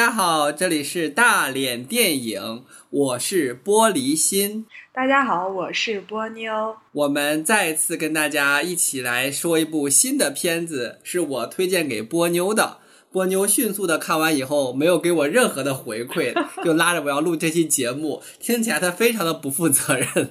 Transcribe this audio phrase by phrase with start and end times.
[0.00, 4.64] 大家好，这里是大脸电影，我是玻璃心。
[4.94, 6.74] 大家好，我是波妞。
[6.92, 12.78] 我们再次跟大家一起来说一部新的片子，是我推荐给波妞的。
[13.12, 16.32] 波妞迅速的看完以后，没有给我任何的回馈，
[16.64, 20.30] 就拉着我要录这期节目，听起来他非常的不负责任。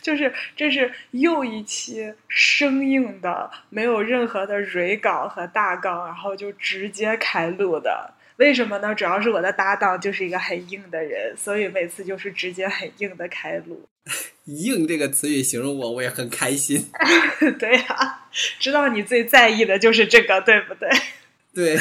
[0.00, 8.12] 就是这是又一期生硬的，没有任何的蕊稿和大纲，然后就直接开录的。
[8.36, 8.94] 为什么呢？
[8.94, 13.88] 主要是我的搭档就是一个很硬的人，所以每次就是直接很硬的开路。
[14.44, 16.88] 硬这个词语形容我，我也很开心。
[17.58, 18.28] 对呀，
[18.60, 20.88] 知道你最在意的就是这个，对不对？
[21.54, 21.78] 对。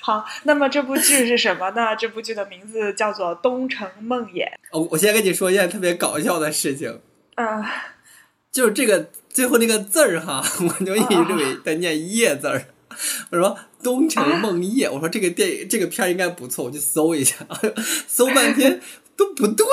[0.00, 1.94] 好，那么这部剧是什么呢？
[1.96, 4.44] 这部剧的名字叫做《东城梦魇》。
[4.70, 7.00] 哦，我先跟你说一件特别搞笑的事情。
[7.34, 7.64] 嗯，
[8.50, 12.64] 就是这个最后那个字儿哈，我就一直在念“叶”字儿。
[13.30, 13.48] 我说
[13.84, 17.36] 《东城梦夜》，我说这个电影这个片儿应该不错，我去搜一下，
[18.08, 18.80] 搜半天
[19.16, 19.66] 都不对，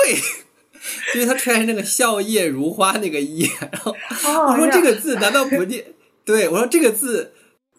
[1.14, 3.94] 因为它出现那个笑靥如花那个“靥”，然后
[4.48, 5.84] 我说这个字难道不念？
[6.24, 7.32] 对我说这个字。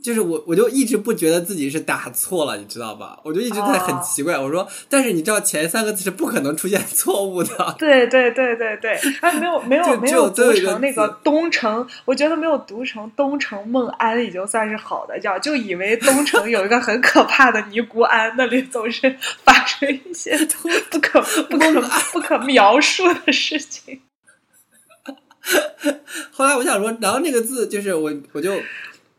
[0.08, 3.20] 就是我，我就一直不觉得自己是打错了，你知道吧？
[3.24, 4.40] 我就一直在很奇怪。
[4.40, 7.76] 我说，但是你知道前三个字是不可能出现错误的。
[7.78, 20.38] 对对对对对，啊，没有没有没有读成那个东城，我觉得没有读成东城梦安已经算是好的，叫就以为东城有一个很可怕的尼姑庵，那里总是发生一些
[20.90, 21.82] 不可不可
[22.14, 24.00] 不可描述的事情。
[26.32, 28.54] 后来我想说，然后那个字就是我我就。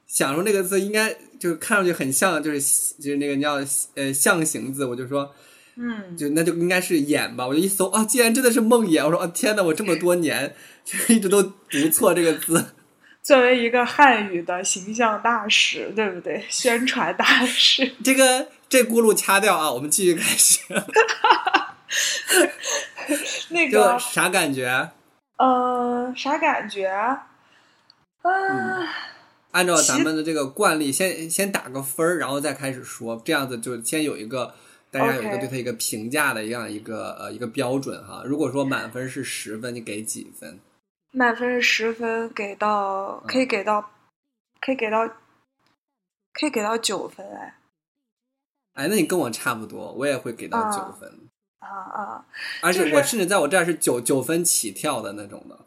[0.09, 2.61] 想说那个字应该就是看上去很像，就是
[2.97, 3.61] 就是那个叫
[3.95, 5.33] 呃象形字，我就说，
[5.77, 7.47] 嗯，就那就应该是眼吧。
[7.47, 9.05] 我就一搜啊，竟然真的是梦魇！
[9.05, 12.73] 我说啊，天呐，我这么多年就一直都读错这个字。
[13.23, 16.43] 作为一个汉语的形象大使，对不对？
[16.49, 20.61] 宣传大使， 这个这轱辘掐掉啊，我们继续开始。
[23.51, 24.91] 那个啥感觉？
[25.37, 26.87] 呃，啥感觉？
[26.87, 27.29] 啊。
[29.53, 34.55] 按照咱们的这个惯例，先先打个分儿，然后再开始说，这样子就先有一个
[34.91, 38.23] 大家有一个对他一个评价的一样一个呃一个标准哈。
[38.27, 40.59] 如果说满分是十分，你给几分？
[41.13, 43.91] 满分是十分，给到可以给到
[44.61, 45.09] 可以给到
[46.35, 47.55] 可以给到九分哎。
[48.75, 51.11] 哎，那你跟我差不多，我也会给到九分
[51.61, 52.27] 啊啊！
[52.61, 55.59] 而且我甚至在我这儿是九九分起跳的那种的。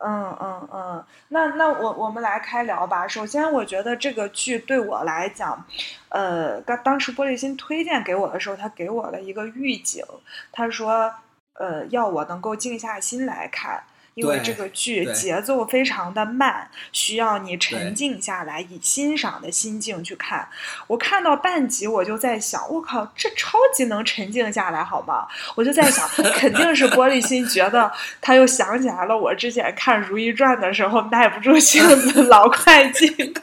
[0.00, 3.06] 嗯嗯嗯，那那我我们来开聊吧。
[3.08, 5.64] 首先，我觉得这个剧对我来讲，
[6.08, 10.04] 呃，刚当时玻璃心推荐给我的时候，他给我了一个预警，
[10.52, 11.12] 他说，
[11.54, 13.82] 呃，要我能够静下心来看。
[14.18, 20.48] 因为这个剧节奏非常的慢，需要你沉静下来，以欣赏的心境去看。
[20.88, 25.28] 我看到半集，我就在想，我靠，这超级能沉静下来，好吗？
[25.54, 27.90] 我就在想， 肯定是玻璃心觉得
[28.20, 33.14] 他又想起来了我之前看《如懿传》的时候耐不住性子，老快进。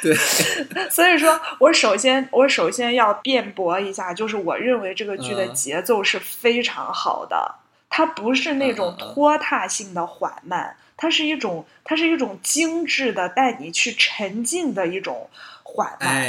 [0.00, 0.14] 对，
[0.88, 7.54] 所以说我首先我首先要辩驳一下，就是我认为这个剧的节奏是非常好的。
[7.90, 15.28] 它不是那种拖沓性的缓慢，它是一种，它是一种精致的带你去沉浸的一种
[15.62, 16.24] 缓慢。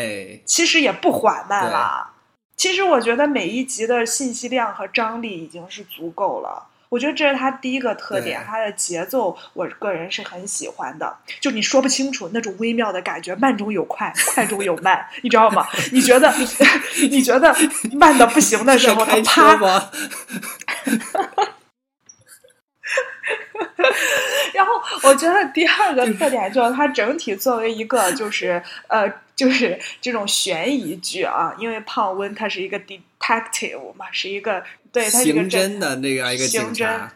[0.45, 2.11] 其实也不缓慢了。
[2.55, 6.67] 其实我觉得每一集的信息量和张力已经是足够了。
[6.89, 11.15] 我觉得这是它第一个特点，它的节奏，我个人是很喜欢的。
[11.39, 15.67] 就你说不清楚那种微妙的感觉，慢中有快，快中有慢，你知道吗？
[15.91, 16.33] 你觉得
[17.11, 17.55] 你觉得
[17.93, 19.91] 慢的不行的时候，它啪。
[24.53, 24.73] 然后
[25.03, 37.13] 我觉得第二个特点就是它整体作为一个就是呃就是这种悬疑剧啊，因为胖温他是一个 detective 嘛，是一个对他是一个真的那个一个警察，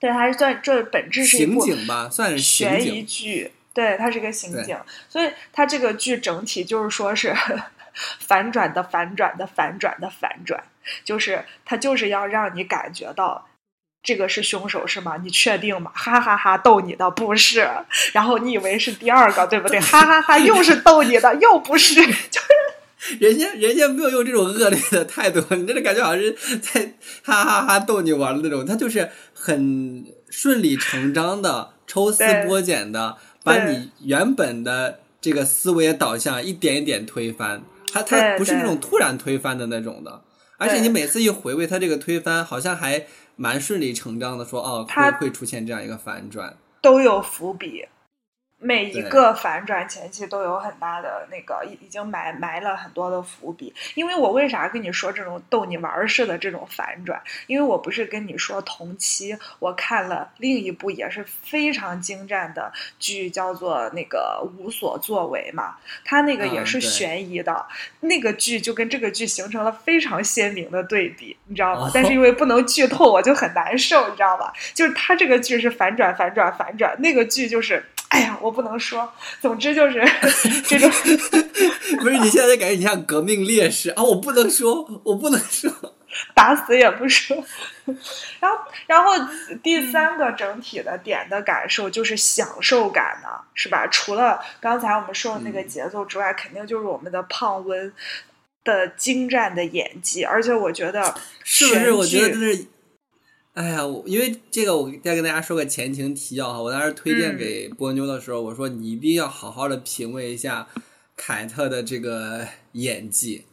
[0.00, 4.76] 对，他是算这本质是一部刑警吧，算是悬疑剧，对，他是一个刑警，
[5.08, 7.36] 所以他这个剧整体就是说是
[8.18, 10.62] 反转的反转的反转的反转，
[11.04, 13.46] 就是他就是要让你感觉到。
[14.02, 15.18] 这个是凶手是吗？
[15.22, 15.92] 你确定吗？
[15.94, 17.68] 哈哈哈，逗你的不是。
[18.14, 19.78] 然后你以为是第二个，对不对？
[19.78, 21.94] 哈哈哈，又是逗你的，又不是。
[22.30, 28.64] 就是人家人家没有用这种恶劣的态度，你这个感觉好像是在哈哈哈逗你玩的那种。
[28.64, 37.60] 他就是很顺理成章的抽丝剥茧的，把你原本的这个思维导向一点一点推翻。
[37.92, 40.22] 他他不是那种突然推翻的那种的，
[40.56, 43.06] 而且你每次一回味他这个推翻，好像还。
[43.36, 47.86] 蛮顺理成章的说，哦，会会出现这样一个反转，都有伏笔，
[48.62, 53.74] 每一个反转前期都有很大的那个，已已经埋埋了很多的伏笔。
[53.94, 57.18] 因为我为啥跟你说这种逗你玩儿似的这种反转？
[57.46, 65.76] 因为我不是跟你说同期我看了另一部也是非常精湛的剧，叫做那个《无所作为》嘛。
[66.04, 67.66] 它那个也是悬疑的，
[68.00, 71.90] 那个剧就跟这个剧形成了非常鲜明的对比，你知道吗？
[71.94, 74.52] 但是因为不能剧透，我就很难受，你知道吧？
[74.74, 77.82] 就是它这个剧是反转、反转、反转，那个剧就是。
[78.10, 79.10] 哎呀，我不能说。
[79.40, 80.04] 总之就是
[80.66, 80.90] 这种，
[82.00, 84.02] 不是你现在感觉你像革命烈士啊！
[84.02, 85.70] 我不能说，我不能说，
[86.34, 87.36] 打死也不说。
[88.40, 88.58] 然后，
[88.88, 89.12] 然后
[89.62, 93.86] 第三个整体的点的感受就是享受感呢，是吧？
[93.86, 97.92] 除了刚才我们说的那个节奏之外，肯定就是我们的胖温
[98.64, 101.14] 的精湛的演技，而且我觉得
[101.44, 101.92] 是不是？
[101.92, 102.66] 我觉得就是。
[103.54, 106.62] 哎呀，我因为这个，我再跟大家说个前情提要哈。
[106.62, 110.66] 我当时推荐给波妞的时候，我说你一定要好好的品味一下
[111.16, 113.44] 凯特的这个演技。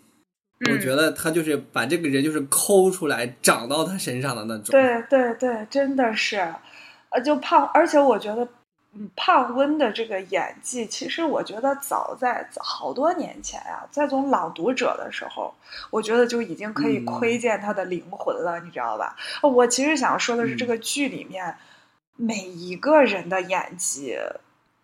[0.71, 4.71] 我觉得他就是把这个人就是抠出来长到他身上的那种。
[4.71, 6.37] 对对对，真的是，
[7.09, 8.47] 呃，就胖，而且我觉得。
[9.15, 15.53] 胖温的这个演技，其实我觉得早在好多年前啊，在从《朗读者》的时候，
[15.89, 19.15] 我觉得就已经可以窥见他的灵魂了，你知道吧？
[19.41, 21.55] 我其实想说的是，这个剧里面
[22.15, 24.17] 每一个人的演技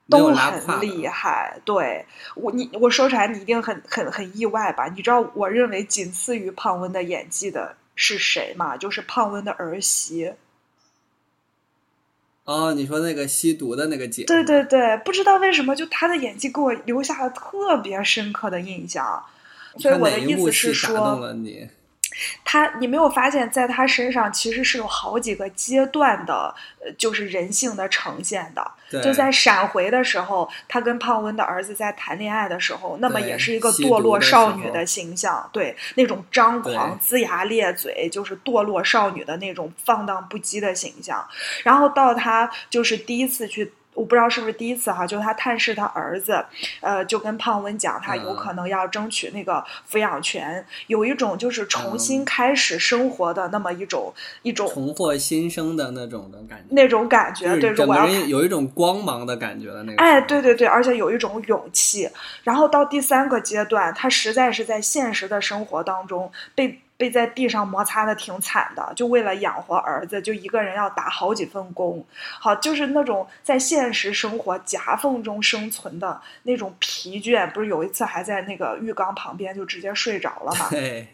[0.10, 1.60] 都很厉害。
[1.65, 2.06] 对
[2.36, 4.88] 我，你我说出来，你一定很很很意外吧？
[4.95, 8.77] 你知道，我认为仅次于胖温的演技的是谁吗？
[8.77, 10.33] 就是胖温的儿媳。
[12.45, 19.23] 哦，你说那个吸毒的那个姐，对对对，不知道为什么，就她的演技给我留下了特别深刻的印象，
[19.77, 21.33] 所以我的意思是说。
[22.44, 28.71] 他，你没有发现，在他身上其实是有好几个阶段的，呃，就是人性的呈现的。
[29.01, 41.27] 就在闪回的时候，他跟胖温的儿子在谈恋爱的时候，那么也是一个堕落少女的形象，对那种张狂、龇牙咧嘴，就是堕落少女的那种放荡不羁的形象。
[41.63, 43.71] 然后到他就是第一次去。
[43.93, 46.43] 我不知道是不是第一次哈，就是他探视他儿子，
[46.81, 60.01] 呃，就跟胖温讲，他有可能要争取那个抚养权，有一种就是重新开始生活的那么一种一种重获新生的那种的感觉，那种感觉，对，整个人有一种光芒的感觉的那个。
[60.01, 62.09] 哎，对对对，而且有一种勇气。
[62.43, 66.79] 然后到第三个阶段，他实在是在现实的生活当中被。
[67.03, 72.01] 被在地上摩擦的挺惨的，就为了养活儿子，就一个人要打好几份工，
[72.39, 77.51] 好就是那种在现实生活夹缝中生存的那种疲倦。
[77.51, 80.69] 不是有一次还在那个浴缸旁边就直接睡着了嘛？
[80.69, 81.05] 对，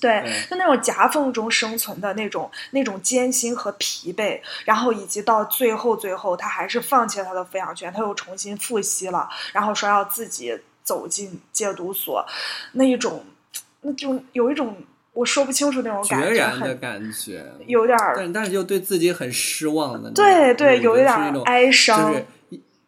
[0.00, 12.24] 对，就那种夹缝中生存的那种那种艰辛和疲惫，然后以及到最后最后他还是放弃了他的抚养权，他又重新复吸了，然后说要自己走进戒毒所，
[12.70, 13.24] 那一种，
[13.80, 14.76] 那就有一种。
[15.14, 21.12] 我说不清楚那种感觉，决然的感觉，有点儿，但但是又对自己很失望的，对对，有一点
[21.44, 22.24] 哀伤，就是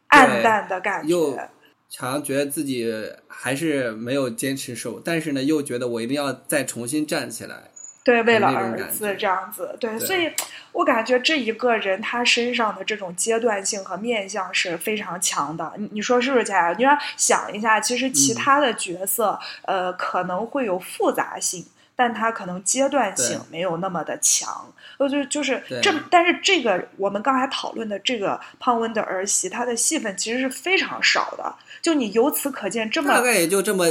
[0.09, 1.37] 暗淡的感觉，又
[1.99, 2.91] 好像觉得自己
[3.29, 7.71] 还是没有坚持守，但是呢，又觉得我一定要再重新站起来。
[8.03, 10.31] 对，为了儿子这样子，对，所以
[10.73, 15.73] 我感觉这一个人他身上的这种阶段性和面相是非常强的。
[15.79, 16.44] 你你说是不是？
[16.44, 21.65] 佳你要想一下，其实其他的角色，呃，可能会有复杂性。
[21.96, 31.55] 但他可能阶段性没有那么的强，呃，就就是这，但是这个我们刚才讨论的这个胖温的儿媳，她的戏份其实是非常少的。
[31.81, 33.86] 就你由此可见，这么大概也就这么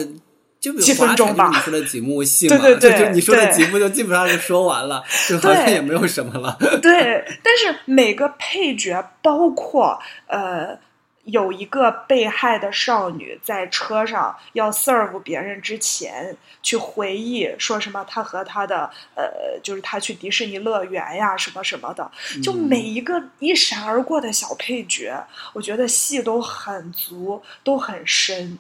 [0.60, 1.50] 就几分钟吧。
[1.50, 6.58] 你说的几幕戏 嘛，对对对，你说的几幕就基本上就说完了，就好像也没有什么了。
[6.82, 10.78] 对，但是每个配角，包括呃。
[11.26, 18.04] 有一个被害的少女在车上要 serve 别人之前，去回忆说什么？
[18.06, 22.12] 她和她的呃，就是她去迪士尼乐园呀，什么什么的。
[22.44, 28.60] 就每一个一闪而过的小配角，我觉得戏都很足，都很深。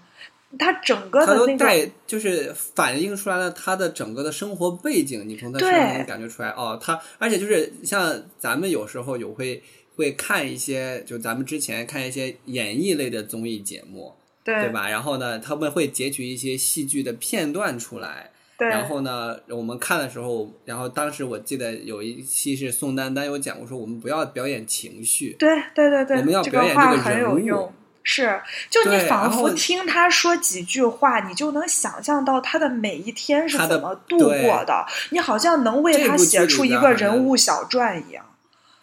[0.57, 5.27] 他整个的那个，就是反映出来了他的整个的生活背景。
[5.27, 9.61] 你从他身上能感觉出来哦，他而且就是像咱们有时候有会。
[9.95, 14.89] 会看一些，就咱们之前看一些演艺类的综艺节目，对对吧？
[14.89, 27.71] 然后呢，他们会截取一些戏剧的片段出来，然后呢，我们看的时候，然后当时我记得有一期是宋丹丹有讲过，说我们不要表演情绪，对对对对，我们要表演这个人物，
[28.03, 38.25] 是，就你仿佛听他说几句话，你就能想象到他的每一天是怎么度过的，你好像能为他写出一个人物小传一样。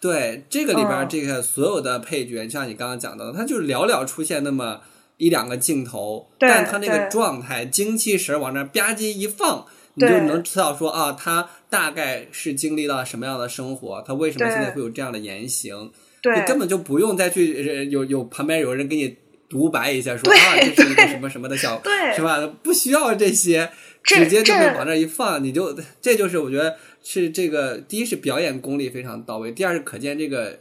[0.01, 4.81] 对这个里边嗯这个所有的配角，像你刚刚讲到的，他就是寥寥出现那么
[5.17, 15.91] 一两个镜头，但他那个状态、精气神儿往那吧唧一放，你就能知道说啊，他大概是经历了什么样的生活，他为什么现在会有这样的言行，
[16.35, 19.15] 你根本就不用再去呃有有旁边有人给你
[19.47, 22.39] 独白一下说啊，这是一个什么什么的小对是吧？
[22.63, 23.69] 不需要这些，
[24.01, 30.57] 直接就会往那一放，你就这就是我觉得是这个第一是表演功力非常到位，第二是可见这个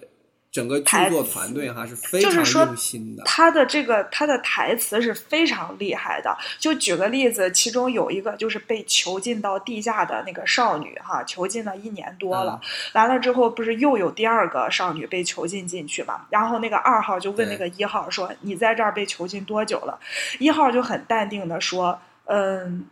[0.51, 3.23] 整个剧作团队哈是非常就是说用心的。
[3.25, 6.37] 他的这个他的台词是非常厉害的。
[6.59, 12.61] 就举个例子，其中有一个就是被囚禁到地下的那个少女哈，囚禁了一年多了，
[12.95, 16.27] 完了之后不是又有第二个少女被囚禁进去嘛？
[16.31, 20.01] 然后那个二号就问那个一号说：“你在这儿被囚禁多久了？”
[20.41, 22.87] 一号就很淡定的说：“嗯，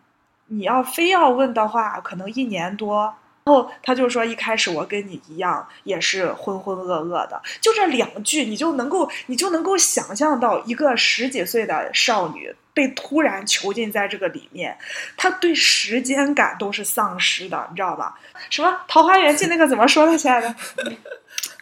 [0.46, 3.12] 你要非要问的话，可能一年多。”
[3.48, 7.40] 然后他就说：“一开始我跟你一样，也是浑浑噩噩的。
[7.62, 14.76] 就这两句，你就能够，你就能够想象到一个十几岁的少女被突然囚禁在这个里面，
[15.16, 18.18] 她对时间感都是丧失的，你知道吧？
[18.50, 20.54] 什么《桃花源记》那个怎么说的，亲爱的？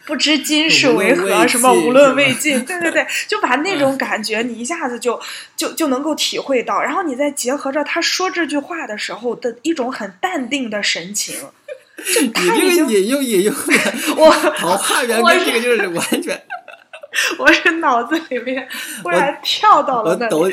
[0.05, 5.19] 不知今世为何，什么无论未尽，对对对， 就把那种感觉，你一下子就
[5.57, 11.66] 就就能够体会到，然后你再结合着他说这句话的时候的一种很淡定的神情，就
[12.23, 16.39] 你这个引用引用的我桃花源我是跟这个就是完全，
[17.39, 18.67] 我是脑子里面
[19.01, 20.49] 忽然跳到了那里，我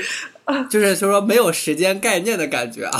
[0.54, 2.98] 抖，就是说没有时间概念的感觉啊。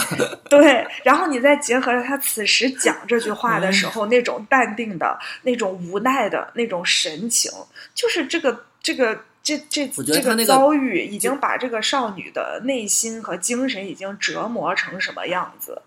[0.51, 7.51] 对，然后你再结合着他此时讲这句话的嗯时候那种淡定的、那种无奈的那种神情，
[7.95, 15.81] 就是这个这个这这这个遭遇已经把这个少女的内心和精神已经折磨成什么样子。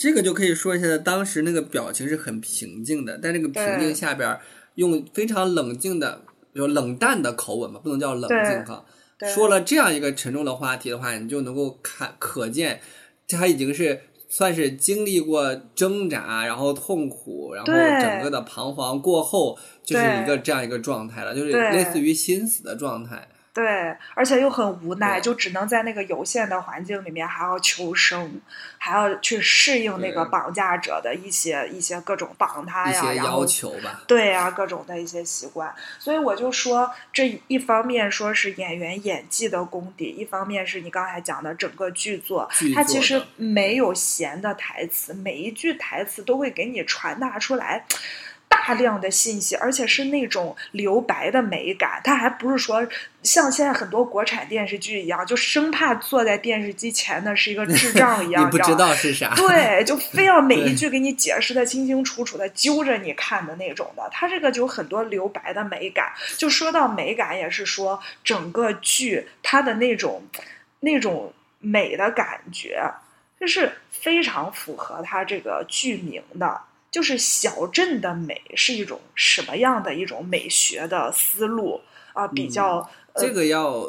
[0.00, 4.40] 这个就可以说一下，当时那个表情是很平静的，但那个平静下边儿
[4.76, 6.22] 用非常冷静的、
[6.54, 8.82] 有冷淡的口吻吧，不能叫冷静哈。
[9.34, 12.80] 说了这样一个沉重的话题的话，你就能够看可见，
[13.28, 23.28] 他已经是算是经历过挣扎，然后痛苦，然后整个的彷徨过后，就是一个这样一个状态了，就是类似于心死的状态。
[23.52, 28.40] 对，而且又很无奈，就只能在那个有限的环境里面还要求生，
[28.78, 47.84] 还要去适应那个绑架者的一些一些各种绑他呀，然后要求吧，对啊，各种的一些习惯，所以我就说，这一方面说是演员演技的功底，一方面是你刚才讲的整个剧作，剧作它其实没有闲的台词，每一句台词都会给你传达出来。
[48.50, 52.86] 大量的信息，而且是那种留白的美感，它还不是说
[53.22, 59.34] 像现在很多国产电视剧一样，就生怕坐在电视机前的是一个智障一样， 你不知知道是啥。
[59.34, 64.08] 对，就非要每一句给你解释的清清楚楚的，揪着你看的那种的。
[64.12, 66.12] 它这个就有很多留白的美感。
[66.36, 70.22] 就说到美感，也是说整个剧它的那种
[70.80, 72.82] 那种美的感觉，
[73.40, 76.60] 就是非常符合它这个剧名的。
[76.90, 81.80] 就是小镇的美是一种什么样的一种美学的思路
[82.12, 82.26] 啊？
[82.28, 82.78] 比较、
[83.12, 83.86] 呃这个要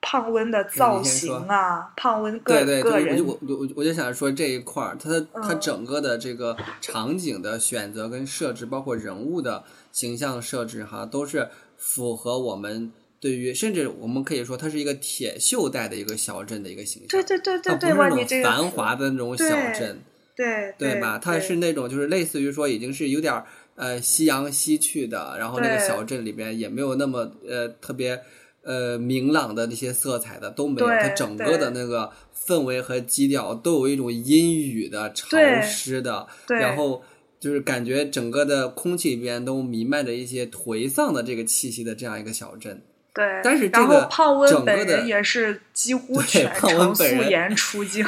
[0.00, 5.08] 胖温的造型啊，胖温个对对，个人我就我我我就想说这一块儿，它
[5.40, 20.02] 它嗯整个的这个场景的选择跟设置，包括人物的形象设置，哈，都是符合我们对于，甚至我们可以说它是一个铁锈带的一个小镇的一个形象，对对对对它不对，哇，是那种你这个繁华的那种小对镇，
[20.36, 21.18] 对对吧？
[21.18, 23.44] 它是那种就是类似于说已经是有点儿
[23.76, 28.20] 呃夕阳西去的，然后那个小镇里边也没有那么呃特别
[28.62, 32.10] 呃明朗的那些色彩的都没有，它整个的那个
[32.46, 37.02] 氛围和基调都有一种阴雨的、潮湿的，然后。
[37.42, 42.80] 就是感觉整个的空气里边都弥漫着一些颓丧的这个气息的这样一个小镇，
[43.14, 48.06] 对，但是这然后个胖温整个的本人也是几乎对全程素颜出镜，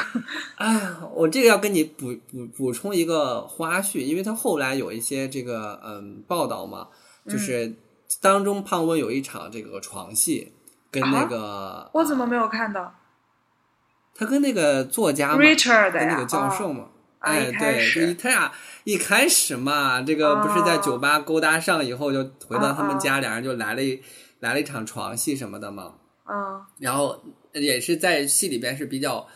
[0.55, 6.87] 哎呀，我这个要跟你补补补充一个花絮，因为他后来有一些这个嗯报道嘛，
[7.25, 7.31] 嗯。
[7.31, 7.75] 就是
[8.21, 10.53] 当中胖温有一场这个床戏，
[10.89, 12.95] 跟那啊个、我怎么没有看到？
[14.15, 16.83] 他跟那个作家嘛，？Richard 那个教授哦嘛，
[17.19, 18.51] 啊哎，对，他俩
[18.85, 20.81] 一开始嘛，这个不是在哦。
[20.83, 24.01] 酒吧勾搭上以后，就回到他们家，两人就来了一
[24.39, 25.95] 来了一场床戏什么的嘛。
[26.23, 27.23] 啊然后
[27.53, 29.27] 也是在戏里边是比较，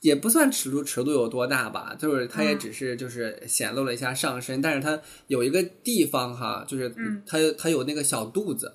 [0.00, 8.74] 也不算尺度尺度有多大吧，就是他也嗯只是就是显露了一下上身，但是他有一个地方哈，就是嗯他他有那个小肚子。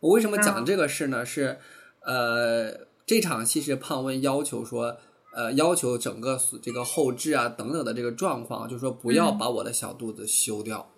[0.00, 1.26] 我为什么讲嗯这个事呢？
[1.26, 1.58] 是
[2.04, 4.96] 呃，这场戏是胖温要求说。
[5.30, 10.90] 呃，要求整个这个后置啊等等的这个状况，就是说不要嗯把我的小肚子修掉。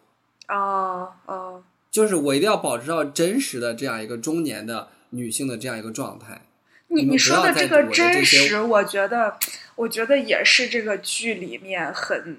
[0.48, 6.42] 哦哦就是我一定要保持到真实的这样一个中年的女性的这样一个状态。
[6.88, 9.36] 你你说的这个真实，我觉得，
[9.76, 12.38] 我觉得也是这个剧里面很。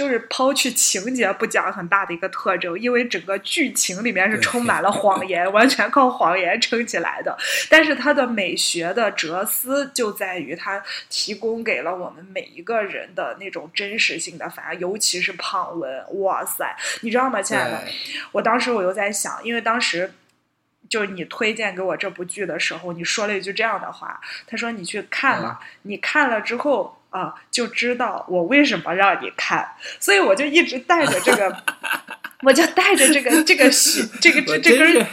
[0.00, 7.36] 就是抛去情节不讲很大的一个特征，因为整个剧情里面是充满了 谎言，完全靠谎言撑起来的。
[7.68, 17.84] 但是它的美学的哲思就在于它提供给了我们每一个人的那种真实性的反应，尤其是胖文，哇塞，你知道吗，亲爱的？
[18.32, 20.10] 我当时我又在想，因为当时
[20.88, 26.96] 就是你推荐给我这部剧的时候，你说了一句这样的话，他说你去看了，你看了之后。
[27.10, 31.54] 啊，就知道我为什么让你看，所以我就一直带着这个，
[32.42, 35.06] 我就带着这个这个许这个这这根，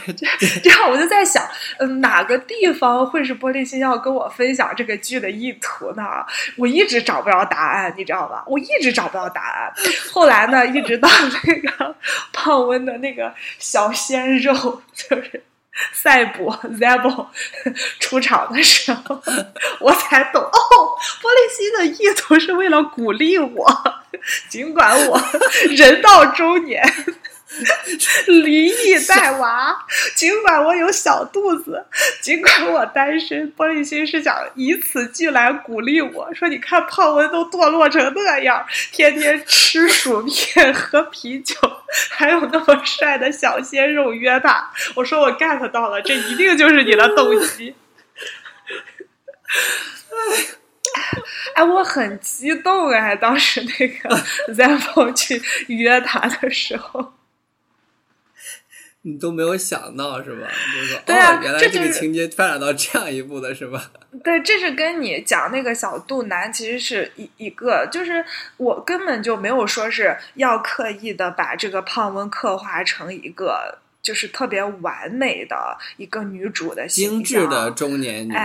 [0.62, 1.44] 这 样我就在想，
[1.78, 6.24] 嗯，哪个地方会是玻璃心要跟我分享这个剧的意图呢？
[6.56, 8.44] 我一直找不着答案，你知道吧？
[8.46, 9.72] 我一直找不到答案。
[10.12, 11.08] 后来呢，一直到
[11.44, 11.96] 那个
[12.32, 15.42] 胖温的那个小鲜肉，就是。
[15.92, 17.26] 赛博 Zebo
[18.00, 19.22] 出场的时候，
[19.80, 20.50] 我才懂哦，
[21.22, 23.66] 玻璃心的意图是为了鼓励我，
[24.48, 25.20] 尽管我
[25.76, 26.82] 人到中年。
[28.26, 29.74] 离异带娃，
[30.14, 31.84] 尽管我有小肚子，
[32.20, 41.56] 尽管我单身，玻璃心是想以此剧来鼓励我说：“你看胖文都堕落成那样，天天吃薯片喝啤酒，
[42.10, 47.74] 还有那么帅的小鲜肉约他。”我说我 get 到了，这一定就是你的动机。
[51.54, 54.16] 哎，我很激动哎，当时那个
[54.52, 57.14] Zeppo 去约他的时候。
[59.08, 60.46] 你都没有想到是吧？
[60.74, 63.90] 就是说，哦，原来这个情节发展到这样一步的是吧？
[64.22, 68.24] 对，这是跟你讲那个小肚腩其实是一一个，就是
[68.58, 73.78] 我根本就没有说是要刻意的把这个胖温刻画成一个。
[74.08, 78.40] 就是特别完美的一个女主的精致的中年女性，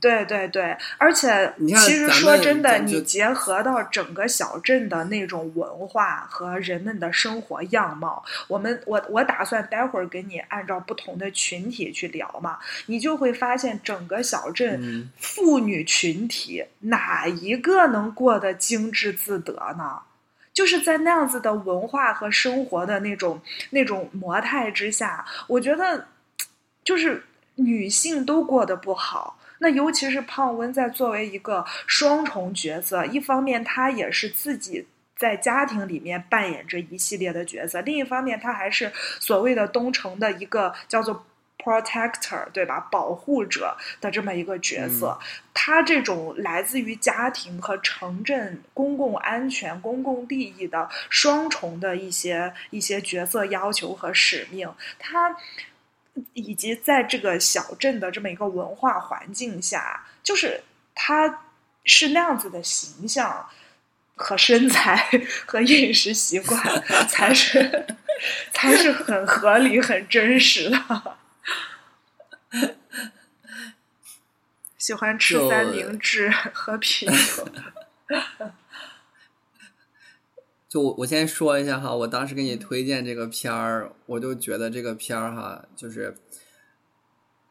[0.00, 20.02] 对对对，而且其实说真的，你结合到整个小镇的那种文化和人们的生活样貌，我们我我打算待会儿给你按照不同的群体去聊嘛，你就会发现整个小镇妇女群体哪一个能过得精致自得呢？
[20.54, 23.38] 就是在那样子的文化和生活的那种
[23.70, 26.06] 那种模态之下，我觉得，
[26.84, 27.22] 就是
[27.56, 29.38] 女性都过得不好。
[29.58, 34.86] 那尤其是胖温在作为一个双重角色，一方面她也是自己
[35.16, 38.90] 在家庭里面扮演着一系列的角色，另一方面她还是
[39.20, 41.26] 所谓的东城的一个叫做。
[41.58, 42.80] Protector 对吧？
[42.90, 45.18] 保护者的这么一个角色，
[45.54, 55.36] 他这种来自于家庭和城镇公共安全、公共利益的双重的一些一些角色要求和使命，他
[56.34, 60.62] 以及在这个小镇的这么一个文化环境下，就是
[60.94, 61.40] 他
[61.84, 63.48] 是那样子的形象
[64.14, 65.08] 和身材
[65.46, 66.60] 和饮食习惯，
[67.08, 67.86] 才是
[68.52, 71.16] 才是很合理、很真实的。
[74.84, 77.48] 喜欢吃三明治、 喝啤酒。
[80.68, 86.14] 就我我先说一下哈，我当时给你推荐这个片儿，我就觉得这个片儿哈，就是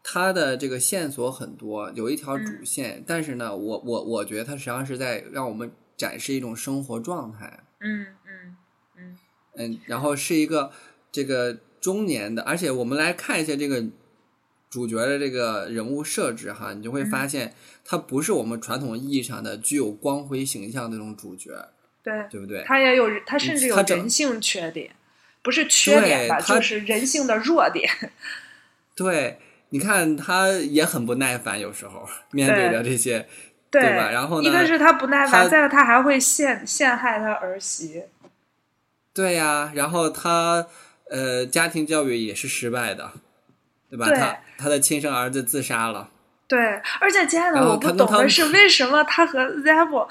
[0.03, 7.63] 它的这个线索很多，有一条主线，但是呢，我我我觉得它实际上是在让我们展示一种生活状态。
[7.79, 8.57] 嗯嗯
[8.95, 9.17] 嗯
[9.57, 10.71] 嗯，然后是一个
[11.11, 13.83] 这个中年的，而且我们来看一下这个。
[14.73, 17.53] 主角的这个人物设置哈，你就会发现
[17.85, 21.51] 他不是我们传统意义上的具有光辉形象那种主角，
[22.01, 22.63] 对对不对？
[22.65, 24.95] 他也有，他甚至有人性缺点，
[25.43, 27.87] 不是缺点吧，就是人性的弱点。
[28.97, 29.37] 对，
[29.69, 33.27] 你看他也很不耐烦，有时候面对着这些，
[33.69, 34.09] 对吧？
[34.09, 38.05] 然后呢，一个是他不耐烦，再有他还会陷陷害他儿媳。
[39.13, 40.65] 对呀，然后他
[41.11, 43.11] 呃，家庭教育也是失败的。
[43.95, 44.07] 对吧？
[44.09, 46.09] 他他的亲生儿子自杀了。
[46.47, 46.59] 对，
[46.99, 50.07] 而且亲爱的，我不懂的是，为什么他和 Zebo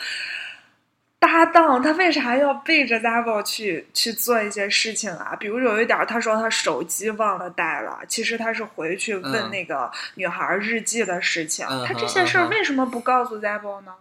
[1.19, 5.35] 搭档，他为啥要背着 Zebo 去去做一些事情啊？
[5.35, 11.67] 比如有一点，他说他手机忘了带了，其实他是回去问那个女孩日记的事情。
[11.85, 13.93] 他这些事儿为什么不告诉 Zebo 呢？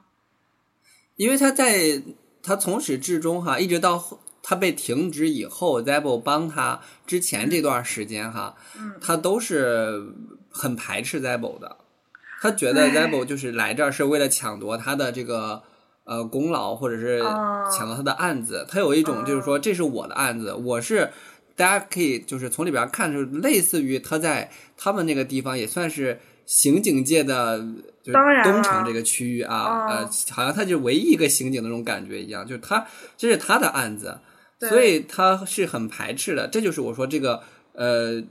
[1.16, 2.02] 因为他在
[2.44, 4.04] 他从始至终哈，一直到。
[4.44, 8.56] 他被停职以后，Zebo 帮他之前这段时间哈，
[9.00, 10.14] 他都是
[10.50, 11.78] 很排斥 Zebo 的。
[12.42, 15.62] 他觉得 Zebo 就是来这儿是为了抢夺他的这个
[16.06, 17.22] 呃功劳，或者是
[17.72, 18.66] 抢夺他的案子。
[18.68, 21.12] 他有一种就是说，这是我的案子，我是
[21.56, 27.60] 大家可以就是从里边看出，类似于他在他们那个地方也算是刑警界的，
[28.02, 29.88] 就是东城这个区域啊，哦。
[29.92, 34.31] 呃，好像他就唯一一个刑警的那种感觉一样，就是他这是他的案子，对
[34.70, 36.48] 所以他是很排斥的。
[36.48, 37.42] 这就是我说这个
[37.74, 38.24] 呃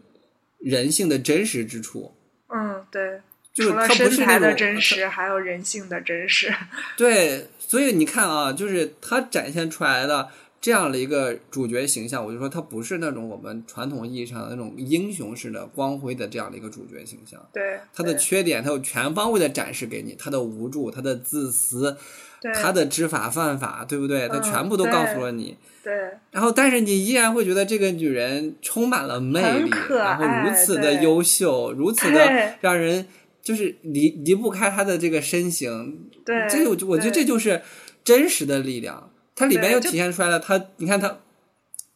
[0.58, 2.14] 人性的真实之处。
[2.48, 3.20] 嗯，对。
[3.52, 6.54] 就是他不是身材的那种真实，还有人性的真实。
[6.96, 10.28] 对，所以你看啊，就是他展现出来的
[10.60, 17.44] 这样的一个主角形象，我就说他不是那种我们传统意义上的那种英雄式的光辉的这样的一个主角形象。
[17.52, 21.96] 对，他的缺点，他有全方位的展示给你，他的无助，他的自私，
[22.40, 24.28] 对他的知法犯法，对不对？
[24.28, 25.56] 他嗯全部都告诉了你。
[25.82, 25.92] 对
[26.30, 33.06] 然后，但是你依然会觉得这个女人充满了魅力，然后如此的优秀，如此的让人
[33.42, 36.10] 就是离离不开她的这个身形。
[36.24, 37.62] 对，这个我我觉得这就是
[38.04, 39.10] 真实的力量。
[39.34, 41.20] 它里边又体现出来了，她你看她，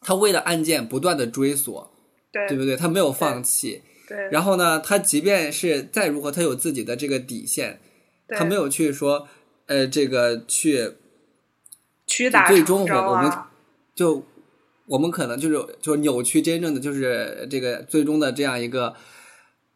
[0.01, 1.91] 她为了案件不断的追索，
[2.31, 2.75] 对对不对？
[2.75, 3.83] 她没有放弃。
[4.07, 7.79] 对，然后呢，他即便是再如何，他有自己的这个底线，
[8.27, 9.27] 对他没有去说，
[9.65, 10.91] 呃，这个去
[12.05, 13.49] 屈打最终我我们啊，
[13.95, 14.23] 就
[14.85, 18.93] 我们可能就是就扭曲真正的就是这个最终的这样一个，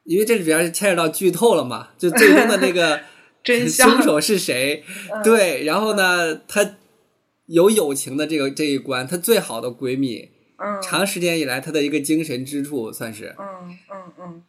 [0.03, 3.01] 因为这里边是牵扯到剧透了嘛，就最终的那个
[3.67, 4.83] 凶手是谁？
[5.11, 5.23] 嗯。
[5.23, 6.75] 对，然后呢，她
[7.45, 10.81] 有友情的这个这一关，她最好的闺蜜，嗯。
[10.81, 13.33] 长时间以来她的一个精神支柱，算是。
[13.39, 14.43] 嗯嗯嗯，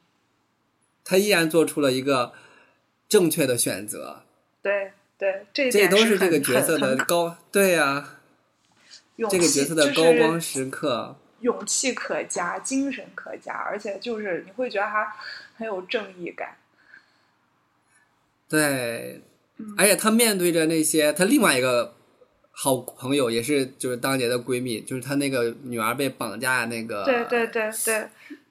[1.05, 2.33] 她依然做出了一个
[3.09, 4.23] 正确的选择，
[4.63, 8.20] 对对，这一这都是这个角色的高，对呀、
[9.21, 11.17] 勇这个角色的高光时刻。
[11.41, 15.11] 勇气可嘉，精神可嘉，而且就是你会觉得他
[15.57, 16.57] 很有正义感。
[18.47, 19.23] 对
[19.57, 21.95] 嗯，而且他面对着那些他另外一个
[22.51, 28.09] 好朋友，也是就是当年的闺蜜，就是他那个女儿被绑架那个，对对对对，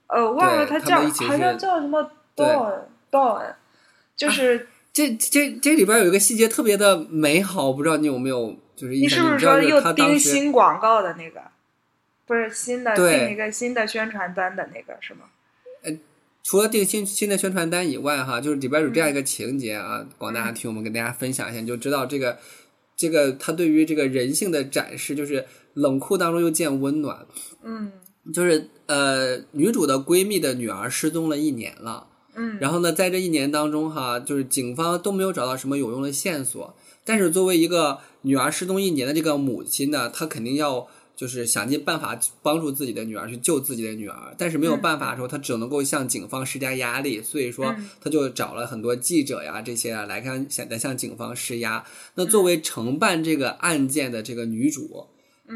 [0.07, 3.53] 呃，忘了他叫他像叫什么 Dawn Dawn，
[4.15, 11.41] 就是这这这里边有一个细节特别的美好，我不知道你有没有你是不是说又钉她当新广告的那个？
[12.25, 15.21] 不是新的对订一个新的宣传单的那个是吗？
[16.43, 22.37] 除了定新新的宣传单以外，哈，就是里边有这样一个情节啊，广大听我们跟大家分享一下，你就知道这个
[22.95, 27.25] 这个他对于这个人性的展示，就是冷酷当中又见温暖。
[27.63, 27.91] 嗯
[28.33, 36.75] 就是呃，女主的闺蜜的女儿失踪了一年了，嗯，然后呢，在这一年当中哈，就是警方都没有找到什么有用的线索，
[37.09, 47.89] 但是作为一个女儿失踪一年的这个母亲呢，她肯定要就是想尽办法帮助自己的女儿去救自己的女儿，但是没有办法的时候，她只能够向警方施加压力，所以说嗯。
[47.99, 51.83] 她就找了很多记者呀这些啊来看想来向警方施压。
[52.13, 55.07] 那作为承办这个案件的这个女主，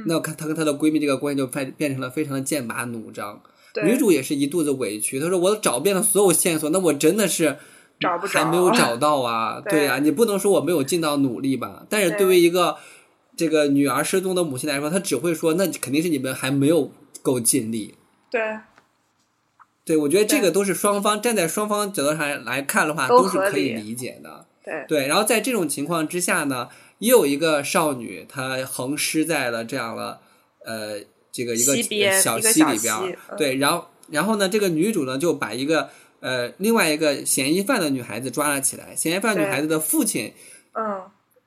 [0.08, 3.44] 那看她跟她的闺蜜这个关系就变变成了非常的剑拔弩张。
[3.86, 7.58] 女主也是一肚子委屈，她说：“我找遍了所有线索，那我真的是
[8.04, 9.60] 找不着还没有找到啊。
[9.66, 11.86] 对对呀、你不能说我没有尽到努力吧？
[11.89, 12.78] 但是对对于一个
[13.36, 17.96] 这个女儿失踪的母亲来说，她只会说，那肯定是你们还没有够尽力。
[18.30, 18.42] 对
[19.86, 24.46] 对，我觉得这个都是双方站在双方角度上来看的话，都都是可以理理解的。
[24.63, 30.20] 对对，然后在这种情况之下呢，也有一个少女，她横尸在了这样的
[30.66, 31.00] 呃
[31.32, 35.89] 这个一个小溪里边对，然后然后呢，这个女主呢就把一个
[36.24, 40.34] 呃另外一个嫌疑犯的女孩子抓了起来，嫌疑犯女孩子的父亲
[40.74, 41.04] 嗯，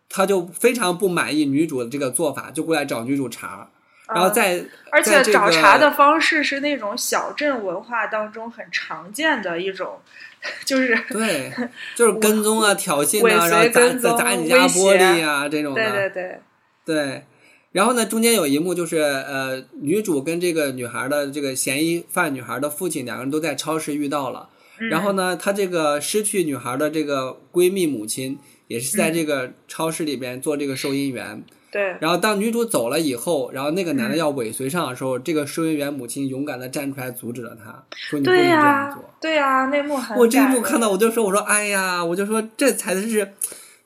[0.09, 3.67] 他就非常不满意女主的这个做法，就过来找女主茬，
[4.15, 9.99] 然后嗯在、而且找茬的方式是那种小镇文化当中很常见的一种，
[10.65, 11.51] 就是对，
[11.97, 16.41] 就是跟踪啊、挑衅啊，然后砸砸砸你家玻璃啊这种的，对对。
[16.85, 17.25] 对，对，
[17.73, 31.45] 然后呢，中间有一幕就是呃，女主跟这个女孩的这个嫌疑犯女孩的父亲两个人都在超市遇到了，嗯然后呢，她这个失去女孩的这个闺蜜母亲也是在这嗯个超市里边做这个收银员。
[31.69, 39.05] 对然后当女主走了以后，然后那个男的嗯要尾随上的时候，这个收银员母亲勇敢的站出来阻止了他，说你不能这样做。
[39.21, 43.33] 对呀，那幕很我这一幕看到，我就说，我说，哎呀，我就说，这才是，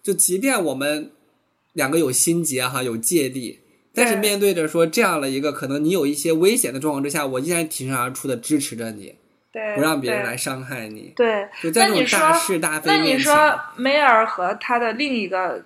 [0.03, 1.11] 就即便我们
[1.72, 3.59] 两个有心结哈，有芥蒂，
[3.92, 9.14] 但是面对着说这样的一个可能你有一些危险的状况之下，我依然挺身而出的支持着你，
[9.52, 11.12] 对不让别人来伤害你。
[11.16, 15.64] 对，就在那种那你说大是大非那你，说梅尔和她的另一个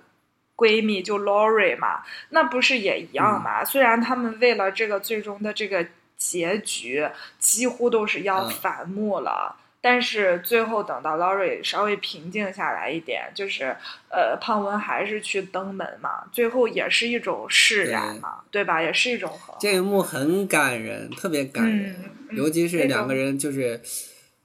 [0.55, 3.61] 闺蜜就 Lori 嘛，那不是也一样嘛？
[3.61, 5.85] 嗯虽然他们为了这个最终的这个
[6.17, 9.55] 结局，几乎都是要嗯反目了。
[9.85, 13.65] 但是最后等到 Laurie 稍微平静下来一点，就是
[14.09, 18.81] 呃，胖文还是去登门嘛，最后也是一种释然嘛，对吧？
[18.81, 21.95] 也是一种和这一幕很感人，特别感人，
[22.31, 23.79] 尤其是两个人就是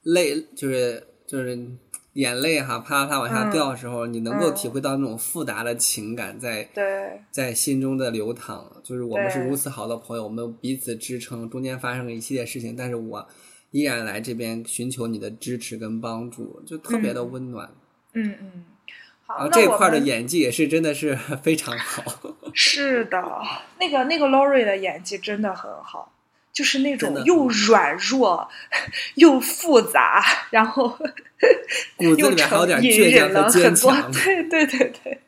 [0.03, 1.59] 泪，就是就是
[2.13, 6.69] 眼泪哈啪啪往下掉的时候，你能够体会到那种复杂的情感在
[7.31, 8.71] 在心中的流淌。
[8.85, 13.27] 就是我们是如此好的朋友，我们彼此支撑，中间发生了一系列事情，但是我
[13.71, 17.71] 依然来这边寻求你的支持跟帮助，就特别的温暖。
[18.15, 18.65] 嗯嗯，
[19.27, 22.03] 好，这块的演技也是真的是 非常好。
[22.53, 23.23] 是的，
[23.79, 26.13] 那个那个 Laurie 的演技真的很好。
[26.53, 28.49] 就是那种又软弱
[29.15, 30.99] 又复杂，然后
[31.99, 33.93] 又成隐忍了很多。
[34.13, 35.21] 对对对对，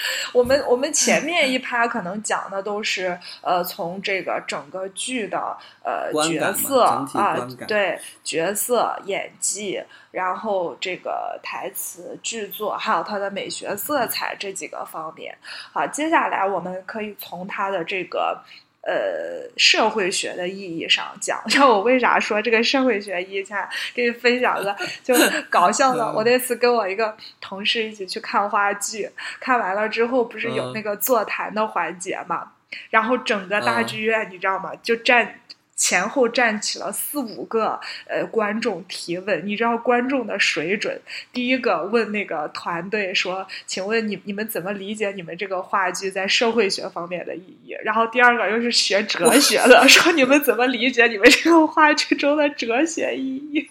[0.32, 6.84] 我们我们前面一趴可能讲的都是呃，从这个整个剧的呃角色
[7.14, 15.36] 啊，对角色演技，然后这个台词剧作，还有它的美学色彩这几个方面。
[15.72, 18.42] 好，接下来我们可以从它的这个。
[18.88, 23.44] 呃，社会学的意义上讲，知道我为啥说这个社会学意义？
[23.44, 24.74] 下给你分享个
[25.04, 25.14] 就
[25.50, 26.10] 搞笑的。
[26.14, 32.52] 我那次跟我一个同事一起去看话剧，看完了之后不是有那个座谈的环节嘛？
[32.88, 34.72] 然后整个大剧院你知道吗？
[34.82, 35.38] 就站。
[35.78, 41.00] 前后站起了四五个呃观众提问，你知道观众的水准？
[41.32, 53.60] 第一个问那个团队说：“请问你你们怎么理解你们这个话剧在社会学方面的意义？”然后第二个又是学哲学的，说：“你们怎么理解你们这个话剧中的哲学意义？”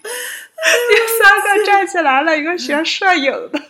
[0.58, 3.62] 第三个 站起来了，一个学摄影的，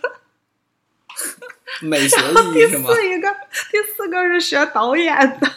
[1.82, 2.88] 美学意义是吗？
[2.88, 3.36] 第四一个，
[3.72, 5.52] 第四个是学导演的。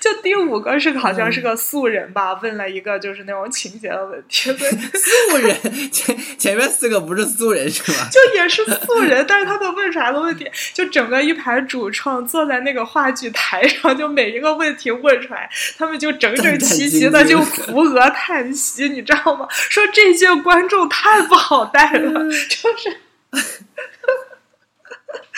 [0.00, 4.52] 就第五个是好像是个素人吧，问了一个就是那种情节的问题。
[4.58, 8.08] 对素人前前面四个不是素人是吧？
[8.12, 19.46] 就也是素人，但是他们问出来的问题，就整个一排主创坐在那个话剧台上，就每一个问题问出来，他们就整整齐齐的就 扶额叹息，你知道吗？
[19.50, 22.12] 说这届观众太不好带了，
[22.48, 22.96] 就是。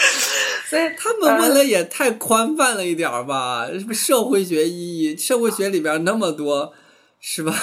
[0.66, 3.66] 所以他们问的也太宽泛了一点儿吧？
[3.72, 5.16] 什么社会学意义？
[5.16, 6.72] 社会学里边那么多，
[7.20, 7.52] 是吧？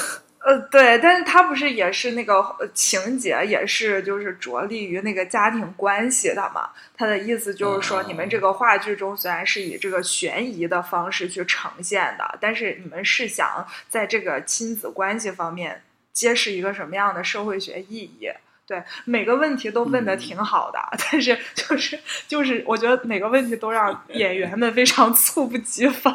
[0.48, 2.42] 呃，对，但是他不是也是那个
[2.74, 6.70] 情节，也是就是着力于那个家庭关系的嘛？
[6.96, 15.82] 他的意思就是说，你们这个话剧中虽然是以这个悬疑的方式去呈现的，但是你们是想在这个亲子关系方面
[16.14, 18.30] 揭示一个什么样的社会学意义？
[18.68, 26.14] 对每个问题都问的挺好的，但是就是就是，我觉得每个问题都让 演员们非常猝不及防，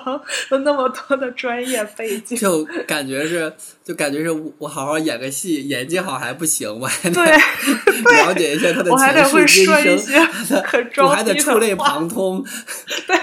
[0.51, 3.51] 有那么多的专业背景，就感觉是，
[3.83, 10.62] 就感觉是我好好演个戏，演技好还不行，我还得 了解一下他的前世今生，
[11.07, 12.45] 我还得触类旁通，
[13.09, 13.17] 对，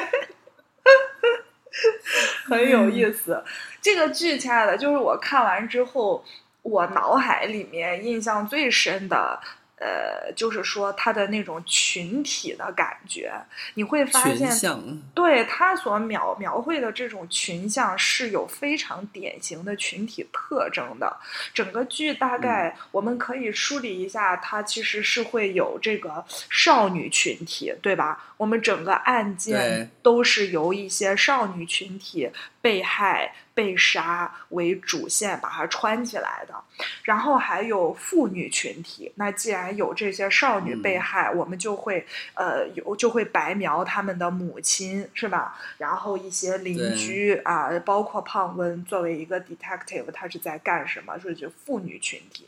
[2.46, 3.44] 很有意思。
[3.80, 6.26] 这个剧，亲爱的，就是我看完之后。
[6.70, 9.40] 我脑海里面印象最深的，
[9.78, 13.32] 呃，就是说他的那种群体的感觉，
[13.74, 21.18] 你会发现，对他所描描绘的这种群像是有非常典型的群体特征的。
[21.54, 28.36] 整个剧大概我们可以梳理一下，它其实是会有这个少女群体，对吧？
[28.38, 32.30] 我们整个案件都是由一些少女群体
[32.62, 33.34] 被害。
[33.60, 36.56] 被杀为主线把它穿起来的，
[37.04, 39.12] 然后还有妇女群体。
[39.16, 45.60] 那既然有这些少女被害，我们就会呃有就会白描他们的母亲，是吧？
[45.78, 51.20] 然后一些邻居啊，包括胖温作为一个 detective，他是在干什么？
[51.20, 52.48] 说就妇女群体。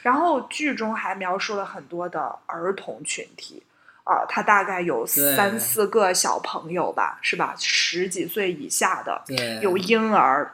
[0.00, 3.62] 然后剧中还描述了很多的儿童群体。
[4.06, 7.56] 啊，他大概有三四个小朋友吧，是吧？
[7.58, 9.20] 十几岁以下的，
[9.60, 10.52] 有婴儿，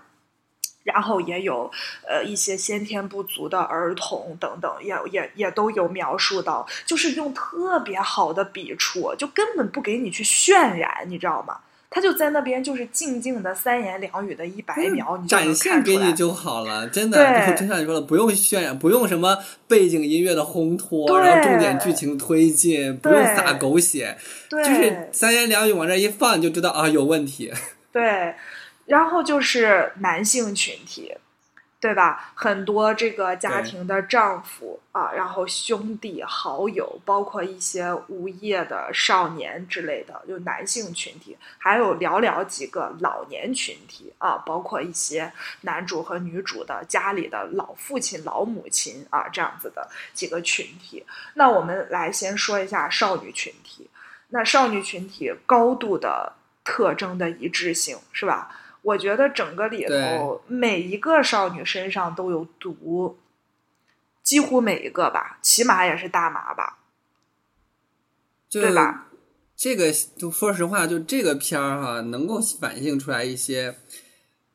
[0.84, 1.70] 然后也有
[2.08, 11.60] 呃一些先天不足的儿童等等，也也也都有描述到，就是用特别好的笔触，就根本不给你去渲染，你知道吗？
[11.92, 17.54] 他就在那边，就是静静的三言两语的一百秒，你展现给你就好了，真的。
[17.54, 24.16] 就像你说的，不用渲染，不用什么背景音乐的烘托，然后重点剧情推进，不用撒狗血，
[24.48, 27.52] 就是三言两语往这一放，你就知道啊有问题。
[27.92, 28.34] 对，
[28.86, 31.14] 然后就是男性群体，
[31.82, 32.30] 对吧？
[32.36, 51.04] 很多这个家庭的丈夫啊，然后兄弟、好友，包括一些无业的少年之类的，就男性群体，还有寥寥几个老年群体啊，包括一些男主和女主的家里的老父亲、老母亲啊，这样子的几个群体。
[51.34, 53.90] 那我们来先说一下少女群体。
[54.28, 58.54] 那少女群体高度的特征的一致性，是吧？
[58.82, 63.16] 我觉得整个里头每一个少女身上都有毒，
[64.24, 66.78] 几乎每一个吧，起码也是大麻吧，
[68.50, 69.06] 对吧？
[69.54, 73.76] 这个就说实话，就这个片儿哈，能够反映出来一些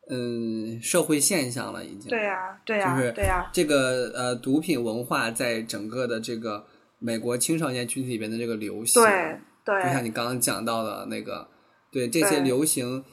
[0.09, 6.67] 嗯社会现象了，已经对呀，对呀，就是对呀，这个呃毒品文化在整个的这个
[6.99, 11.47] 美国青少年群体里边的这个流行，对对，就像你刚刚讲到的那个，
[11.89, 13.05] 对这些流行。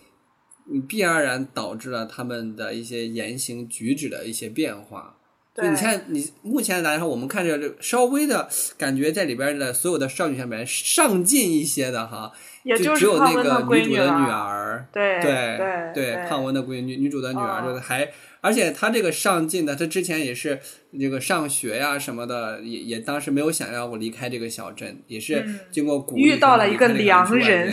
[0.88, 5.16] 必然而然导致了他们的一些言行举止的一些变化。
[5.56, 12.32] 对，你看，你目前来说，我们看着这稍微的感觉，在里边的所有的少女下面上进一些的哈，
[12.64, 20.58] 也就只有那个女主的女儿，对对对，胖温的闺女，女主的女儿，就是还，而且她这个上进的，她之前也是
[20.98, 27.72] 这个上学呀什么的，也也当时没有想要我离开这个小镇，也是经过鼓励遇到了一个良人。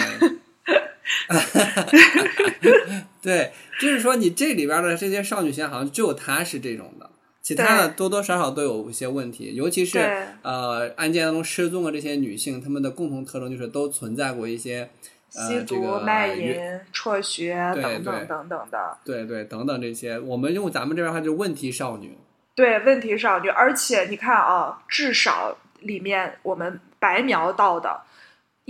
[3.21, 7.09] 对，就是说你这里边的这些少女形象，好像只有她是这种的，
[7.41, 9.53] 其他的多多少少都有一些问题。
[9.55, 9.99] 尤其是
[10.41, 14.89] 呃，案件当中失踪的这些女性，她们的共同特征就是都存在过一些
[15.29, 16.57] 吸毒、卖淫、
[16.91, 18.97] 辍学等等等等的。
[19.05, 22.17] 对对，等等这些，我们用咱们这边话就问题少女。
[22.55, 28.01] 对，问题少女，而且你看啊，至少里面我们白描到的。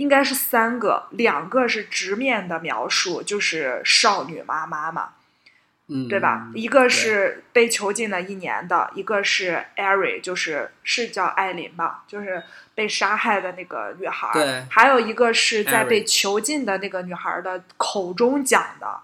[0.02, 5.10] 应该是三个，两个是直面的描述，就是少女妈妈嘛，
[5.86, 6.50] 嗯，对吧？
[6.54, 12.42] 一个是被囚禁了一年的，一个是艾瑞，就是是叫艾琳吧，就是
[12.74, 19.02] 被杀害的那个女孩，对，还有一个是在被囚禁的那个女孩的口中讲的。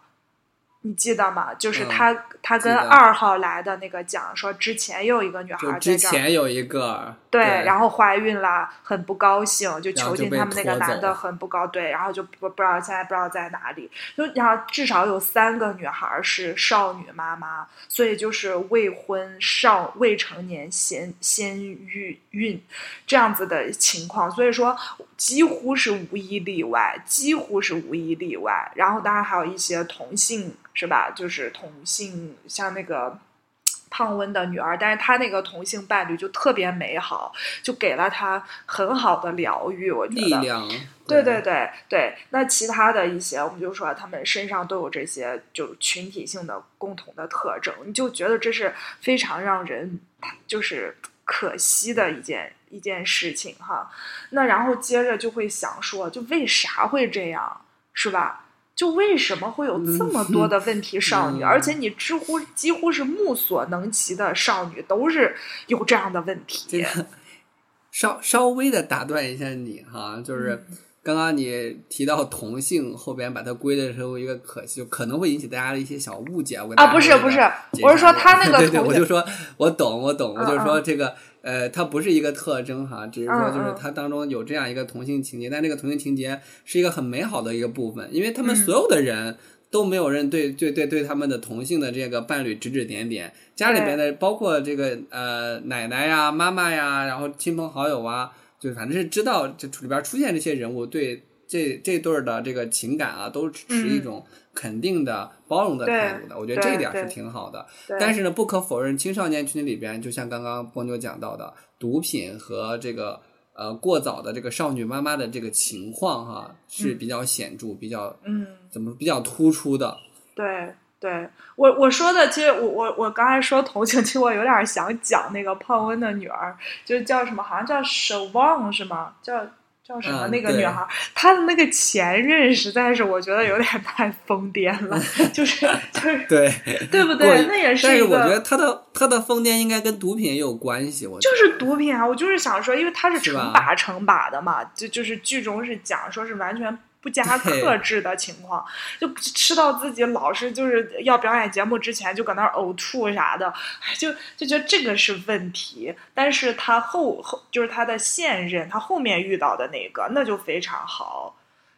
[0.88, 1.52] 你记得吗？
[1.52, 22.58] 就是他，他跟二号来的那个讲说，之前又一个女孩在这儿，之前有一个对，然后怀孕了，很不高兴，就囚禁他们那个男的很不高对，然后就不不知道现在不知道在哪里，就然后至少有三个女孩是少女妈妈，所以就是未婚少未成年先先孕孕
[23.06, 24.74] 这样子的情况，所以说
[25.18, 28.72] 几乎是无一例外，几乎是无一例外。
[28.74, 30.56] 然后当然还有一些同性。
[30.78, 31.10] 是吧？
[31.10, 33.18] 就是同性，像那个
[33.90, 39.90] 胖温的女儿，但是她那个同性伴侣就特别美好，就给了她很好的疗愈。
[39.90, 40.68] 我觉得，力量，
[41.08, 42.16] 对对对对。
[42.30, 49.98] 那其他的一些，我们就说他们身上都有这些就群体性的共同的特征，你就觉得这是非常让人
[50.46, 53.90] 就是可惜的一件一件事情哈。
[54.30, 57.62] 那然后接着就会想说，就为啥会这样，
[57.92, 58.44] 是吧？
[58.78, 61.42] 就为什么会有这么多的问题少女？
[61.42, 65.34] 而且你知乎几乎是目所能及的少女都是
[65.66, 66.86] 有这样的问题。
[67.90, 70.64] 稍稍微的打断一下你哈，就是
[71.02, 76.58] 刚刚你提到同性后边把它归的时候，一个可惜，可能会引起大家的一些小误解。
[76.58, 77.40] 我啊，不是不是，
[77.82, 79.24] 我是说他那个， 对对，我就说
[79.56, 81.16] 我懂我懂，我就说这个。
[81.42, 89.36] 呃，它不是一个特征哈，只是说就是它当中有这样一个同性情节，但这个同性情节是一个很美好的一个部分，因为他们所有的人
[89.70, 101.22] 都没有人对对对对他们的同性的这个伴侣指指点点，家里边的包括这个呃奶奶呀、妈妈呀，然后亲朋好友啊，就反正是知道这里边出现这些人物对。
[101.50, 104.22] 这这对儿的这个情感啊，都持一种
[104.58, 107.64] 肯定的、包容的态度的，我觉得这一点是挺好的。
[108.00, 113.20] 但是呢，不可否认，青少年群体里边，就像刚刚波妞讲到的，毒品和这个
[113.54, 119.96] 呃过早的这个少女妈妈的这个情况哈，是比较显著、比较嗯，怎么比较突出的。
[120.34, 129.14] 对，对我我说的，其实我我我刚才说同情，其实我有点想讲那个胖温的女儿，就是叫什么，好像叫守望是吗？
[129.22, 129.46] 叫。
[129.88, 130.28] 叫什么？
[130.28, 135.00] 那个女孩，她的那个前任实在是，我觉得有点太疯癫了，
[135.32, 136.52] 就是 就是 对
[136.90, 137.46] 对不对？
[137.48, 137.86] 那也是。
[137.86, 141.06] 但是我觉得她的她的疯癫应该跟毒品也有关系。
[141.06, 142.06] 我就是毒品啊！
[142.06, 146.78] 我就是想说，因为他是成把成把的嘛，就就是剧中是讲说是完全。
[147.00, 148.64] 不加克制的情况，
[148.98, 153.52] 就吃到自己老是就是要表演节目之前就搁那儿呕吐啥的，
[153.96, 155.94] 就就觉得这个是问题。
[156.12, 161.36] 但是他后后就是他的现任，他后面遇到的那个那就非常好，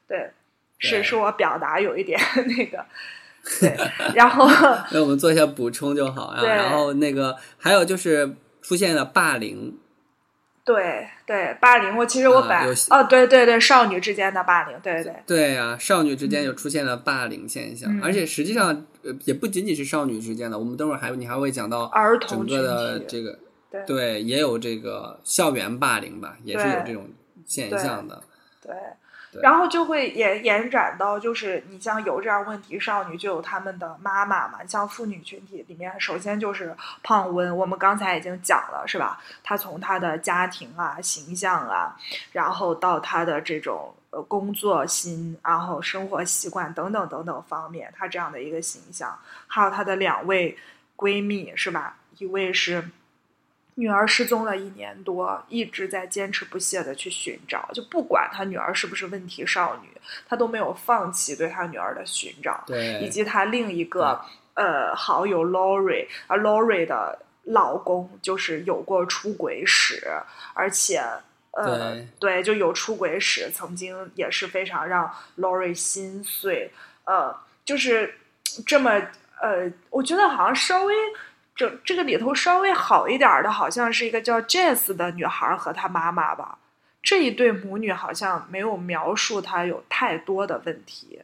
[0.09, 0.31] 对，
[0.79, 2.19] 是是我表达有一点
[2.57, 2.85] 那个，
[3.61, 3.77] 对，
[4.15, 4.49] 然后
[4.91, 6.43] 那我们做一下补充就好啊。
[6.43, 9.79] 然后那个还有就是出现了霸凌，
[10.65, 23.39] 对对霸凌，我其实我啊本来、有哦，对对对，少女之间的霸凌，对对对啊，少女之间有出现了霸凌现象，嗯而且实际上呃也不仅仅是少女之间的，我们等会儿还你还会讲到儿童整个的体，这个
[23.71, 27.09] 对对，也有这个校园霸凌吧，也是有这种
[27.47, 28.23] 现象的。
[28.63, 28.77] 对对
[29.43, 34.59] 然后就会延延展到，就是你像有这样问题少女，就有他们的妈妈嘛。
[34.67, 39.21] 像妇女群体里面，首先就是胖温，我们刚才已经讲了，是吧？
[39.45, 41.97] 她从她的家庭啊、形象啊，
[42.33, 49.17] 然后到她的这种呃工作心，然后生活习惯等等等等方面，她这样的一个形象，
[49.47, 50.59] 还有她的两位
[50.97, 51.97] 闺蜜，是吧？
[52.19, 52.85] 一位是。
[53.77, 59.89] 女儿失踪了一年多，一直在坚持不懈的去寻找，就不管她女儿是不是问题少女，
[60.29, 64.21] 她都没有放弃对她女儿的寻找，对，以及她另一个
[64.55, 70.07] 呃好友 Lori，而 Lori 的老公就是有过出轨史，
[70.53, 71.03] 而且
[71.53, 76.71] 呃对就有出轨史，曾经也是非常让 Lori 心碎，
[77.05, 78.15] 呃，就是
[78.67, 78.91] 这么
[79.41, 80.95] 呃，我觉得好像稍微。
[81.61, 86.59] 这这个里头稍微好一点的，好像是一个叫 Jess 的女孩和她妈妈吧。
[87.03, 91.21] 这一对母女好像没有描述她有太多的问题，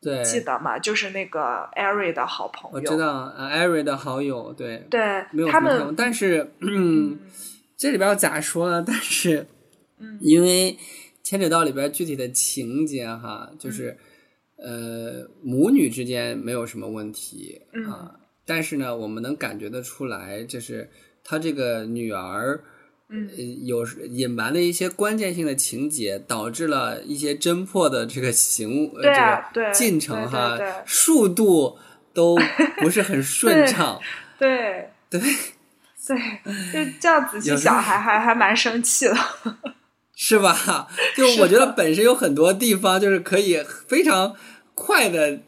[0.00, 0.78] 对，记得吗？
[0.78, 7.18] 就是那个 Ari 的好朋友，我知道，呃，艾瑞的好友，对，对没有他们，但是，嗯，
[7.76, 8.82] 这里边要咋说呢？
[8.86, 9.46] 但是，
[9.98, 10.78] 嗯因为
[11.22, 13.98] 牵扯到里边具体的情节哈，就是，
[14.56, 18.14] 呃，母女之间没有什么问题嗯啊，
[18.46, 20.90] 但是呢，我们能感觉得出来，就是
[21.24, 22.62] 他这个女儿。
[23.14, 31.76] 嗯呃有隐瞒了一些关键性的情节，导致了一些侦破的这个行这个对进程哈速度
[32.14, 32.38] 都
[32.78, 34.00] 不是很顺畅。
[34.40, 36.16] 对对，对，
[36.72, 39.14] 就这样仔细 想，还还还蛮生气的。
[40.16, 40.88] 是吧？
[41.14, 44.34] 就我觉得本身有很多地方就是可以非常
[44.74, 45.38] 快的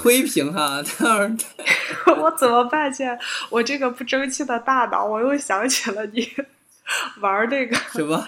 [0.00, 1.36] 推平哈， 但是
[2.18, 2.92] 我怎么办？
[2.92, 3.18] 现在
[3.50, 6.26] 我这个不争气的大脑，我又想起了你
[7.20, 8.26] 玩那个什么？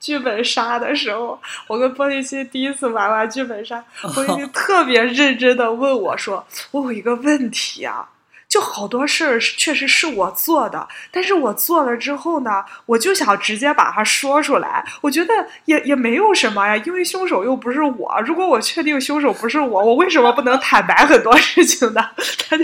[0.00, 8.06] 剧本杀的时候，我跟玻璃心第一次玩完剧本杀，哦玻璃心特别认真的问我说：“我有一个问题啊。”
[8.54, 14.84] 就好多事儿确实是我做的，但是我做了之后呢，我就想直接把它说出来。
[15.00, 15.34] 我觉得
[15.64, 18.22] 也也没有什么呀，因为凶手又不是我。
[18.24, 22.10] 如果我确定凶手不是我，我为什么不能坦白很多事情呢？
[22.48, 22.62] 他就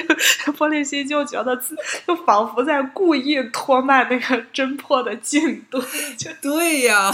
[0.53, 1.75] 玻璃心就觉得自
[2.07, 5.83] 就仿佛在故意拖慢那个侦破的进度，
[6.17, 7.11] 就对呀，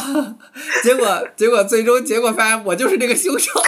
[0.82, 3.50] 结果结果最终结果发现我就是那个凶手。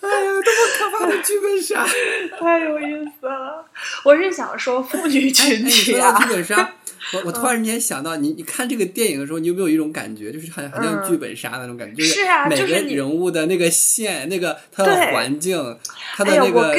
[0.00, 0.50] 哎呀，这
[0.86, 1.86] 么可怕的剧本杀！
[2.38, 3.64] 太有意思了。
[4.04, 6.72] 我是想说妇女群体啊说到，剧本杀，
[7.14, 15.78] 我我突然间想到，你你看这个电影的时候，你有没有一种感觉，就是好像好像嗯剧本杀那种感觉，是啊每个人物的那个线，那个他的环境，
[16.16, 16.72] 他的那个、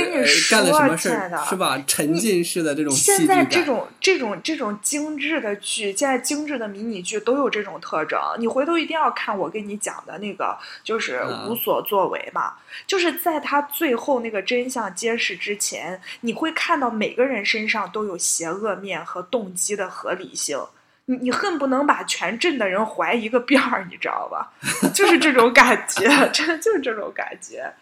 [0.49, 1.09] 干了什么事
[1.49, 1.81] 是吧？
[1.85, 3.45] 沉浸式的这种现在。
[3.45, 8.19] 这种这种这种精致的剧，现在精致的迷你剧都有这种特征。
[8.39, 12.53] 你回头一定要看我跟你讲的那个，就是嗯无所作为嘛。
[12.87, 20.59] 就是在他最后那个真相揭示之前，你会看到每个人身上都有邪恶面和动机的合理性。
[21.05, 24.53] 你你恨不能把全镇的人怀一个遍儿，你知道吧？
[24.95, 27.73] 就是这种感觉，真的就是这种感觉。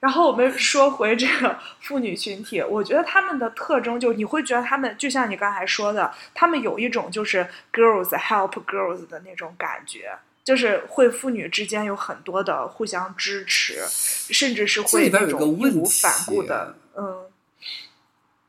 [0.00, 10.14] 然后我们说回这个妇女群体，我觉得他们的特征就你会觉得他们就像你刚才说的，他们有一种就是 girls help girls 的那种感觉，
[10.44, 16.76] 就是会妇女之间有很多的互相支持，甚至是会那种义无反顾的。
[16.96, 17.24] 嗯，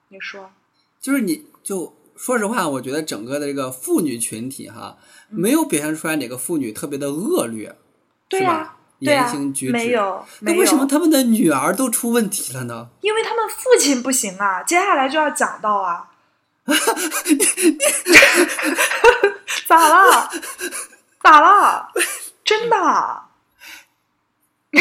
[0.10, 0.52] 你说，
[1.00, 4.98] 就是你就说实话，我觉得整个的这个妇女群体哈，
[5.32, 7.76] 嗯没有表现出来哪个妇女特别的恶劣，
[8.30, 8.78] 对吧？
[9.00, 12.88] 言行举止没有，那为什么他们的女儿都出问题了呢？
[13.02, 16.12] 因为他们父亲不行啊，接下来就要讲到啊。
[19.68, 20.30] 咋了？
[21.22, 21.88] 咋了？
[22.44, 22.76] 真的？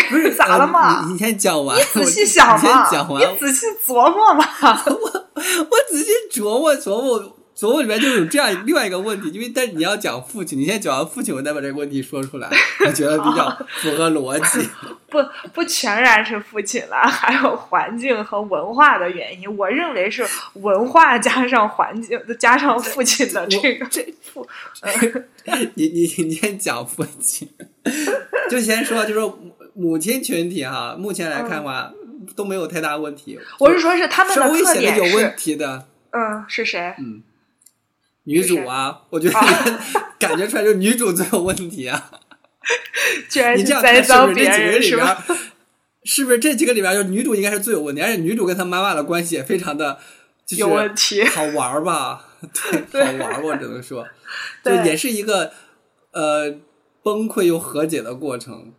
[0.08, 4.44] 不 是咋了嘛呃你你先讲完，你仔细想嘛，讲完，你仔细琢磨嘛。
[4.86, 12.50] 我我仔细琢磨琢磨琢磨里面就有这样另外一个问题，因为但你要讲父亲，你先讲完父亲，我再把这个问题说出来，
[12.84, 13.48] 我觉得比较
[13.80, 14.68] 符合逻辑。
[15.08, 15.18] 不
[15.52, 19.56] 不全然是父亲了，还有环境和文化的原因。
[19.56, 24.44] 我认为是文化加上环境加上父亲的这个这父。
[25.74, 27.48] 你你你先讲父亲，
[28.50, 29.38] 就先说，就是说
[29.74, 31.92] 母亲群体哈，目前来看的话、
[32.34, 33.38] 都没有太大问题。
[33.58, 36.94] 我是说，是他们的稍微点有问，题的，嗯，是谁？
[36.98, 37.22] 嗯，
[38.24, 39.34] 女主啊， 我觉得
[40.18, 42.10] 感觉出来就是女主最有问题啊。
[43.28, 45.26] 居然去你这样栽看是不是这几个人是里边吧？
[46.04, 49.98] 是不是这几个里边儿，就女主应该是最有问题，而且女主跟她妈妈的关系也非常的，
[50.46, 52.26] 就是有问题好玩吧？
[52.90, 54.06] 对，好玩儿，我只能说，
[54.64, 55.52] 就对也是一个
[56.12, 56.54] 呃
[57.02, 58.72] 崩溃又和解的过程。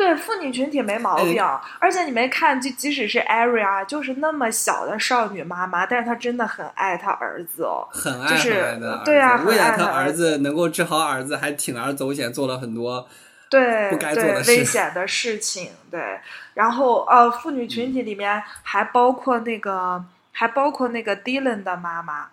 [0.00, 1.44] 对，妇女群体没毛哎病，
[1.78, 7.86] 而且你没看，就即使是 Aria，就是那么小的少女妈妈，但是她真的很爱她儿子哦。
[7.92, 13.06] 很爱就是很爱的儿子，对啊很为了他爱他儿儿子能够治好儿子，还铤而走险做了很多。
[13.50, 16.18] 对不该做对的事危险的事情，对。
[16.54, 22.28] 然后呃，妇女群体里面还包括那个，还包括那个 Dylan 的妈妈，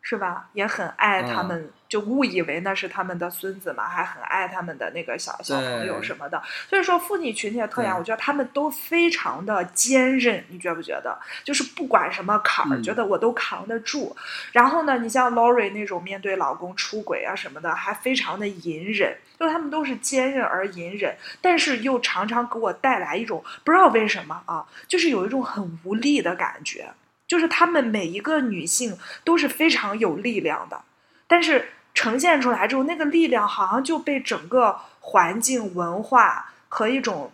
[0.00, 0.46] 是吧？
[0.54, 6.42] 也很爱他嗯们，就误以为那是他们的孙子嘛，还很爱他们的那个小小朋友什么的。
[6.68, 11.16] 所以说，妇女群体的特点，我觉得他们都非常的坚韧，你觉不觉得？
[11.44, 14.16] 就是不管什么坎儿，嗯觉得我都扛得住。
[14.50, 26.90] 然后呢，你像 Lori 那种面对老公出轨啊什么的，还非常的隐忍，就他们都是坚韧而隐忍，但是又常常给我带来一种不知道为什么啊，就是有一种很无力的感觉。
[27.28, 30.82] 就是她们每一个女性都是非常有力量的，
[31.26, 37.30] 但是呈现出来之后，那个力量好像就被整个环境、文化和一种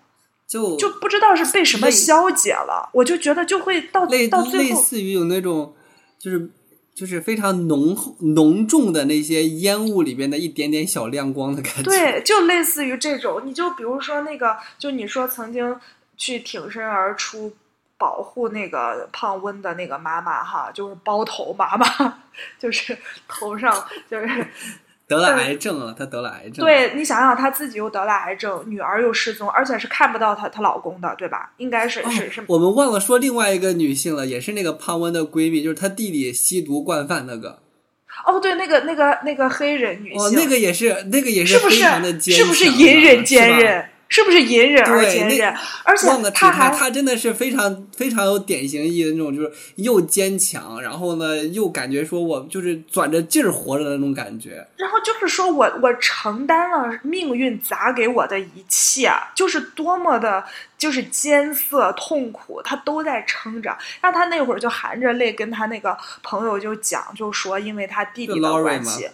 [0.47, 5.75] 就就不知道是被什么消解了，我就觉得就会到类到最后，类似于有那种
[6.19, 6.51] 就是
[6.95, 11.83] 就是非常浓厚浓重的那些烟雾里边的一点点小亮光的感觉。
[11.85, 15.75] 对，就类似于这种，你就比如说那个，就你说曾经
[16.17, 17.53] 去挺身而出。
[18.01, 21.87] 保护那个胖温的那个妈妈哈，就是包头妈妈，
[22.59, 22.97] 就是
[23.29, 23.71] 头上
[24.11, 24.27] 就是
[25.07, 31.53] 得了癌症了，她得了癌症。，对你想想，她自己又得了癌症，女儿又失踪，而且是看不到她她老公的，对吧？
[31.59, 37.59] 应该是、哦是是，我们忘了说另外一个女性了，也是那个胖温的闺蜜，就是她弟弟吸毒惯犯那个。
[38.25, 43.90] 哦，对，那个那个那个黑人女性，哦，那个也是，那个也是不非常的是坚是不是隐忍坚韧？
[44.11, 45.55] 是不是隐忍而坚韧？
[45.85, 54.67] 而且忘了提她她，还他真的是非常非常有典型意义的那种，就是又坚强，然后呢又感觉说我就是转着劲儿活着的那种感觉。
[54.77, 60.45] 然后就是说我我承担了命运砸给我的一切，就是多么的，
[60.77, 63.79] 就是艰涩痛苦，他都在撑着。
[64.01, 69.09] 让他那会儿就含着泪跟他那个朋友就讲，就说因为他弟弟的关系，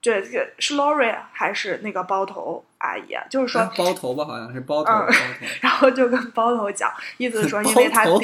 [0.00, 3.24] 对，这个是 Lori 还是那个包头阿姨啊？
[3.28, 5.12] 就是说啊，包头吧，好像是包头，嗯包头。
[5.60, 8.04] 然后就跟包头讲，意思是说因为他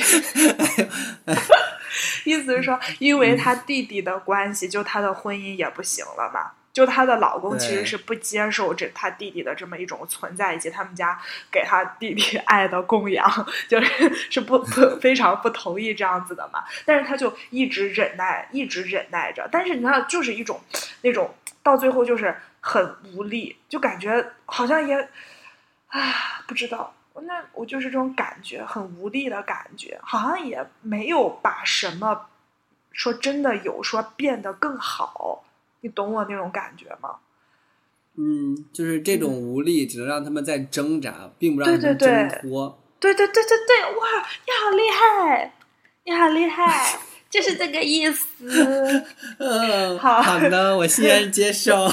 [2.25, 6.53] 意思是说，因为他弟弟的关系，就她的婚姻也不行了嘛。
[6.73, 11.17] 就她的老公其实是不接受这她弟弟的这么一种存在，以及他们家
[11.53, 16.65] 给她弟弟 爱的供养，就是是不不非常不同意这样子的嘛。
[16.85, 19.49] 但是她就一直忍耐，一直忍耐着。
[19.53, 20.61] 但是你看，就是一种
[21.03, 21.33] 那种
[21.65, 25.09] 到最后就是很无力，就感觉好像也
[25.89, 26.95] 啊不知道。
[27.23, 32.27] 那我就是这种感觉，很无力的感觉，好像也没有把什么
[32.93, 35.45] 说真的有说变得更好，
[35.81, 37.17] 你懂我那种感觉吗？
[38.17, 42.81] 嗯，就是这种无力，只能让他们在挣扎，并不让他们对对对挣脱。
[43.01, 44.07] 对对对对对，哇，
[44.47, 45.53] 你好厉害，
[46.05, 46.99] 你好厉害，
[47.35, 48.27] 就是这个意思。
[49.39, 51.89] 嗯，好好的，我欣然接受。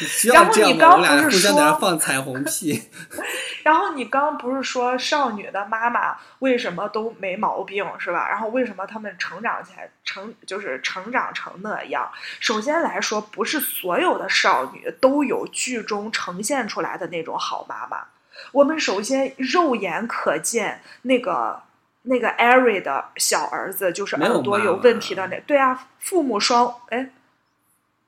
[0.00, 0.74] 需然后要这样吗？
[0.74, 2.82] 你刚我俩不是互相在那说放彩虹屁。
[3.62, 8.26] 然后你刚不是说少女的妈妈为什么都没毛病是吧？
[8.28, 12.10] 然后为什么他们成长起来成就是成长成那样？
[12.40, 18.06] 首先来说，不是所有的少女都有剧中呈现出来的那种好妈妈。
[18.52, 21.60] 我们首先肉眼可见那个
[22.02, 27.10] 那个艾瑞的小儿子就是耳朵有问题的那，对啊，父母双哎，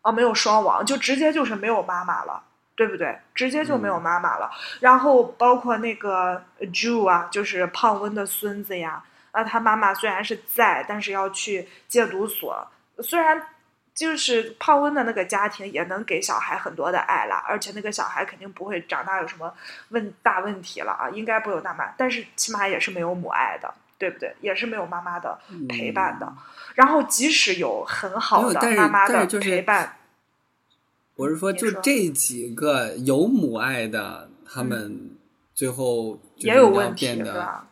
[0.03, 2.45] 啊没有双亡，就直接就是没有妈妈了。
[2.77, 3.15] 对不对？
[3.35, 4.51] 直接就没有嗯妈妈了。
[4.81, 12.67] 然后包括那个 Jew 啊，就是胖温的孙子呀，啊，他妈妈虽然是在，但是要去戒毒所。
[13.01, 13.39] 虽然
[13.95, 19.53] 就是胖温的那个家庭也能给小孩很多的爱了，而且那个小孩肯定不会长大有什么
[19.89, 24.35] 问大问题了啊，应该不会有大妈，但是起码也是没有母爱的，对不对？
[24.41, 25.39] 也是没有妈妈的
[25.69, 26.33] 陪伴的。
[26.75, 29.97] 然后即使有很好的妈妈的陪伴，
[31.17, 35.11] 我是说，就这几个有母爱的，他们
[35.53, 37.67] 最后也有问题变得，是吧？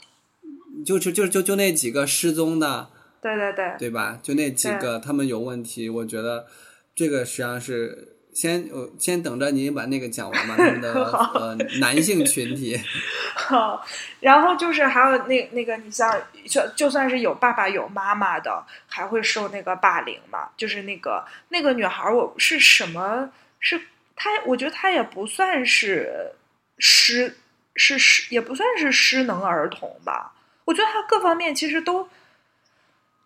[0.84, 2.90] 就就就就就那几个失踪的，
[3.20, 4.18] 对对对，对吧？
[4.22, 6.46] 就那几个他们有问题，我觉得
[6.94, 10.92] 这个实际上是先我先等着你把那个讲完吧，他们的
[11.34, 12.78] 呃男性群体。
[13.34, 13.84] 好，
[14.20, 16.14] 然后就是还有那那个，你像
[16.46, 20.50] 就就算是有爸爸有妈妈的，还会受那个霸凌嘛？
[20.56, 23.30] 就是那个那个女孩，我是什么？
[23.58, 23.80] 是
[24.14, 24.30] 她？
[24.46, 26.32] 我觉得她也不算是
[26.78, 27.36] 失，
[27.74, 30.32] 是失，也不算是失能儿童吧？
[30.66, 32.06] 我觉得她各方面其实都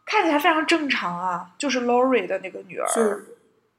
[0.05, 1.51] 看起来非常正常啊。
[1.59, 2.87] 就是 Lori 的那个女儿。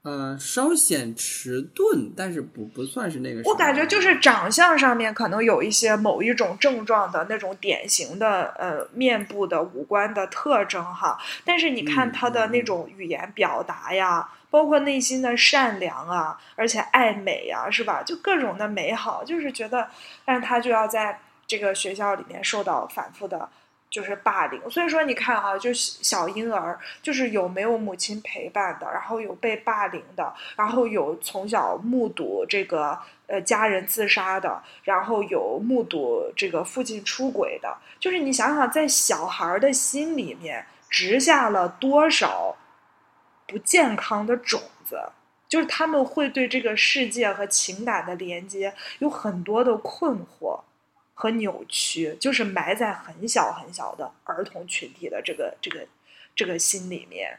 [0.04, 3.40] 呃，稍显迟钝，但是不不算是那个。
[3.46, 18.02] 我感觉就是长相上面可能有一些某一种症状的那种典型的呃面部的五官的特征哈，但是你看她的那种语言表达呀，包括内心的善良啊，而且爱美呀，是吧？
[18.02, 19.88] 就各种的美好，就是觉得，
[20.26, 23.48] 但是他就要在这个学校里面受到反复的。
[23.94, 42.56] 就是霸凌，所以说你看啊，就小婴儿，就是有没有母亲陪伴的，然后有被霸凌的，然后有从小目睹这个呃家人自杀的，然后有目睹这个父亲出轨的，就是你想想，在小孩的心里面植下了多少
[43.46, 45.00] 不健康的种子，
[45.48, 50.58] 就是他们会对这个世界和情感的连接有很多的困惑。
[51.14, 55.86] 和扭曲，就是埋在很小很小的儿童群体的这个这个
[56.34, 57.38] 这个心里面，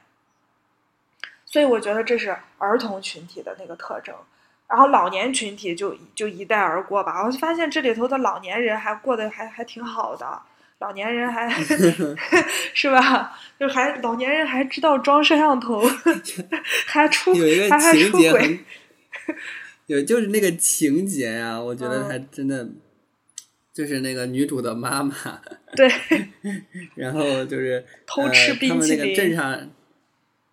[1.45, 4.15] 所以我觉得这是儿童群体的那个特征。
[4.67, 7.23] 然后老年群体就就一带而过吧。
[7.23, 10.41] 我就发现这里头的老年人还过得还还挺好的，
[10.80, 11.47] 老年人还
[12.73, 13.38] 是吧？
[13.59, 15.84] 就还老年人还知道装摄像头，
[16.88, 17.34] 还出
[17.69, 18.59] 还还出轨，
[19.86, 22.67] 有就是那个情节呀，我觉得还真的。
[23.76, 25.13] 就是那个女主的妈妈，
[25.76, 25.91] 对，
[26.95, 28.97] 然后就是偷吃冰淇淋。
[28.97, 29.69] 他们那个镇上，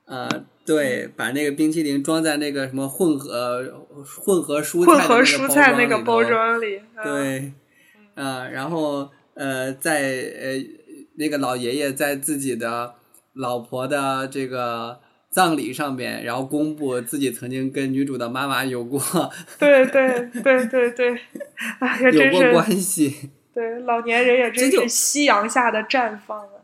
[0.07, 7.53] 呃，对，把那个冰淇淋装在那个什么混合混合蔬菜混合蔬菜那个包装里，对，
[8.17, 10.65] 啊，然后呃，在呃
[11.17, 12.97] 那个老爷爷在自己的
[13.35, 15.01] 老婆的这个。
[15.33, 19.01] 葬礼上边，然后公布自己曾经跟女主的妈妈有过，
[19.59, 21.19] 对对对对对，
[21.79, 23.31] 哎呀， 有过关系。
[23.55, 26.61] 对，老年人也真是夕阳下的绽放啊。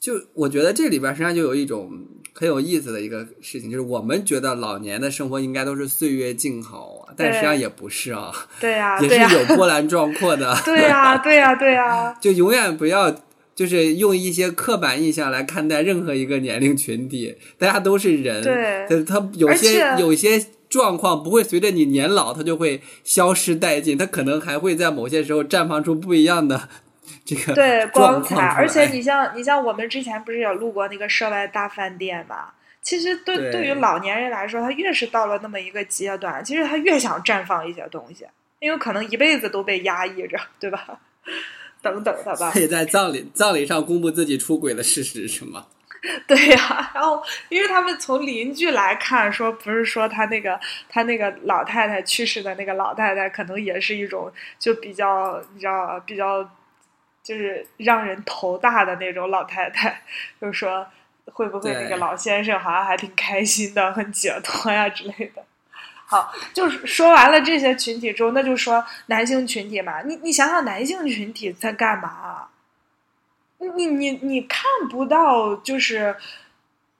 [0.00, 1.90] 就我觉得这里边实际上就有一种
[2.34, 8.32] 很有意思的一个事情，就是我们觉得老年的生活应该都是岁月静好啊，但实际上也不是啊。
[8.60, 10.52] 对呀，也是有波澜壮阔的。
[10.66, 12.12] 对呀，对呀，对呀。
[12.20, 13.14] 就永远不要。
[13.54, 26.68] 就是用一些刻板印象来看待任何一个年龄群体，大家都是人，对，他有些有些状况不会随着你年老，它就会消失殆尽，它可能还会在某些时候绽放出不一样的
[27.24, 28.36] 这个对光彩。
[28.36, 32.48] 而且你像你像我们之前不是有录过那个涉外大饭店嘛？
[32.82, 38.26] 其实对对于老年人来说，他越是到了那么一个阶段，其实他越想绽放一些东西，
[38.58, 40.98] 因为可能一辈子都被压抑着，对吧？
[41.84, 45.66] 等等的吧，可以在葬礼葬礼上公布自己出轨的事实是吗？
[46.26, 50.58] 对呀，然后因为他们从邻居来看，说不是说他那个
[50.88, 56.42] 他那个老太太去世的那个老太太，可能也是一种就比较你知道比较
[57.22, 60.02] 就是让人头大的那种老太太，
[60.38, 60.86] 就是说
[61.32, 65.42] 会不会那个老先生好像还挺开心的，很解脱呀之类的。
[66.14, 70.00] 好，就是说完了这些群体之后，那就说男性群体嘛。
[70.02, 72.46] 你你想想，男性群体在干嘛？
[73.58, 76.14] 你你你看不到，就是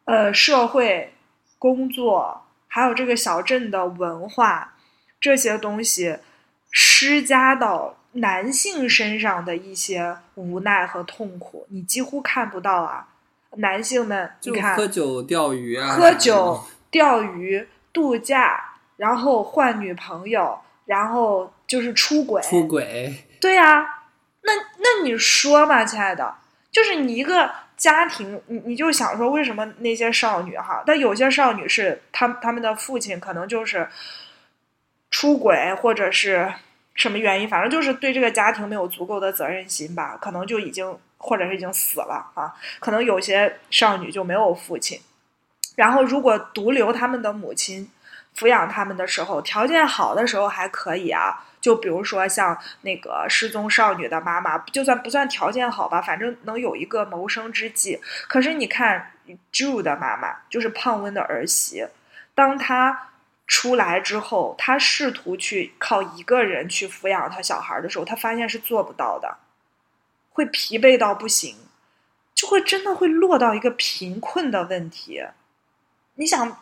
[0.07, 1.13] 呃，社会、
[1.59, 4.75] 工作，还有这个小镇的文化
[5.21, 6.19] 这些东西
[6.71, 13.09] 施加到男性身上的一些无奈和痛苦，你几乎看不到啊。
[13.57, 18.74] 男性们，你看，喝酒、钓鱼啊，喝酒、钓鱼、度假。
[18.97, 22.41] 然后换女朋友，然后就是出轨。
[22.43, 23.13] 出轨。
[23.41, 24.05] 对呀，
[24.43, 26.35] 那那你说吧，亲爱的，
[26.71, 30.83] 就是你一个家庭，你你就想说，为什么那些少女哈？
[30.87, 33.89] 但有些少女是她她们的父亲可能就是
[35.11, 36.53] 出轨，或者是
[36.95, 42.55] 什么原因，反正就是对这个家庭没有足够的责任心吧，可能就已经或者是已经死了啊。
[42.79, 45.01] 可能有些少女就没有父亲，
[45.75, 47.91] 然后如果独留他们的母亲。
[48.37, 51.45] 抚养他们的时候，条件好的时候还可以啊。
[51.61, 57.99] 就比如说像那个失踪少女的妈妈，就算不算条件好吧，反正能有一个谋生之计。
[58.29, 59.13] 可是你看
[59.51, 61.87] j e 的妈妈，就是胖温的儿媳，
[62.35, 63.09] 当她
[63.47, 69.39] 出来之后，她试图去靠一个人去抚养她小孩的时候，她发现是做不到的，
[70.35, 71.57] 会疲惫到不行，
[72.35, 75.25] 就会真的会落到一个贫困的问题。
[76.17, 76.59] 你想？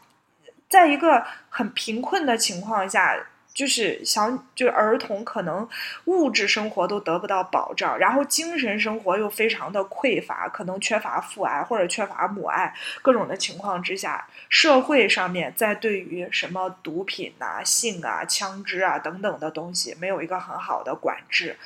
[0.73, 3.15] 在一个很贫困的情况下。
[3.55, 5.69] 就是小，就是儿童可能
[6.07, 21.59] 物质生活都得不到保障，然后精神生活又非常的匮乏，可能缺乏父爱或者缺乏母爱，各种的情况之下，社会上面在对于什么毒品啊、性啊、枪支啊等等的东西没有一个很好的管制，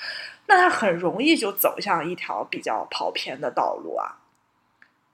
[0.49, 4.19] 那他很容易就走向一条比较跑偏的道路啊。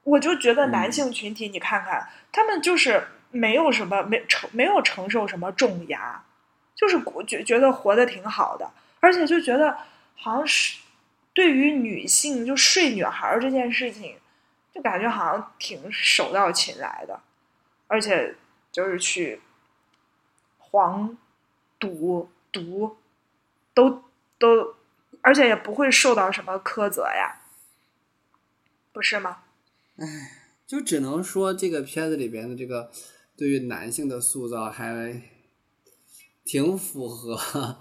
[0.05, 6.23] 我就觉得男性群体，你看看他们就是没有什么没承没有承受什么重压。
[6.75, 8.69] 就是觉觉得活得挺好的，
[8.99, 9.77] 而且就觉得
[10.17, 10.81] 好像是
[11.33, 14.17] 对于女性就睡女孩这件事情，
[14.73, 17.21] 就感觉好像挺手到擒来的，
[17.87, 18.35] 而且
[18.73, 19.41] 就是去
[20.59, 21.17] 黄
[21.79, 22.97] 赌毒
[23.73, 24.03] 都
[24.39, 24.75] 都，
[25.21, 27.43] 而且也不会受到什么苛责呀，
[28.93, 29.43] 不是吗？
[29.99, 30.07] 唉，
[30.67, 32.91] 就只能说这个片子里边的这个
[33.43, 35.21] 对于男性的塑造还。
[36.45, 37.79] 挺符合，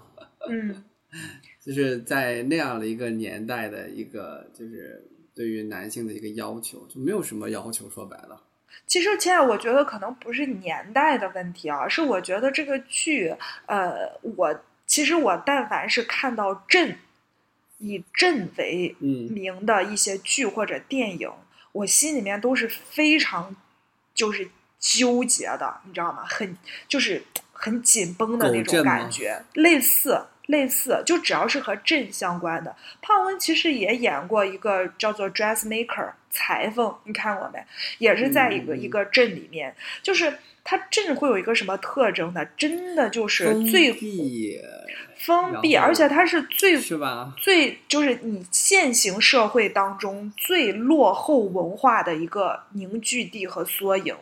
[0.48, 0.84] 嗯，
[1.60, 5.04] 就是在那样的一个年代的一个，就是
[5.34, 7.90] 对于男性的一个要求，就没有什么要求。
[7.90, 8.40] 说白了，
[8.86, 13.34] 其实亲爱我觉得可能不是年代的问题啊，是我觉得这个剧，
[13.66, 16.96] 呃，我其实我但凡是看到朕
[17.78, 21.28] 以朕为名的一些剧或者电影，
[21.72, 23.56] 我心里面都是非常
[24.14, 24.48] 就是
[24.82, 26.24] 纠结的，你知道吗？
[26.28, 26.54] 很
[26.86, 27.24] 就是。
[27.64, 32.74] 很紧绷的那种感觉，类似类似，就只要是和朕相关的。
[33.00, 35.86] 胖温其实也演过一个叫做《Dressmaker》
[36.28, 37.64] 裁缝，你看过没？
[37.98, 39.72] 也是在一个一个镇里面，
[40.02, 42.44] 就是他镇会有一个什么特征呢？
[42.56, 44.60] 真的就是最封闭，
[45.20, 47.32] 封闭，而且它是最是吧？
[47.38, 54.16] 最就是你现行社会当中最落后文化的一个凝聚地和缩影。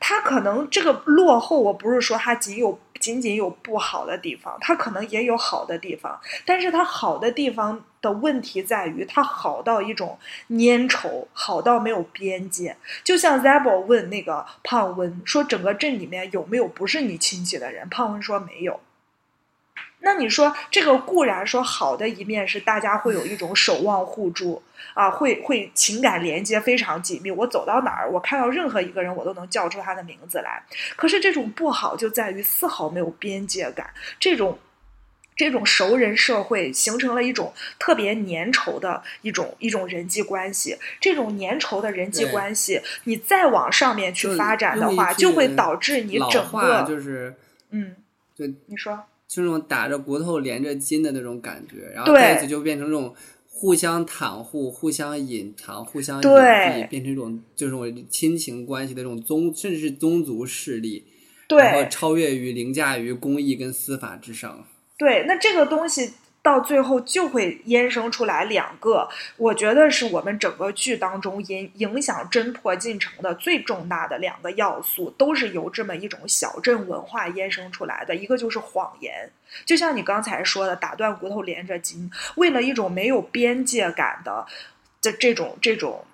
[0.00, 6.20] 他可能这个落后，我不是说他仅有仅仅有不好的地方，他可能也有好的地方。
[6.44, 10.16] 但是他好的地方的问题在于，他好到一种
[10.48, 12.76] 粘稠，好到没有边界。
[13.02, 18.80] 就像 Zabo 问那个胖温说：“整个镇里面有没有不是你亲戚的人？”胖温说：“没有。”
[20.00, 24.62] 那你说这个固然说好的一面是大家会有一种守望互助
[24.94, 27.30] 啊，会会情感连接非常紧密。
[27.30, 30.62] 我走到哪儿，我看到任何一个人，我都能叫出他的名字来。
[30.96, 34.58] 可是这种不好就在于丝毫没有边界感，这种
[35.34, 40.78] 这种熟人社会形成了一种特别粘稠的一种一种人际关系。
[41.00, 47.34] 这种粘稠的人际关系，你再往上面去发展的话，就会导致你整个就是
[47.70, 47.96] 嗯，
[48.36, 49.04] 对，你说。
[49.28, 53.14] 就那种打着骨头连着筋的那种感觉，然后再次就变成这种
[53.48, 61.04] 互相袒护、互相隐藏、互相隐蔽，变成一种这种亲情关系的这种宗，甚至是宗族势力，
[61.50, 64.66] 然后超越于凌驾于公益跟司法之上。
[64.96, 66.10] 对，那这个东西。
[66.48, 78.16] 到最后就会衍生出来两个，我觉得是我们整个剧当中影影响侦破进程的最重大的两个要素，都是由这么一种小镇文化衍生出来的。
[78.16, 79.30] 一个就是谎言，
[79.66, 84.46] 就像你刚才说的，打断骨头连着筋，为了一种没有边界感的
[85.02, 86.06] 的这种这种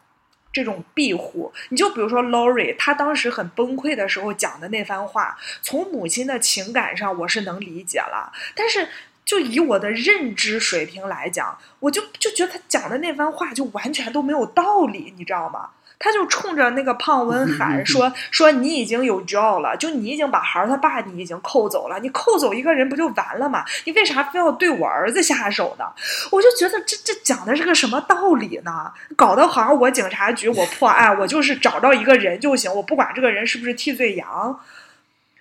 [0.53, 1.53] 这种庇护。
[1.69, 8.89] 你就比如说 Lori，他当时很崩溃的时候讲的那番话，从母亲的情感上我是能理解了，但是。
[9.25, 15.71] 就以我的认知水平来讲，我就就觉得他讲的那番话就完全都没有道理，你知道吗？
[15.99, 23.65] 他就冲着那个胖温喊说：“说你已经有 job 了，就你已经把孩儿他爸你已经扣走了，你扣走一个人不就完了吗？
[23.85, 25.87] 你为啥非要对我儿子下手呢？”
[26.31, 28.93] 我就觉得这这讲的是个什么道理呢？
[29.17, 34.61] 搞得好像我警察局我破案，我就是找到一个人就行，我不管这个人是不是替罪羊，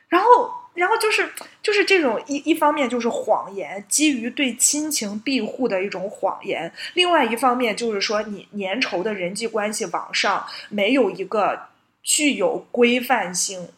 [0.07, 0.62] 然后。
[0.73, 11.67] 然后就是就是这种一一方面就是谎言，基于对亲情庇护的一种谎言；另外一方面就是说你粘稠的人际关系网上没有一个
[12.01, 13.69] 具有规范性、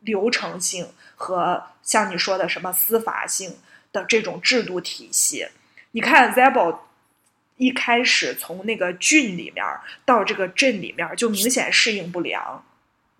[0.00, 3.56] 流程性和像你说的什么司法性
[3.92, 5.46] 的这种制度体系。
[5.92, 6.78] 你看 Zebel
[7.56, 9.64] 一开始从那个郡里面
[10.04, 12.64] 到这个镇里面就明显适应不良。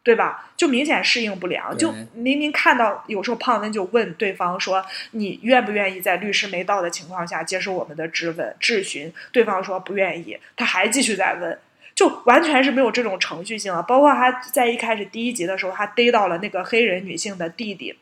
[0.05, 0.51] 对吧？
[0.55, 11.59] 就明显适应不良，就明明看到有时候胖温就问对方说：“你愿不愿意在律师没到的情况下接受我们的质问质询？”对方说不愿意，他还继续在问，
[11.95, 13.83] 就完全是没有这种程序性了。
[13.83, 17.99] 包括他在一开始第一集的时候，他逮到了那个黑人女性的弟弟。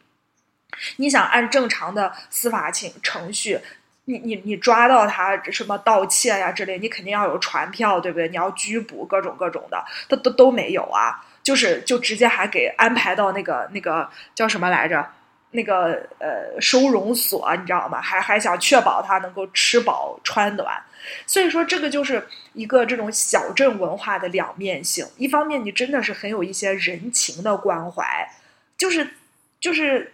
[0.97, 3.61] 你想按正常的司法程程序，
[4.07, 8.27] 你你你抓到他什么盗窃呀之类，你肯定要有传票，对不对？
[8.29, 11.25] 你要拘捕各种各种的，他都都没有啊。
[11.43, 15.07] 就是就直接还给安排到那个那个叫什么来着？
[15.55, 18.01] 那个呃收容所，你知道吗？
[18.01, 20.83] 还还想确保他能够吃饱穿暖。
[21.27, 25.07] 所以说，这个就是一个这种小镇文化的两面性。
[25.19, 28.31] 一方面，你真的是很有一些人情的关怀，
[28.79, 29.15] 就是
[29.61, 30.13] 就是。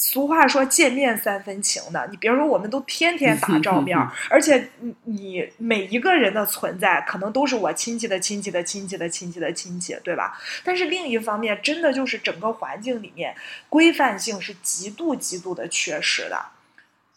[0.00, 3.98] 俗话说“见面三分情”的，你别说，我们都天天打照面，
[4.30, 10.38] 而且你你每一个人的存在，可能都是我亲戚的亲戚的亲戚的亲戚的亲戚，对吧？
[10.62, 13.34] 但是另一方面，真的就是整个环境里面
[13.68, 16.46] 规范性是极度极度的缺失的。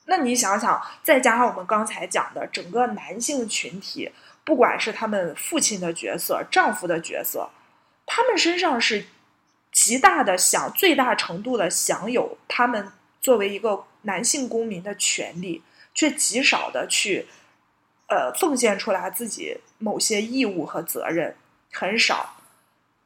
[0.06, 4.12] 那你想想，再加上我们刚才讲的整个男性群体，
[4.44, 7.48] 不管是他们父亲的角色、丈夫的角色，
[8.08, 9.06] 他们身上是。
[9.82, 15.64] 极大的享最大程度的享有他们作为一个男性公民的权利，
[15.96, 17.26] 却极少的去，
[18.06, 21.36] 呃，奉献出来自己某些义务和责任，
[21.72, 22.36] 很少。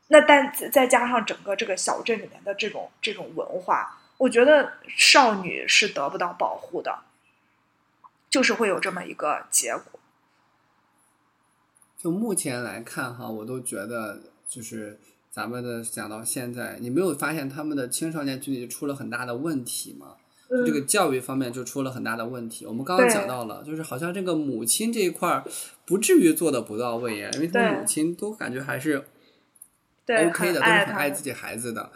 [0.07, 7.03] 那但再加上整个这个小镇里面的这种这种文化，我觉得少女是得不到保护的，
[8.29, 9.97] 就是会有这么一个结果。
[11.97, 14.99] 就目前来看，哈，我都觉得就是。
[15.35, 20.15] 咱们的讲到现在，你没有发现他们的青少年群体出了很大的问题吗？
[20.65, 22.65] 这个教育方面就出了很大的问题。
[22.65, 25.43] 我们刚刚讲到了，就是好像这个母亲这一块儿
[25.85, 29.03] 不至于做的不到位呀，因为他们母亲都感觉还是
[30.07, 31.91] OK 的，都是很爱自己孩子的。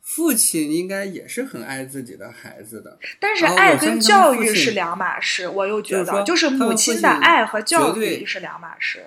[0.00, 2.96] 父亲应该也是很爱自己的孩子的。
[3.18, 9.06] 但是爱跟教育是两码事，我又觉得，就是母亲的爱和教育是两码事。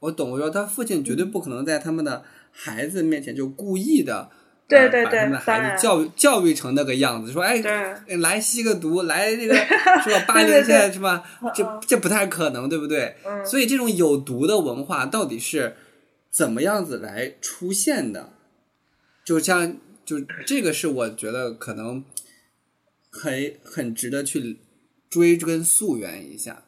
[0.00, 2.24] 我懂，我说他父亲绝对不可能在他们的。
[2.50, 4.30] 孩子面前就故意的，
[4.66, 7.62] 对对对，把他们的孩子教育教育成那个样子，说哎，
[8.16, 9.54] 来吸个毒，来那个
[10.02, 10.24] 是吧？
[10.26, 11.22] 八零现在是吧？
[11.54, 13.14] 这这不太可能，对不对？
[13.44, 15.76] 所以这种有毒的文化到底是
[16.32, 18.32] 怎么样子来出现的？
[19.24, 22.02] 就像就这个是我觉得可能
[23.08, 24.58] 很很值得去
[25.08, 26.64] 追根溯源一下。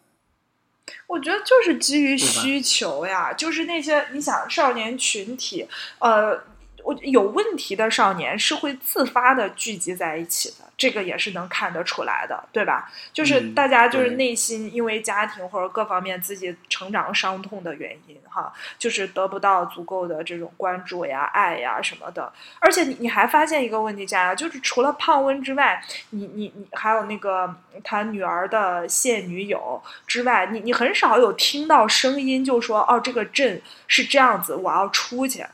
[1.07, 5.67] 我觉得就是基于需求呀，就是那些你想少年群体，
[5.99, 6.41] 呃，
[6.85, 10.71] 我有问题的少年是会自发的聚集在一起的。
[10.77, 12.91] 这个也是能看得出来的，对吧？
[13.13, 22.33] 就是大家就是内心因为家庭或者各方面自己成长伤痛的原因，哈，就是得不到足够的这种关注呀、爱呀什么的。
[22.61, 27.55] 而且你你还发现一个问题，佳佳，就是除了胖温之外，你你你还有那个
[27.85, 35.45] 他女儿的现女友之外，你你很少有听到声音，就说哦，这个镇是这样子，我要出去。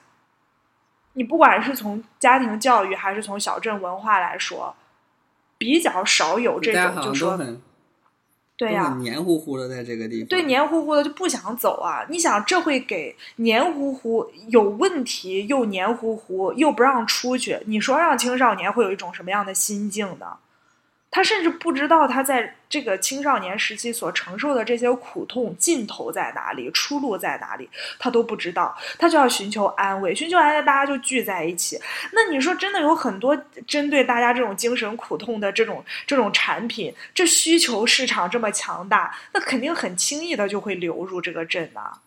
[1.16, 4.74] 你不管是从家庭教育还是从小镇文化来说。
[5.58, 7.40] 比较少有这种，就说，
[8.58, 12.04] 对呀，黏糊糊的在这个地方，对，黏糊糊的就不想走啊！
[12.10, 20.36] 你想，这会给黏糊糊有问题又黏糊糊又不让出去，你说让青少年会有一种什么样的心境呢？
[21.16, 27.66] 他甚至不知道他在这个青少年时期所承受的这些苦痛尽头在哪里，出路在哪里，
[27.98, 28.76] 他都不知道。
[28.98, 31.80] 他就要寻求安慰，寻求安慰，大家就聚在一起。
[32.12, 33.34] 那你说，真的有很多
[33.66, 42.00] 针对大家这种精神苦痛的这种这种产品，这需求市场这么强大，那肯定很轻易的就会流入这个镇呐。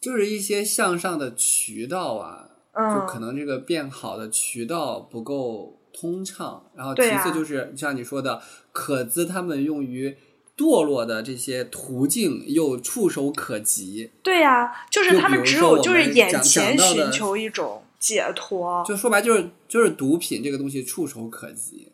[0.00, 5.79] 就是一些向上的渠道啊，就可能这个变好的渠道不够。
[5.92, 10.16] 通畅，然后其次就是像你说的，可资他们用于
[10.56, 14.10] 堕落的这些途径又触手可及。
[14.22, 18.84] 对呀，就是他们只有就是眼前寻求一种解脱。
[18.86, 21.89] 就说白就是就是毒品这个东西触手可及。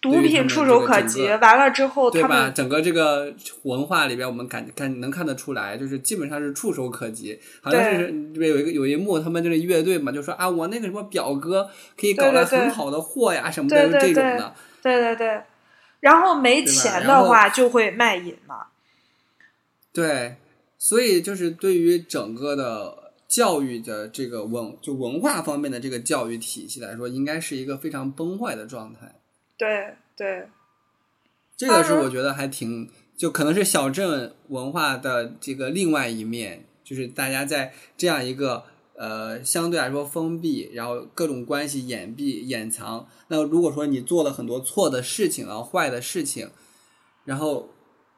[0.00, 2.48] 毒品触手可及，完了之后，对吧？
[2.48, 3.34] 整个这个
[3.64, 7.38] 文化里边，我们感感能看得出来，就是基本上是触手可及。
[7.60, 14.54] 好像是这边有一个有一幕，他们这个乐队嘛，就说啊，我那个什么表哥可以搞来很好的货呀，什么的这种的。
[14.82, 15.42] 对对对，
[16.00, 18.68] 然后没钱的话就会卖淫嘛。
[19.92, 20.36] 对，
[20.78, 29.19] 所以就是对于整个的教育的这个文就文化方面的这个教育体系来说，应该是一个非常崩坏的状态。
[29.60, 30.48] 对对，
[31.54, 43.06] 这个是我觉得还挺，就可能是小镇文化的这个另外一面，就是大家在这样一个呃相对来说封闭，然后各种关系掩蔽掩藏。
[43.28, 46.48] 那如果说你做了很多错的事情啊、坏的事情，
[47.26, 47.68] 然后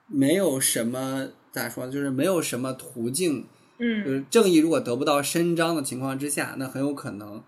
[0.06, 7.42] 没有什么咋说，就是没有什么途径，嗯，就是正义如果得不到伸张的情况之下，那很有可能。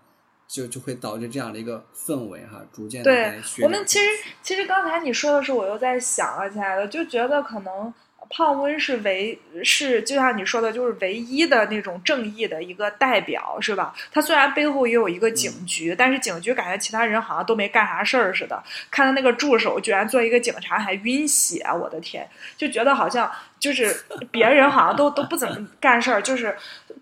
[0.47, 3.33] 就就会导致这样的一个氛围哈，逐渐对。
[3.61, 4.05] 我们其实
[4.41, 7.93] 其实刚才你说的时候，我又在想啊，亲爱的，就觉得可能
[8.29, 13.93] 胖温是唯是就像你说的，就是唯一的那种正义的一个代表，是吧？
[14.11, 18.63] 他虽然背后也有一个警局，但是警局感觉其他人好像都没干啥事儿似的。
[18.89, 22.27] 看他那个助手居然做一个警察还晕血，我的天，
[22.57, 23.95] 就觉得好像就是
[24.31, 26.19] 别人好像都都不怎么干事儿。
[26.19, 26.55] 就是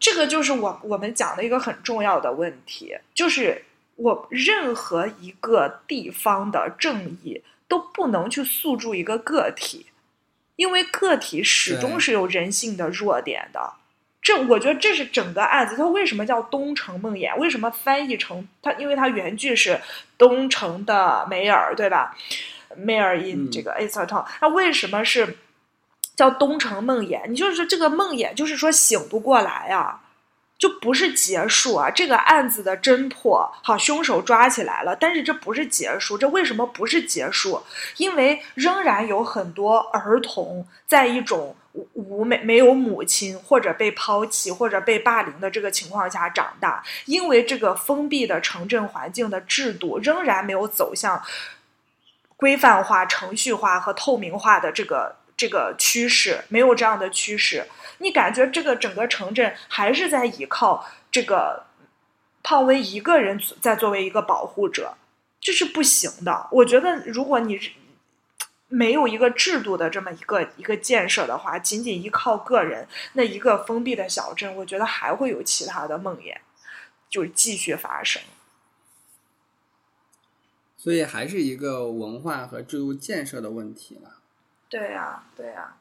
[0.04, 3.64] 这个就是我我们讲的一个很重要的问题，就是
[3.95, 9.86] 我任何一个地方的正义都不能去诉诸一个个体。
[10.58, 13.76] 因为个体始终是有人性的弱点的，
[14.22, 15.78] 这我觉得这是整个案子。
[15.78, 17.34] 它为什么叫《东城梦魇》？
[17.39, 18.74] 为什么翻译成它？
[18.74, 19.80] 因为它原句是
[20.18, 22.14] “东城的梅尔”，对吧？
[22.76, 25.38] 梅尔 in 这个 a s t o n 那为什么是
[26.16, 27.28] 叫“东城梦魇”？
[27.30, 29.99] 你就是说这个梦魇，就是说醒不过来啊。
[30.55, 31.91] 就不是结束啊！
[31.91, 36.18] 这个案子的侦破，好，凶手抓起来了，但是这不是结束。
[36.18, 37.61] 这为什么不是结束？
[37.97, 41.53] 因为仍然有很多儿童在一种
[41.93, 46.82] 无没没有母亲，或者被抛弃，或者被霸凌的这个情况下长大。
[47.07, 51.22] 因为这个封闭的城镇环境的制度仍然没有走向
[52.38, 57.66] 规范化、程序化和透明化的这个这个趋势，没有这样的趋势。
[58.00, 61.66] 你感觉这个整个城镇还是在依靠这个
[62.42, 64.96] 胖威一个人在作为一个保护者，
[65.40, 66.48] 这是不行的。
[66.52, 67.60] 我觉得，如果你
[68.68, 76.38] 没有一个制度的这么一个一个建设的话，仅仅依靠个人，那一个封闭的小镇，我觉得还会有其他的梦魇，
[77.10, 78.22] 就是继续发生。
[80.76, 84.22] 所以，还是一个文化和制度建设的问题了。
[84.74, 85.76] 对呀，对呀。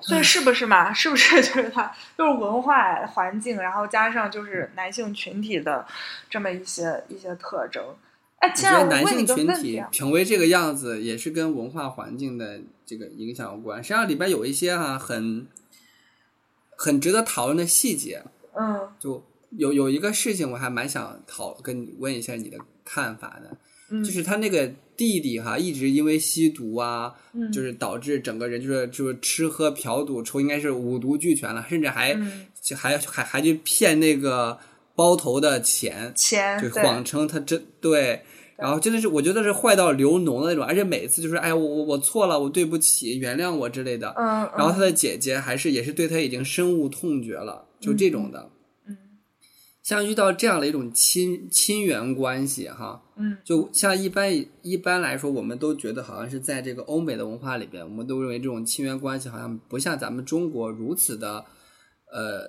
[0.00, 0.92] 所以是不是嘛？
[0.92, 5.86] 是不是 就是他就是文化环境，然后加上就是男性群体的
[6.28, 7.94] 这么一些一些特征？
[8.38, 13.82] 哎，亲爱的，男性群体成为这个样子，也是跟文化环境的这个影响有关。
[13.82, 15.46] 实际上里边有一些哈很
[16.76, 18.22] 很值得讨论的细节。
[18.54, 23.56] 嗯，就有有一个事情，我还蛮想讨跟你问一下你的看法的。
[24.02, 27.12] 就是他那个弟弟哈，一直因为吸毒啊，
[27.52, 32.18] 就是导致整个人就是就是吃喝嫖赌抽，应该是五毒俱全了，甚至还
[32.76, 34.58] 还还还去骗那个
[34.94, 38.22] 包头的钱，钱就谎称他真对，
[38.56, 44.14] 然后真的是我觉得是坏到流脓的那种，而且每次就是哎呀我我我错了，我对不起，原谅我之类的。
[44.16, 48.50] 嗯，然后他的姐姐还是也是对他已经深恶痛绝了，就这种的。
[49.84, 61.44] 像遇到这样的一种亲亲缘关系，哈，嗯，就像一般一般来说，我们都觉得好像是在这个欧美的文化里边，我们都认为这种亲缘关系好像不像咱们中国如此的，
[62.10, 62.48] 呃，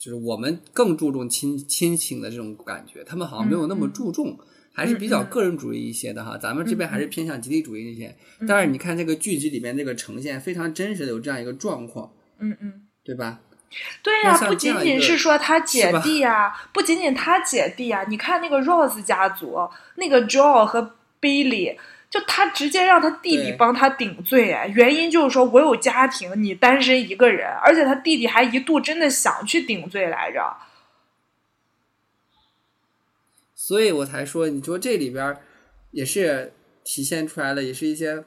[0.00, 4.36] 就是我们更注重亲亲情的这种感觉，他们好像没有那么注重，
[4.74, 6.36] 还是比较个人主义一些的哈。
[6.36, 8.16] 咱们这边还是偏向集体主义一些。
[8.48, 12.72] 但是你看这个剧集里面这个呈现非常真实的有这样一个状况，嗯嗯，
[13.04, 13.40] 对吧？
[14.02, 18.04] 对呀，不仅仅是说他姐弟啊，不仅仅他姐弟啊。
[18.08, 21.76] 你看那个 Rose 家族，那个 Joe 和 Billy，
[22.10, 30.56] 就他直接让他弟弟帮他顶罪，哎，原因就是说我有家庭，你单身一个人，而且他弟弟还一度真的想去顶罪来着。
[33.54, 35.36] 所以我才说，你说这里边
[35.92, 36.52] 也是
[36.82, 38.24] 体现出来了，也是一些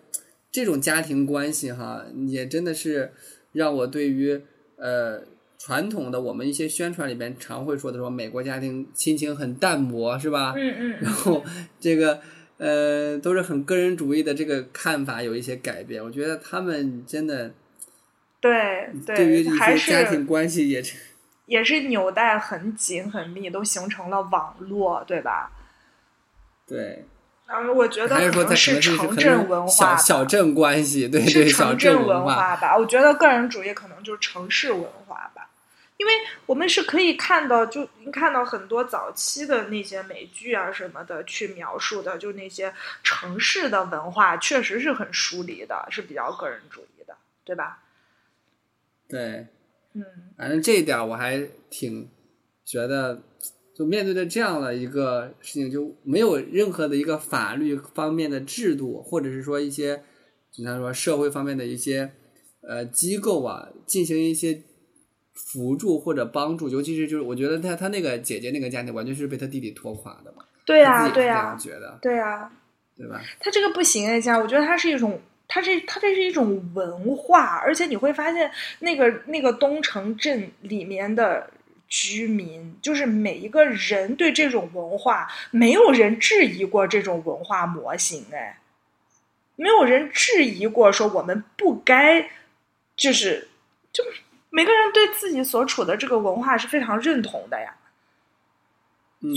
[0.50, 3.14] 这种家庭关系哈，也真的是
[3.52, 4.42] 让我对于
[4.78, 5.33] 呃。
[5.66, 10.54] 传统的我们一些宣传里边常会说的说美国家庭亲情很淡薄是吧？
[10.58, 10.98] 嗯嗯。
[11.00, 11.42] 然后
[11.80, 12.20] 这个
[12.58, 17.54] 呃都是很个人主义的这个看法有一些改变，我觉得他们真的
[18.42, 20.98] 对对于一些家庭关系也是
[21.46, 25.50] 也是纽带很紧很密，都形成了网络，对吧？
[26.68, 27.06] 对。
[27.46, 32.76] 嗯，我觉得可能是城镇文化，小镇关系，对对，城镇文化吧。
[32.78, 35.33] 我觉得个人主义可能就是城市文化吧。
[36.04, 36.14] 因为
[36.46, 42.74] 我们是可以看到，就看到很多早期的那些美剧啊什么的去描述的，就那些
[43.04, 47.82] 城市的文化确实是很疏离的，是比较个人主义的，对吧？
[49.08, 49.48] 对，
[49.94, 50.04] 嗯，
[50.38, 51.40] 反正这一点我还
[51.70, 52.10] 挺
[52.66, 53.24] 觉得，
[53.74, 60.04] 就面对着这样的一个事情，就没有任何的一个法律方面的制度，或者是说一些，
[60.58, 62.12] 你像说社会方面的一些
[62.68, 64.64] 呃机构啊，进行一些。
[65.34, 70.44] 辅助或者帮助，尤其是就是我觉得他他那个姐姐那个家庭完全是被他弟弟拖垮的嘛。
[70.66, 72.52] 对呀，对呀，觉得对呀，
[72.98, 73.22] 对吧？
[73.40, 81.50] 他这个不行，像我觉得他是一种，他这他这是一种文化，而且你会发现那个那个东城镇里面的
[81.88, 88.60] 居民，就是每一个人对这种文化，没有人质疑过这种文化模型，哎，
[89.56, 92.30] 没有人质疑过说我们不该。
[92.96, 93.48] 就是
[93.92, 94.04] 就
[94.56, 97.74] 每个人对自己所处的这个文化是非常认同的呀。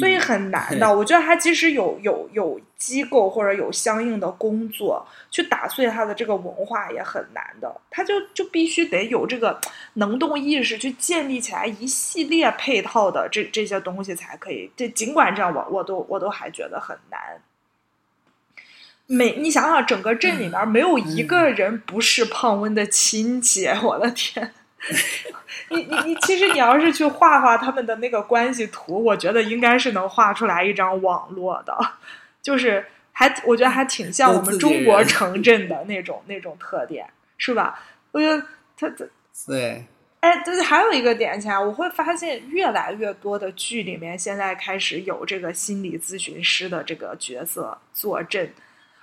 [0.01, 9.61] 所以很难的，我觉得他即使有有有机构或者有相应的工作去打碎他的这个文化也很难的，他就就必须得有这个
[9.95, 14.69] 能动意识去建立起来一系列配套的这这些东西才可以。
[14.77, 17.41] 这尽管这样，我我都我都还觉得很难。
[19.07, 24.53] 每你想想，整个镇里面没有一个人不是 胖温的亲戚，我的天。
[25.69, 31.77] 你 你你，其实你要是去画画他们的那个关系图，我觉得应该是能画出来一张网络的，
[32.41, 37.81] 就是还我觉得还挺像我们中国城镇的那种那种特点，是吧？
[38.13, 38.41] 我觉得
[38.79, 39.05] 他他
[39.47, 39.85] 对，
[40.21, 48.53] 哎，对，还有一个点，起来我会发现越来越多的剧里面现在开始有这个心理咨询师的这个角色坐镇，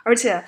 [0.03, 0.43] 而且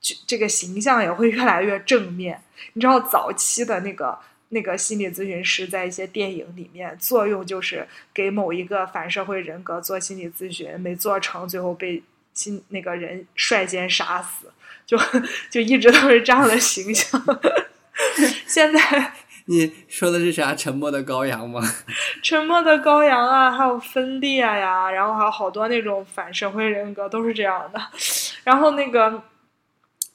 [0.00, 2.42] 这这个形象也会越来越正面。
[2.74, 4.18] 你知道早期的那个。
[4.50, 14.46] 那个心理咨询师在一些电影里面作用就是给某一个反社会人格做心理咨询，没做成，最后被心那个人率先杀死，
[14.86, 14.98] 就
[15.50, 17.22] 就一直都是这样的形象。
[18.46, 19.12] 现在
[19.44, 20.54] 你说的是啥？
[20.54, 21.60] 沉默的羔羊吗？
[22.22, 27.80] 沉默的羔羊啊，还有分裂呀，然后还有好多那种反社会人格都是这样的。
[28.44, 29.22] 然后那个。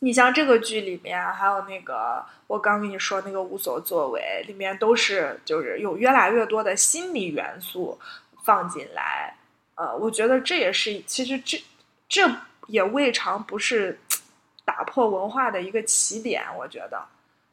[0.03, 7.97] 你像这个剧里面，还有那个我刚跟你说那个无所作为，里面都是就是有越来越多的心理元素
[8.43, 9.33] 放进来。
[9.75, 11.57] 呃，我觉得这也是其实这
[12.09, 12.29] 这
[12.67, 13.97] 也未尝不是
[14.65, 16.43] 打破文化的一个起点。
[16.57, 17.01] 我觉得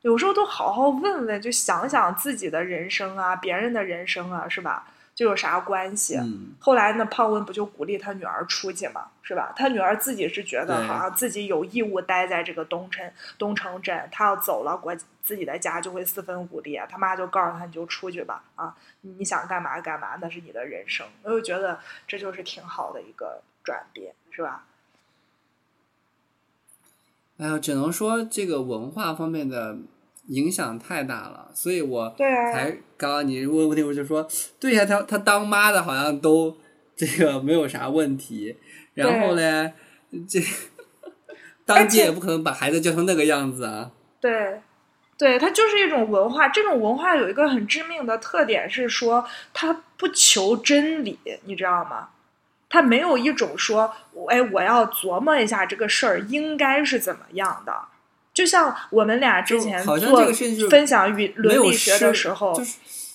[0.03, 4.89] 有时候都好好问问，就想想自己的人生啊，别人的人生啊，是吧？
[5.21, 6.19] 就有啥关系？
[6.59, 9.53] 后来那胖温不就鼓励他女儿出去嘛，是吧？
[9.55, 13.05] 他女儿自己是觉得好像自己有义务待在这个东城
[13.37, 16.83] 东城镇，他要走了，国自己的家就会四分五裂。
[16.89, 21.07] 他妈就告诉他，你就出去吧，啊，你想干嘛干嘛，那是你的人生。
[21.23, 24.65] 我就觉得这就是挺好的一个转变，是吧？
[27.37, 29.77] 哎呀，只能说这个文化方面的。
[30.27, 34.29] 影响太大了，所以我才刚刚你问问题，我就说，
[34.61, 36.57] 对呀，他他当妈的好像都
[36.95, 38.57] 这个没有啥问题，
[38.95, 39.73] 然后呢，
[40.29, 40.41] 这
[41.67, 43.91] 当爹也不可能把孩子教成那个样子啊。
[44.21, 44.61] 对，
[45.17, 52.11] 对，它就是一种文化，这种文化有一个很致命的特点是说，它不求真理，你知道吗？
[52.69, 53.93] 它没有一种说，
[54.29, 57.73] 哎，我要琢磨一下这个事儿应该是怎么样的。
[58.33, 60.33] 就像我们俩之前做
[60.69, 62.61] 分享与伦理学的时候，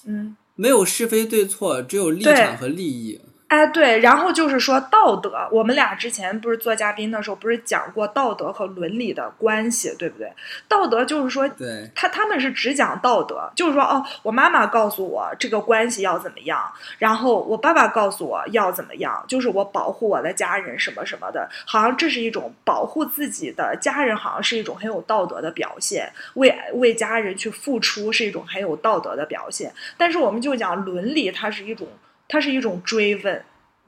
[0.06, 3.22] 嗯，没有是非对错，只有立场和利益。
[3.48, 5.48] 哎，对，然后就是说道德。
[5.52, 10.34] 我们俩之前不是做嘉宾的时候，不是讲过道德和伦理的关系，对不对？
[10.68, 16.60] 道德就是说，对，他他们是只讲道德，就是说，哦，我妈妈告诉我这个关系要怎么样，
[16.98, 29.72] 然后我爸爸告诉我要怎么样，就是我保护我的家人什么什么的，好像这是一种保护自己的家人，好像是一种很有道德的表现，为为家人去付出是一种很有道德的表现。
[29.98, 31.88] 但是我们就讲伦理，它是一种。
[32.28, 33.44] 它是一种追问，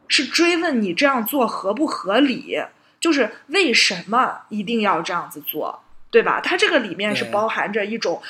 [0.08, 2.62] 是追问你这样做合不合理，
[3.00, 6.40] 就是为什么一定要这样子做，对吧？
[6.42, 8.22] 它这个里面是包含着一种，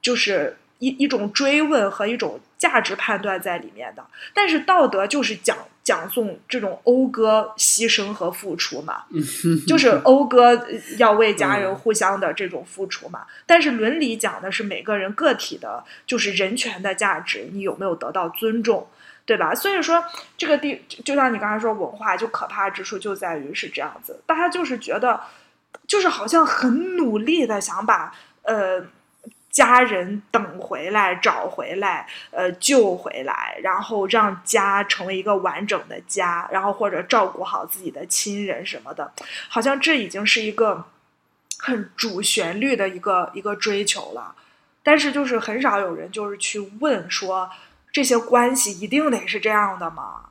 [0.00, 4.04] 就是一一种追问和一种价值判断在里面的。
[4.34, 9.04] 但是道德就是讲讲颂这种讴歌牺牲和付出嘛，
[9.66, 10.66] 就是讴歌
[10.98, 13.26] 要为家人互相的这种付出嘛。
[13.46, 18.86] 但是伦理讲的是每个人个体的，就是人权的价值，你有没有得到尊重？
[19.24, 19.54] 对吧？
[19.54, 20.04] 所以说，
[20.36, 25.20] 这个地就像你刚才说，文化就可怕之处就在于是这样子，大家就是觉得，
[25.86, 28.12] 就是好像很努力的想把
[28.42, 28.84] 呃
[29.48, 39.12] 家人等回来、找回来、呃救回来，然后让家成为一个完整的家，然后或者照顾好自己的亲人什么的，
[39.48, 40.84] 好像这已经是一个
[41.58, 44.34] 很主旋律的一个一个追求了。
[44.82, 47.48] 但是就是很少有人就是去问说。
[47.92, 50.22] 这些关系一定得是这样的吗？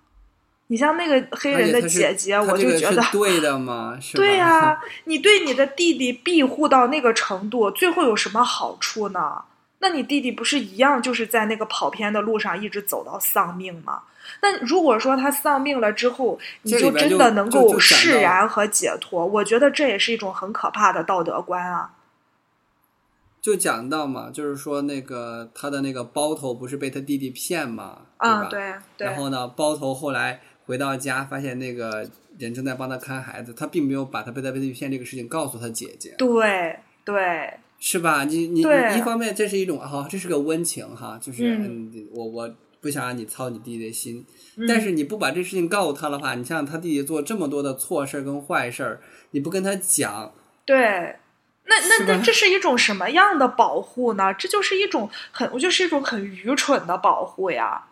[0.67, 3.97] 你像那个黑人的姐姐，我就觉得对的吗？
[4.15, 9.43] 对呀，你对你的弟弟庇护到那个程度，最后有什么好处呢？
[9.79, 14.03] 那你弟弟不是一样，就是在那个跑偏的路上一直走到丧命吗？
[14.41, 21.89] 那如果说他丧命了之后，你就真的能够释然和解脱，我觉得这也是一种很可怕的道德观啊。
[23.41, 28.83] 就讲到嘛，就是说那个他的那个包头不是被他弟弟骗嘛，对吧？
[28.97, 29.07] 对。
[29.07, 32.07] 然后呢，包头后来回到家，发现那个
[32.37, 36.13] 人正在帮他看孩子，他并没有把他被他被弟弟骗这个事情告诉他姐姐。
[36.17, 37.51] 对对。
[37.83, 38.25] 是吧？
[38.25, 44.23] 你你你一方面这是一种哈，这是个温情哈，就是嗯嗯我我不想让你操你弟弟的心，
[44.55, 49.01] 嗯但是你不把这事情告诉他的话，你像他弟弟做这么多的错事儿跟坏事儿，
[49.31, 50.31] 你不跟他讲，
[50.63, 51.15] 对，
[51.71, 54.33] 那那那这是一种什么样的保护呢？
[54.33, 57.85] 这就是一种很，我就是一种很愚蠢的保护呀，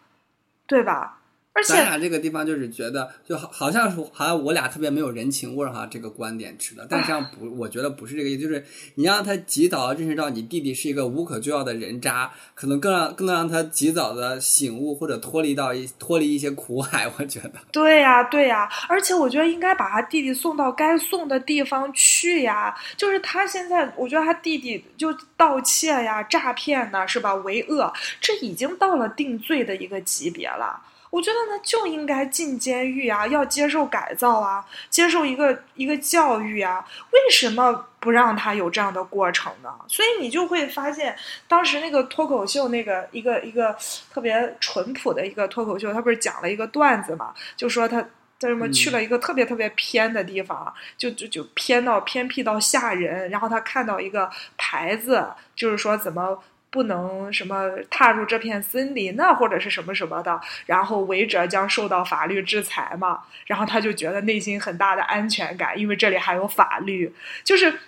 [0.67, 1.18] 对吧？
[1.59, 8.63] 而且咱俩这个地方就是觉得，就好好像是好像我俩特别没有人情味儿哈，这个观点持的，但实际上不，我觉得不是这个意思，就是
[8.95, 17.51] 你让他及早认识到你弟弟是一个无可救药的人渣，可能更让更能让他及早的醒悟或者脱离到一脱离一些苦海，我觉得。
[17.73, 22.73] 对呀，对呀，而且我觉得应该把他弟弟送到该送的地方去呀。
[22.95, 27.35] 就是他现在，我觉得他弟弟就盗窃呀、诈骗呐，是吧？
[27.35, 27.91] 为恶，
[28.21, 30.79] 这已经到了定罪的一个级别了。
[31.09, 36.85] 我觉得呢，就应该进监狱啊，要接受改造啊，接受一个一个教育啊。
[37.11, 39.73] 为什么不让他有这样的过程呢？
[39.87, 41.15] 所以你就会发现，
[41.47, 43.75] 当时那个脱口秀，那个一个一个
[44.13, 48.05] 特别淳朴的一个脱口秀，他不是讲了一个段子嘛，就说他。
[48.39, 53.29] 在什么嗯去了一个特别特别偏的地方，就就就偏到偏僻到吓人。
[53.29, 55.27] 然后他看到一个牌子，
[55.57, 63.23] 就是说怎么不能什么踏入这片森林呢，或者是什么什么的，然后违者将受到法律制裁嘛。
[63.45, 67.13] 然后他就觉得内心很大的安全感，因为这里还有法律，
[67.43, 67.79] 就是。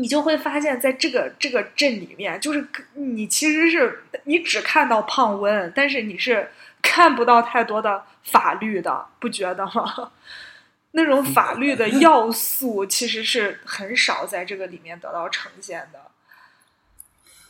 [0.00, 2.64] 你就会发现，在这个这个镇里面，就是
[2.94, 6.48] 你其实是你只看到胖温，但是你是
[6.80, 10.12] 看不到太多的法律的，不觉得吗？
[10.92, 16.00] 那种法律的要素其实是很少在这个里面得到呈现的。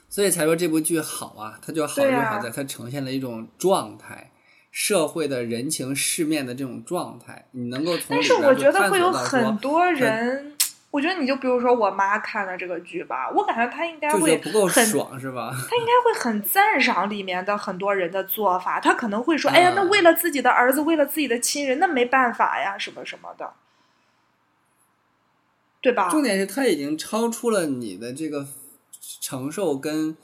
[0.08, 4.30] 所以才说这部剧好啊，它就好就好在它呈现了一种状态，
[4.70, 10.56] 社会的人情世面的这种状态，你能够从但是我觉得会有很多人，
[10.90, 15.50] 我觉得你就比如说我妈看了这个剧吧，我感觉她应该会是不够很爽是吧？
[15.52, 23.52] 她应该会很赞赏里面的很多人的做法，她可能会说：“哎呀，那嗯为了自己的儿子，为了自己的亲人，那没办法呀，什么什么的，
[25.82, 28.46] 对吧？”重点是它已经超出了你的这个
[29.28, 30.16] 承受跟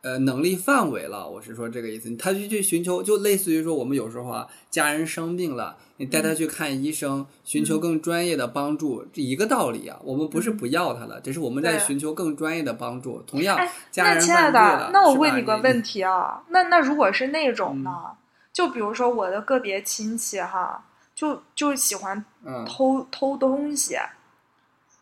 [0.00, 1.28] 呃能力范围了。
[1.28, 10.00] 我是说这个意思，他就去寻求，就类似于说我们有时候啊，家人生病了，你带嗯他去看医生，寻求更专业的帮助，这一个道理啊。
[10.02, 13.20] 我们不是不要他了，只是我们在寻求更专业的帮助。
[13.26, 17.90] 同样哎，家人那亲爱的，，那我问你个问题，啊，那那如果是那种呢？
[18.06, 18.16] 嗯
[18.52, 20.84] 就比如说我的个别亲戚哈，
[21.14, 23.96] 就就喜欢嗯偷偷东西，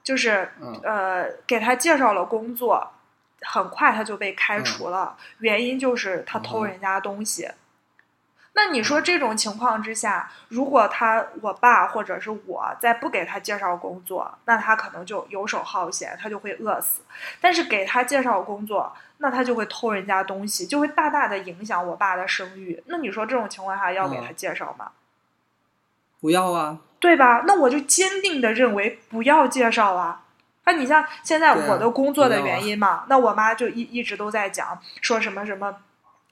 [0.05, 2.87] 就是嗯呃，给他介绍了工作，
[3.43, 7.49] 很快他就被开嗯除了，原因就是他偷哦人家东西。
[8.55, 17.03] 那你说这种情况之下，如果他我爸或者是我再不给他介绍工作，那他可能就游手好闲，他就会饿死。
[17.41, 22.83] 但是给他介绍工作，那他就会偷人家东西，就会大大的影响我爸的声誉。
[22.87, 24.91] 那你说这种情况下要给他嗯介绍吗？
[26.21, 27.45] 不要啊，对吧？
[27.47, 30.25] 那我就坚定的认为不要介绍啊。
[30.69, 35.75] 啊，你像现在我的工作的原因嘛，那我妈就一一直都在讲说什么什么。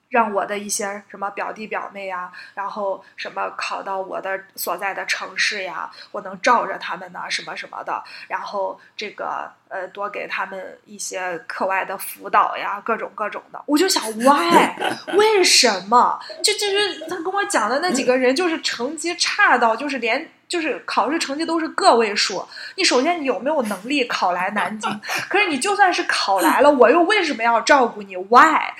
[0.08, 8.02] 让我的一些什么表弟表妹呀，然后什么考到我的所在的城市呀，我能罩着他们呢，什么什么的。
[8.28, 13.60] 然后这个呃，多给他们一些课外的辅导呀，各种各种的。
[13.66, 14.72] 我就想， why？
[15.16, 16.20] 为什么？
[16.40, 22.46] 就就是他跟我讲的那几个人，就是成绩差到就是连就是考试成绩都是个位数。
[22.76, 24.90] 你首先你有没有能力考来南京？
[25.28, 28.72] 可是你就算是考来了，我又为什么要照顾你？why？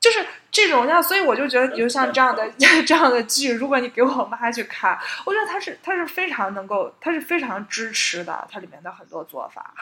[0.00, 2.48] 就是这种样，所以我就觉得，你就像这样的
[2.86, 4.96] 这样的剧，如果你给我妈去看，
[5.26, 9.74] 我觉得她是她是非常能够，她是非常支持的，它里面的很多做法。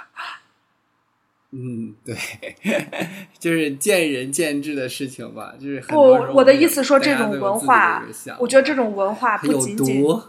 [1.52, 2.16] 嗯，对，
[3.38, 6.00] 就是见仁见智的事情吧，就是很不
[6.34, 8.02] 我的意思说，这种文化
[8.38, 10.22] 我觉得这种文化不仅仅毒。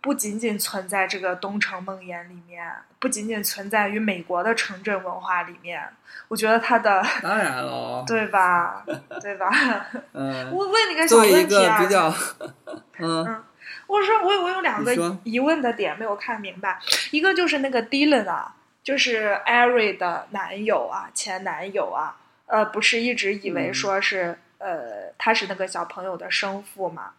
[0.00, 5.82] 不仅仅存在这个东城梦魇里面，不仅仅存在于美国的城镇文化里面，
[6.28, 8.84] 我觉得它的当然了，对吧？
[9.20, 9.50] 对吧？
[10.14, 12.14] 嗯，我问你个小问题啊，个比较，
[13.00, 13.44] 嗯
[13.88, 14.92] 我说我我有两个
[15.22, 16.78] 疑问的点没有看明白，
[17.12, 22.16] 一个就是那个 Dylan 啊，就是艾瑞的男友啊，前男友啊，
[22.46, 27.12] 呃，不是一直以为嗯说是、呃他是那个小朋友的生父嘛，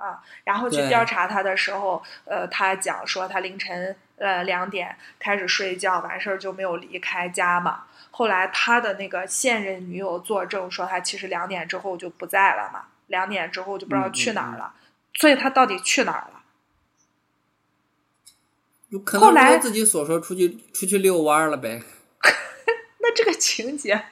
[0.00, 7.84] 啊，然后去调查他的时候，呃，他讲说他凌晨呃两点开始睡觉，完事儿就没有离开家嘛。
[8.10, 14.74] 后来他的那个现任女友作证说，他其实两点之后就不在了嘛，两点之后就不知道去哪儿了。
[15.14, 16.40] 所以他到底去哪儿了？
[18.88, 21.82] 有可后来能他自己所说，出去出去遛弯儿了呗。
[22.22, 22.30] 那
[23.10, 24.06] 那这个情节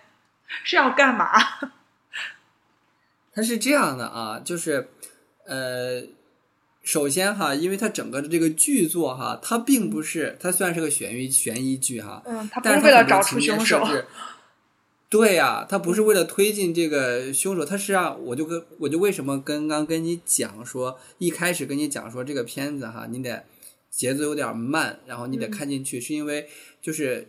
[0.64, 1.32] 是要干嘛？
[3.32, 4.90] 他是这样的啊，就是
[5.48, 6.02] 呃，
[6.82, 13.82] 首先哈，因为它整个的这个剧作哈，它并不是它虽然是个悬疑悬疑剧哈，嗯，它不但是为了找出凶手。
[15.08, 23.42] 对呀、它不是为了推进这个凶手，它是让我就跟我就为什么刚刚跟你讲说，一开始跟你讲说这个片子哈，你得
[23.90, 26.46] 节奏有点慢，然后你得嗯看进去，是因为
[26.82, 27.26] 就是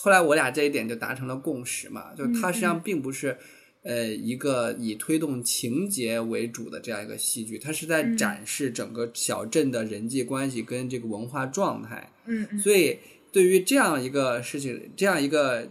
[0.00, 3.38] 后来我俩这一点就达成了共识嘛，就它实际上并不是。
[3.86, 8.16] 呃，一个以推动情节为主的这样一个戏剧，它是在嗯。
[8.16, 12.12] 展示整个小镇的人际关系跟这个文化状态。
[12.24, 12.58] 嗯嗯。
[12.58, 12.98] 所以
[13.30, 15.68] 对于这样一个事情，这样一个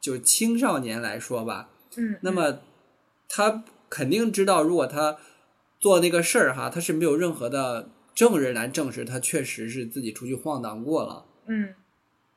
[0.00, 2.60] 就青少年来说吧，嗯，那么
[3.28, 5.18] 他肯定知道，如果他
[5.78, 11.74] 做那个事儿哈，他是没有任何的证人来证实他确实是自己出去晃荡过了，嗯。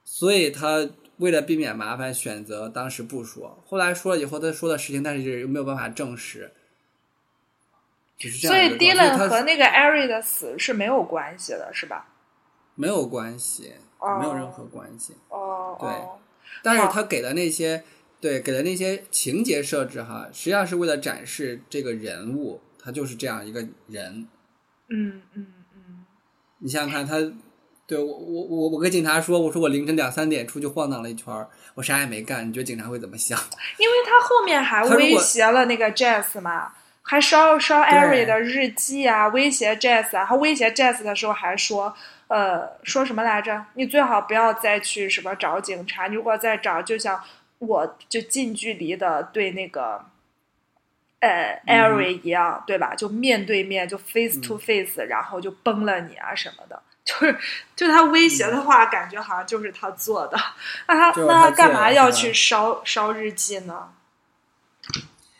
[0.03, 0.89] 所以他
[1.23, 3.63] 为了避免麻烦，选择当时不说。
[3.65, 6.51] 后来说了以后，他说的事情，但是又没有办法证实，
[8.17, 9.05] 就是这所以样一个状态。
[9.05, 12.09] Dylan 所以他和那个艾瑞的死是没有关系的，是吧？
[12.75, 15.13] 没有关系，哦没有任何关系。
[15.29, 15.89] 对哦对，
[16.61, 17.85] 但是他给的那些
[18.19, 24.27] 对给的那些情节设置哈，实际上是为了展示这个人物，他就是这样一个人。
[24.89, 26.05] 嗯嗯嗯，
[26.59, 27.33] 你想想看，他
[27.85, 33.37] 对我我我我跟警察说，我说我凌晨两三点出去晃荡了一圈儿，我啥也没干，你觉得警察会怎么想？
[33.77, 41.93] 因为他后面还威胁了那个 Jazz 嘛，还烧烧 Ari 的日记啊，威胁 Jazz 啊，他威胁 Jazz 的时候还说，
[42.27, 43.65] 呃，说什么来着？
[43.73, 47.21] 你最好不要再去什么找警察，你如果再找，就像
[47.59, 50.05] 我就近距离的对那个。
[51.19, 52.93] 呃，Ari 一样，对吧？
[52.95, 57.37] 就面对面，就 face to face，、然后就崩了你啊什么的，就是
[57.75, 60.37] 就他威胁的话，感觉好像就是他做的。
[60.87, 63.89] 那他就是那他干嘛要去烧烧日记呢？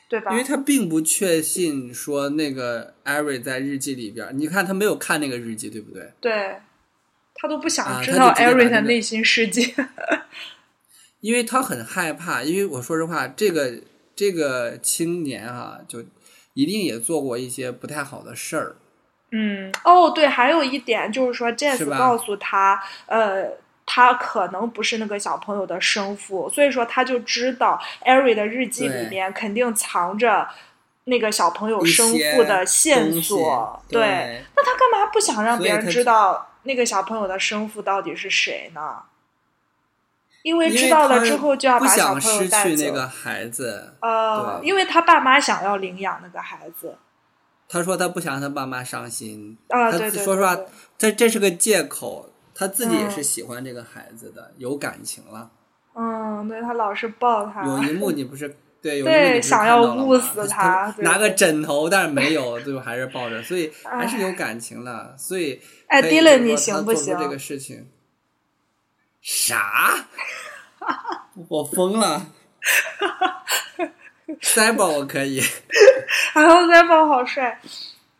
[0.09, 0.37] 对吧因？
[0.37, 6.13] 为他并不确信说那个艾瑞在日记里边儿，你看他没有看那个日记，对不对？
[6.19, 6.59] 对，
[7.33, 9.73] 他都不想啊知道他就直接把 Ari 那个的内心世界。
[11.21, 13.79] 因为他很害怕，因为我说实话，这个
[14.13, 16.03] 这个青年啊，就
[16.53, 18.75] 一定也做过一些不太好的事儿。
[19.35, 21.51] 嗯，哦，对，还有一点就是说
[21.89, 23.49] 吧告诉他，呃，
[23.83, 30.47] 他可能不是那个小朋友的生父，所以说他就知道 Ari 的日记里面肯定藏着
[31.05, 33.81] 那个小朋友生父的线索。
[33.89, 38.97] 对那他干嘛不想让别人知道那个小朋友的生父到底是谁呢？
[40.43, 42.75] 因为知道了之后就要把小朋友带走。
[42.75, 43.95] 去那个孩子。
[43.99, 46.97] 呃，因为他爸妈想要领养那个孩子。
[47.73, 49.57] 他说他不想让他爸妈伤心。
[49.67, 50.55] 他啊对对说实话
[50.97, 52.29] 这这是个借口。
[52.55, 55.49] 他自己也嗯是喜欢这个孩子的，有感情了。
[55.95, 57.65] 嗯，对他老是抱他。
[57.65, 65.15] 有一幕 你不是对，有一幕对想要捂死他对拿个枕头，但是没有，最后还是抱着，所以还是有感情的。
[65.17, 67.87] 所以哎可以，Dylan，就是说你行不行这行个事情？
[69.19, 70.05] 啥？
[71.49, 72.27] 我疯了。
[74.41, 75.41] 塞宝我可以，
[76.33, 77.59] 然后 e b o 好帅，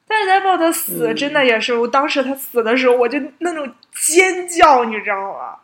[0.07, 3.73] 但是 e b o 的死嗯真的也是，我当时他死的时候，我就那种
[4.05, 5.57] 尖叫，你知道吗？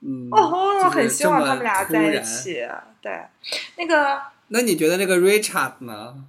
[0.00, 2.22] 嗯，哦，我很希望他们俩在一。
[2.24, 2.66] 起。
[3.00, 3.20] 对，
[3.76, 6.24] 那个那你觉得那个 Richard 呢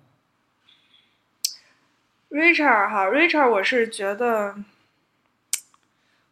[2.29, 4.55] ？Richard 哈，Richard 我是觉得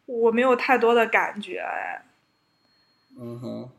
[0.06, 2.02] 我没有太多的感觉，哎，
[3.20, 3.70] 嗯哼，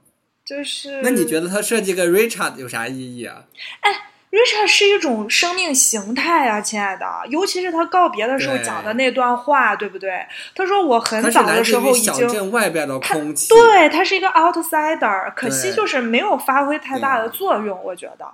[0.46, 3.46] 就是那你觉得他设计个 Richard 有啥意义啊？
[3.82, 3.92] 哎
[4.30, 10.26] Richard 是一种生命形态啊，亲爱的，尤其是他告别的时候讲的那段话，对不对？
[10.56, 18.26] 他说我很早的时候已经镇外边的空气，对他是一个 outsider，可惜就是没有发挥太大的作用，我觉得。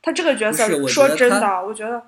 [0.00, 2.00] 他这个角色说真的，我觉得，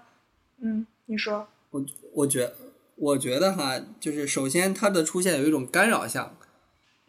[0.62, 1.84] 嗯，你说，我
[2.14, 2.52] 我觉
[2.94, 6.34] 我觉得哈，就是首先他的出现有一种干扰项，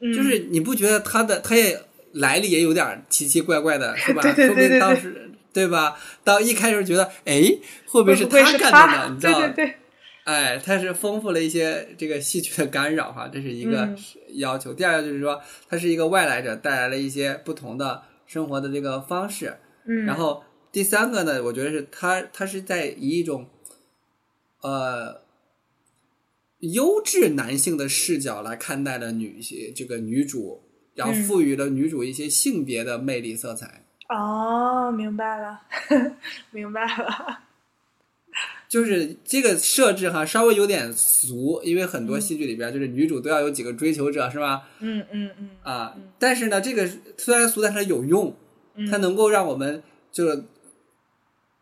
[0.01, 4.21] 嗯，就是你不觉得他的他也来历也有点奇奇怪怪的，是吧？
[4.33, 5.95] 对对对说不定当时对吧？
[6.23, 7.41] 到一开始觉得，哎，
[7.85, 9.13] 会不会是会不会是干的呢？
[9.13, 9.39] 你知道？
[9.39, 9.75] 对对对，
[10.25, 13.97] 哎，它是丰富了一些这个戏剧的干扰哈，这是一个嗯
[14.35, 14.73] 要求。
[14.73, 19.57] 第二个就是说，他是一个外来者，带来了一些不同的生活的这个方式。
[19.85, 23.47] 嗯，然后第三个呢，我觉得是他他是在以一种
[24.61, 25.21] 呃
[26.59, 30.63] 优质男性的视角来看待了女性这个女主，
[30.95, 31.23] 然后嗯。
[31.23, 33.83] 赋予了女主一些性别的魅力色彩。
[34.09, 35.61] 哦，明白了，
[36.51, 37.39] 明白了，
[38.67, 44.67] 就是这个设置哈，稍微有点俗，因为很多戏剧里边就是女主都要有几个追求者，是吧？
[44.79, 46.87] 嗯嗯嗯啊，但是呢，这个
[47.17, 48.35] 虽然俗，但是它有用，
[48.75, 50.43] 嗯，它能够让我们就是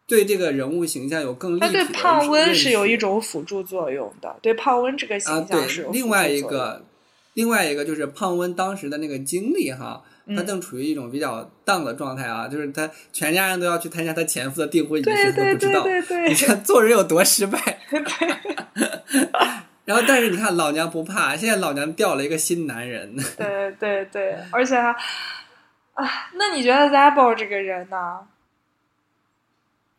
[0.08, 6.86] 对这个人物形象有更立它对体的胖温是有一种辅助作用的，对胖温这个啊，形象是另外一个，
[7.34, 17.80] 另外一个就是胖温当时的那个经历哈，他嗯正处于一种比较荡的状态啊，就是他全家人都要去参加他前夫的订婚仪式，都不知道，对对你看做人有多失败。
[19.84, 24.90] 然后，但是你看老娘不怕，现在老娘掉了一个新男人，对 对对，而且还，
[25.96, 28.20] 啊，那你觉得 Zabel 这个人呢？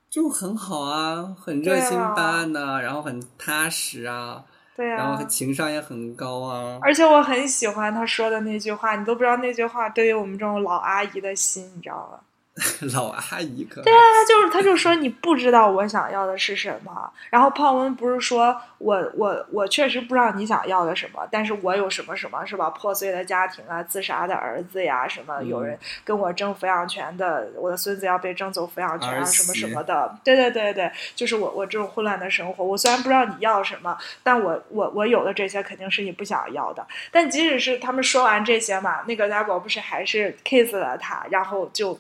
[0.09, 4.45] 就很好啊，很热心办案呐、然后很踏实啊，
[4.75, 6.79] 对啊然后，情商也很高啊。
[6.81, 12.19] 而且我很喜欢他说的那句话，你都不知道那句话对于我们这种老阿姨的心，你知道吗？
[12.93, 22.69] 老阿姨可对啊，他就是他就说你不知道我想要的是什么，然后胖温不是说我我我确实不知道你想要的什么，但是我有什么什么是吧？
[22.69, 41.99] 破碎的家庭啊，自杀的儿子呀，什么有人跟我争抚养权的，我的孙子要被争走抚养权啊，什么什么的，对对对对，就是我我这种混乱的生活，我虽然不知道你要什么，但我我我有的这些肯定是你不想要的，但即使是他们说完这些嘛，那个 l 宝不是还是 kiss 了他，然后就。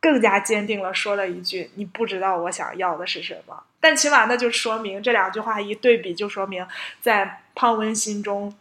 [0.00, 6.66] 更加坚定了说了一句：“你不知道我想要的是什么。”但起码那就说明这两句话一对比，就说明
[7.00, 8.54] 在胖温心中，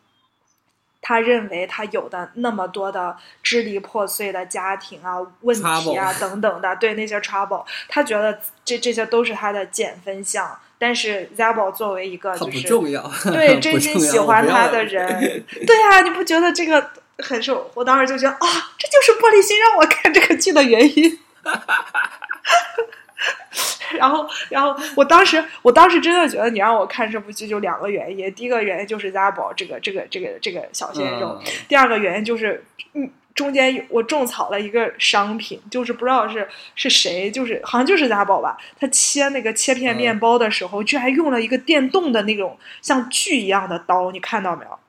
[1.01, 10.59] 他认为他有的那么多的支离破碎的家庭啊、问题啊 等等的，对那些 trouble，他觉得这这些都是他的减分项。
[10.81, 17.69] 但是 Zabel 作为一个他就是不重要，对 真心喜欢他的 人，对啊，你不觉得这个很受？
[17.73, 18.47] 我当时就觉得啊，
[18.77, 21.19] 这就是玻璃心让我看这个剧的原因。
[23.97, 32.63] 然后，然后我当时，我当时真的觉得你让我看这部剧就两个原因，第一个原因就是 Zabel 这个这个这个这个小鲜肉，嗯第二个原因就是，
[32.93, 44.79] 嗯，中间有我种草了一个商品，就是不知道是是谁，就是好像就是 Zabel 吧，他切那个切片嗯面包的时候，居然用了一个电动的那种像锯一样的刀，你看到没有？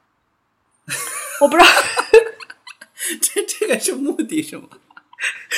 [1.40, 1.68] 我不知道，
[3.22, 4.64] 这这个是目的是吗？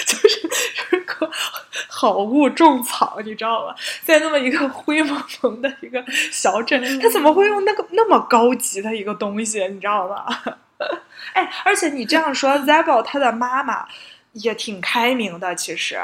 [0.06, 0.51] 就是就是个
[2.02, 3.72] 好物种草，你知道吗？
[4.02, 9.64] 在那么一个灰蒙蒙的一个小镇，他怎么会用那个那么高级的一个东西？
[9.68, 10.26] 你知道吗？
[11.32, 13.86] 哎，而且你这样说 z a b e l 他的妈妈
[14.32, 15.96] 也挺开明的，其实。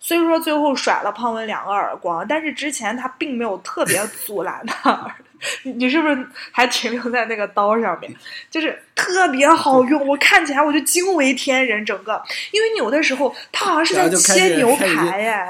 [0.00, 5.14] 虽说最后甩了胖文两个耳光，但是之前他并没有特别阻拦他。
[5.18, 5.25] 你
[5.64, 8.14] 你是不是还停留在那个刀上面？
[8.50, 11.84] 就是特别好用，我看起来我就惊为天人。
[11.84, 15.46] 整个，因为你有的时候它好像是在切牛排耶。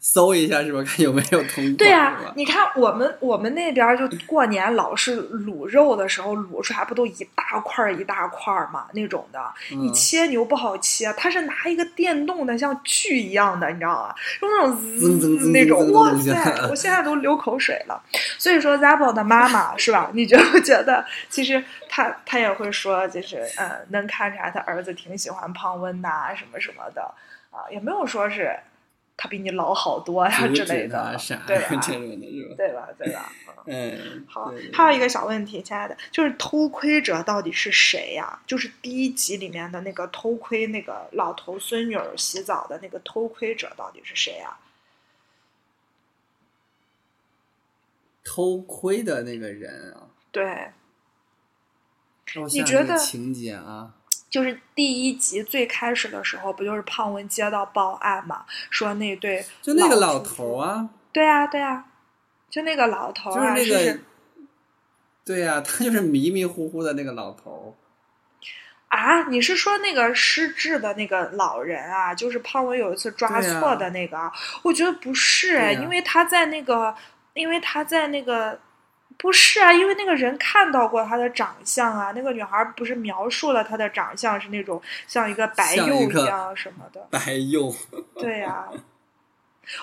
[0.00, 0.82] 搜一下是吧？
[0.86, 1.76] 看有没有通过。
[1.76, 9.40] 对啊，你看我们我们那边儿就过年老是卤肉的时候，卤出来不都一大块儿一大块儿嘛那种的。
[9.70, 14.14] 你嗯切牛不好切，他是拿一个电动的像锯一样的，你知道吗？
[14.42, 16.32] 用那种滋滋滋那种，哇塞！
[16.70, 18.02] 我现在都流口水了。
[18.38, 20.10] 所以说 Zabel 的妈妈是吧？
[20.14, 27.02] 你觉不觉得其实他他也会说，就是呃，能看出来他儿子挺喜欢胖温呐、什么什么的
[27.50, 28.54] 啊，也没有说是
[29.16, 31.68] 他比你老好多呀之类的对吧？
[31.80, 32.54] 这种的是吧？
[32.56, 32.88] 对吧？
[32.98, 33.32] 对吧？
[33.66, 38.38] 嗯嗯，好，还有一个小问题，亲爱的，就是偷窥者到底是谁呀？
[38.46, 44.58] 就是第一集里面的那个偷窥那个老头孙女儿洗澡的那个偷窥者到底是谁呀？
[48.24, 50.70] 偷窥的那个人啊，对，
[52.52, 53.94] 你觉得情节啊？
[54.34, 61.84] 就是第一集最开始的时候，不就是胖文接到报案嘛，说那对就那个老头啊，对啊对啊，
[62.50, 63.98] 就那个老头啊就是啊，那个
[65.24, 67.76] 对呀、他就是迷迷糊糊的那个老头。
[68.88, 72.12] 啊，你是说那个失智的那个老人啊？
[72.12, 74.32] 就是胖文有一次抓错的那个啊？
[74.64, 76.92] 我觉得不是，因为他在那个，
[77.34, 78.58] 因为他在那个，
[79.16, 87.74] 不是啊，因为那个人看到过他的长相啊，那个女孩不是描述了他的长相是那种像一个白幼一样什么的，白幼，
[88.16, 88.68] 对呀、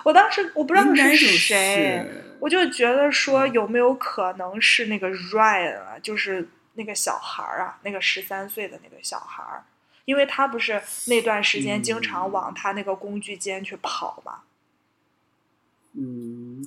[0.03, 2.06] 我当时我不知道是谁，
[2.40, 9.64] 我就觉得说有没有可能是那个 Ryan 啊，就是那个小孩儿啊，那个十三岁的那个小孩儿，
[10.06, 12.32] 因为他不是那段时间经常嗯。
[12.32, 14.51] 往他那个工具间去跑嘛，嗯，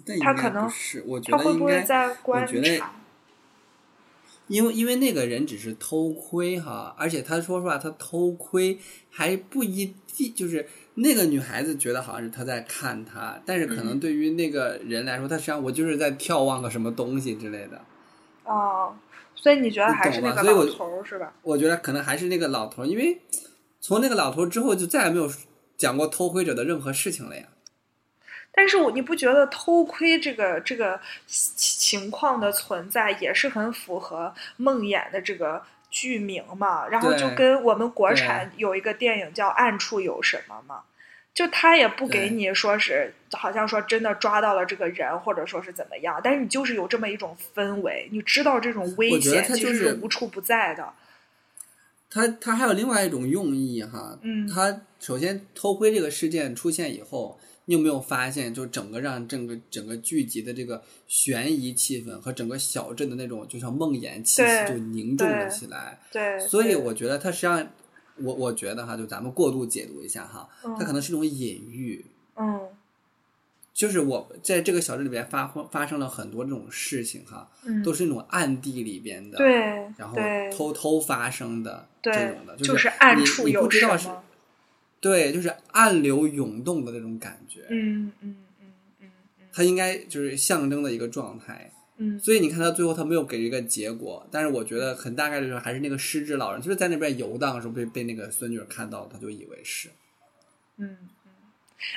[0.07, 2.93] 但应该他可能不是，我觉他会不会得应该，在观我觉得察？
[4.47, 8.79] 因为因为那个人只是偷窥哈，而且他说实话，他偷窥
[9.09, 17.81] 还不一定就是那个女孩子觉得好像是他在看她，但是可能对于那个人来说，他实际上我就是在眺望个什么东西之类的。
[18.45, 18.95] 哦，
[19.35, 21.33] 所以你觉得还是那个老头是吧？
[21.41, 23.23] 我觉得可能还是那个老头，因为
[23.81, 25.31] 从那个老头之后就再也没有
[25.79, 27.45] 讲过偷窥者的任何事情了呀。
[28.55, 35.63] 但是我你不觉得偷窥这个这个情况的存在也是很符合梦魇的这个？
[35.97, 40.83] 剧名嘛，然后就跟我们国产有一个电影叫《暗处有什么》嘛，
[41.33, 50.93] 就他也不给你说是好像说真的抓到了这个人，或者说是怎么样，但是你就是有这么一种氛围，你知道这种危险其实是无处不在的。
[52.11, 57.39] 他他还有另外一种用意哈，嗯，他首先偷窥这个事件出现以后。
[57.67, 65.99] 你有没有发现，就整个让整个整个剧集的这个悬疑气氛和整个小镇的那种就像梦魇气息就凝重了起来？
[66.13, 67.67] 对，所以我觉得它实际上，
[68.17, 72.05] 我我觉得哈，就咱们过度解读一下哈，它可能是一种隐喻。
[72.37, 72.61] 嗯，
[73.73, 77.49] 就是我在这个小镇里边发发生了很多这种事情哈，
[77.83, 79.53] 都是那种暗地里边的，对，
[79.97, 80.17] 然后
[80.55, 84.23] 偷偷发生的这种的，就是暗处有什么。
[85.05, 87.61] 对，就是暗流涌动的那种感觉。
[87.69, 88.73] 嗯嗯嗯
[89.03, 89.11] 嗯
[89.53, 91.71] 它应该就是象征的一个状态。
[91.99, 99.91] 嗯，所以你看，他最后他没有给一个结果，但是我觉得很大概率说还是那个失智老人，就是在那边游荡的时候被被那个孙女看到，他就以为是。
[100.79, 101.31] 嗯嗯。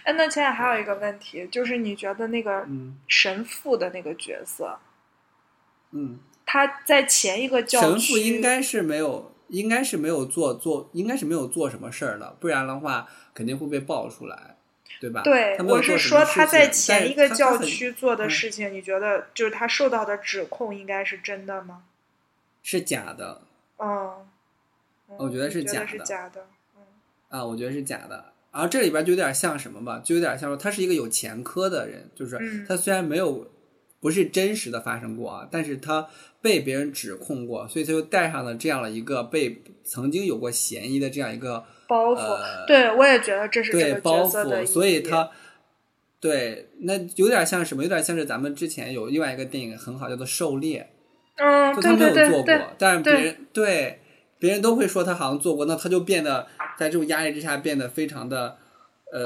[0.04, 2.68] 哎，那现在还有一个问题，就是你觉得那个
[3.08, 4.78] 神父的那个角色，
[5.92, 9.32] 嗯，他在前一个教神父应该是没有。
[9.50, 14.56] 应该是没有做做，应该是没有做什么事儿的，不然的话肯定会被爆出来，
[15.00, 15.22] 对吧？
[15.24, 21.84] 对，我是说他在前一个教区做的事情，你觉得就是他受到的指控应该是真的吗？
[22.64, 23.42] 是假的。
[23.78, 24.26] 嗯，
[25.18, 26.00] 我觉得是假的。
[26.00, 26.48] 假的。
[26.76, 26.82] 嗯。
[27.30, 28.34] 啊，我觉得是假的。
[28.52, 30.02] 然后这里边就有点像什么吧？
[30.04, 33.48] 就有点像说他是一个有前科的人，就是他虽然没有
[34.00, 36.08] 不是真实的发生过啊，但是他。
[36.40, 42.66] 被别人指控过，所以他就带上了这样的一个被曾经有过嫌疑的这样一个包袱。
[42.68, 45.30] 对，我也觉得这是对包袱，所以他
[46.22, 47.84] 对那有点像什么？
[47.84, 50.88] 有点像是咱们之前有另外一个电影很好，叫做《狩猎》。
[51.44, 54.00] 嗯，就他没有做过，但是别人对
[54.40, 56.48] 别人都会说他好像做过，那他就变得
[56.78, 58.58] 在这种压力之下变得非常的。
[59.10, 59.24] 呃，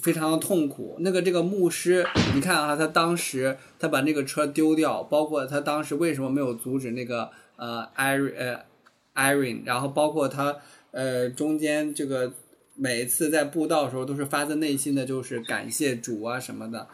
[0.00, 0.96] 非常的痛苦。
[1.00, 8.64] 那个这个牧师，你看啊，他当时他把那个车丢掉，包括他当时为什么没有阻止那个呃艾瑞呃
[9.14, 10.56] 艾瑞，然后包括他
[10.92, 12.32] 呃中间这个
[12.76, 16.86] 每一次在布道的时候都是发自内心的就是感谢主啊什么的。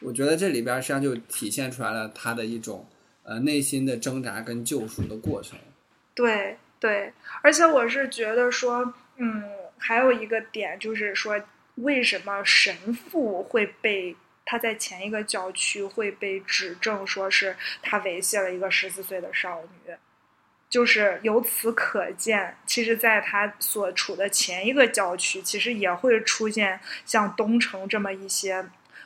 [0.00, 2.86] 我觉得这里边实际上就体现出来了他的一种
[3.24, 5.58] 呃内心的挣扎跟救赎的过程。
[6.14, 7.12] 对对，
[7.42, 9.42] 而且我是觉得说，嗯。
[9.82, 11.38] 还有一个点就是说，
[11.74, 19.92] 为什么神父会被他在前一个教区会被指证说是他猥亵了一个十四岁的少女？
[20.70, 28.64] 就是由此可见，其实在他所处的前一个教区，其实也会出现像东城这么一些。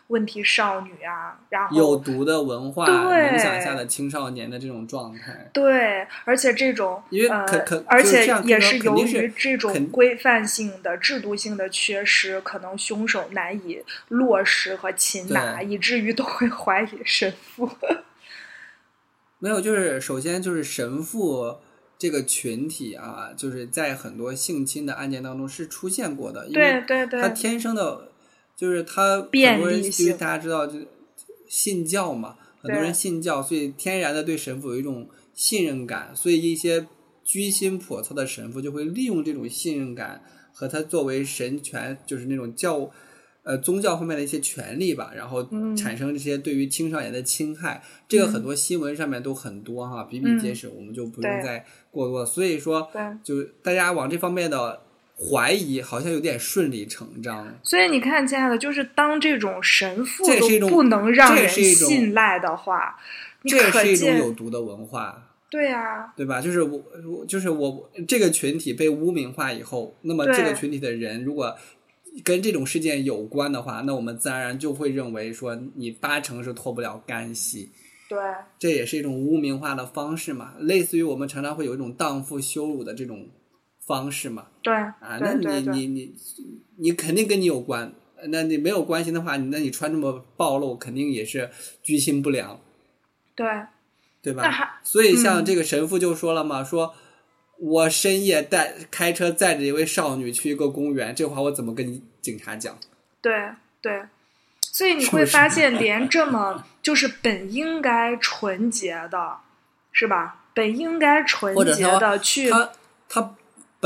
[0.09, 17.69] 问题少女啊，然后有毒的文化影响下的青少年的这种状态，对，而且这种因为可可，而且也是由于这种规范性的制度性的缺失，可能凶手难以落实和擒拿，以至于都会 怀疑神父。
[19.41, 21.57] 没有，就是首先就是神父
[21.99, 28.13] 这个群体啊，就是在很多性侵的案件当中是出现过的，因为他天生的。
[28.57, 30.79] 就是他很多人，其实大家知道，就
[31.47, 36.87] 信教嘛，很多人信教，所以天然的对神父有一种信任感，所以一些
[37.23, 40.23] 居心叵测的神父就会利用这种信任感
[40.55, 42.91] 和他作为神权，就是那种教
[43.43, 45.47] 呃宗教方面的一些权利吧，然后
[45.77, 47.83] 产生这些对于青少年的侵害。
[48.09, 52.25] 这个很多新闻上面都很多哈，比比皆是，我们就不用再过多。
[52.25, 52.89] 所以说，
[53.23, 54.86] 就大家往这方面的。
[55.19, 60.27] 怀疑好像有点顺理成章，所以你看，亲爱的，就是当这种神父
[60.61, 62.99] 都不能让人信赖的话，
[63.43, 65.31] 这也是一种有毒的文化。
[65.49, 66.39] 对呀，对吧？
[66.43, 71.57] 就是我，就是我这个群体被污名化以后，那么这个群体的人如果
[72.23, 77.71] 跟这种事件有关的话，那我们自然而然就会认为说你八成是脱不了干系。
[78.07, 78.19] 对，
[78.59, 83.27] 这也是一种污名化的方式嘛，类似于我们常常会有一种荡妇羞辱的这种。
[83.87, 86.15] 方式嘛，对啊，那你你你
[86.77, 87.93] 你肯定跟你有关，
[88.29, 91.51] 那你没有关系的话，那你穿这么暴露，肯定也是
[91.83, 92.61] 居心不良，
[93.37, 93.47] 对
[94.21, 94.81] 对吧？
[94.83, 96.95] 所以像这个神父就说了嘛，说
[97.59, 102.77] 我深夜带开车载着一位少女去一个公园，这话我怎么跟警察讲？
[103.23, 103.51] 对
[103.81, 104.03] 对，
[104.61, 109.37] 所以你会发现，连这么就是本应该纯洁的，
[109.93, 110.43] 是吧？
[110.53, 112.73] 本应该纯洁的去他
[113.09, 113.35] 他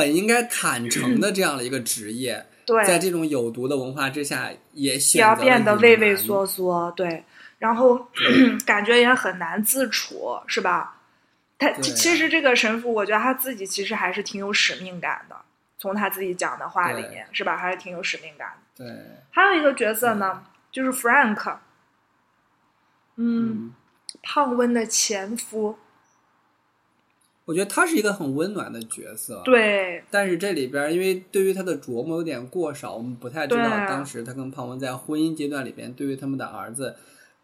[0.01, 7.23] 本应该坦诚的这样的一个职业，对，在这种有毒的文化之下，也也要变得畏畏缩缩，对，
[7.59, 8.09] 然后
[8.65, 10.97] 感觉也很难自处，是吧？
[11.59, 15.37] 他其实这个神父，我觉得他自己其实还是挺有使命感的，
[15.77, 17.59] 从他自己讲的话里面，是吧？
[17.59, 18.85] 还是挺有使命感的。
[18.85, 18.87] 对，
[19.31, 21.57] 还有一个角色呢，就是 Frank，
[23.17, 23.75] 嗯，
[24.23, 25.79] 胖温的前夫。
[27.51, 30.05] 我觉得他是一个很温暖的角色，对。
[30.09, 36.95] 但是这里边，因为对于他的琢磨有点过少，我们不太知道当时他跟胖温在婚姻阶段里边，对于他们的儿子。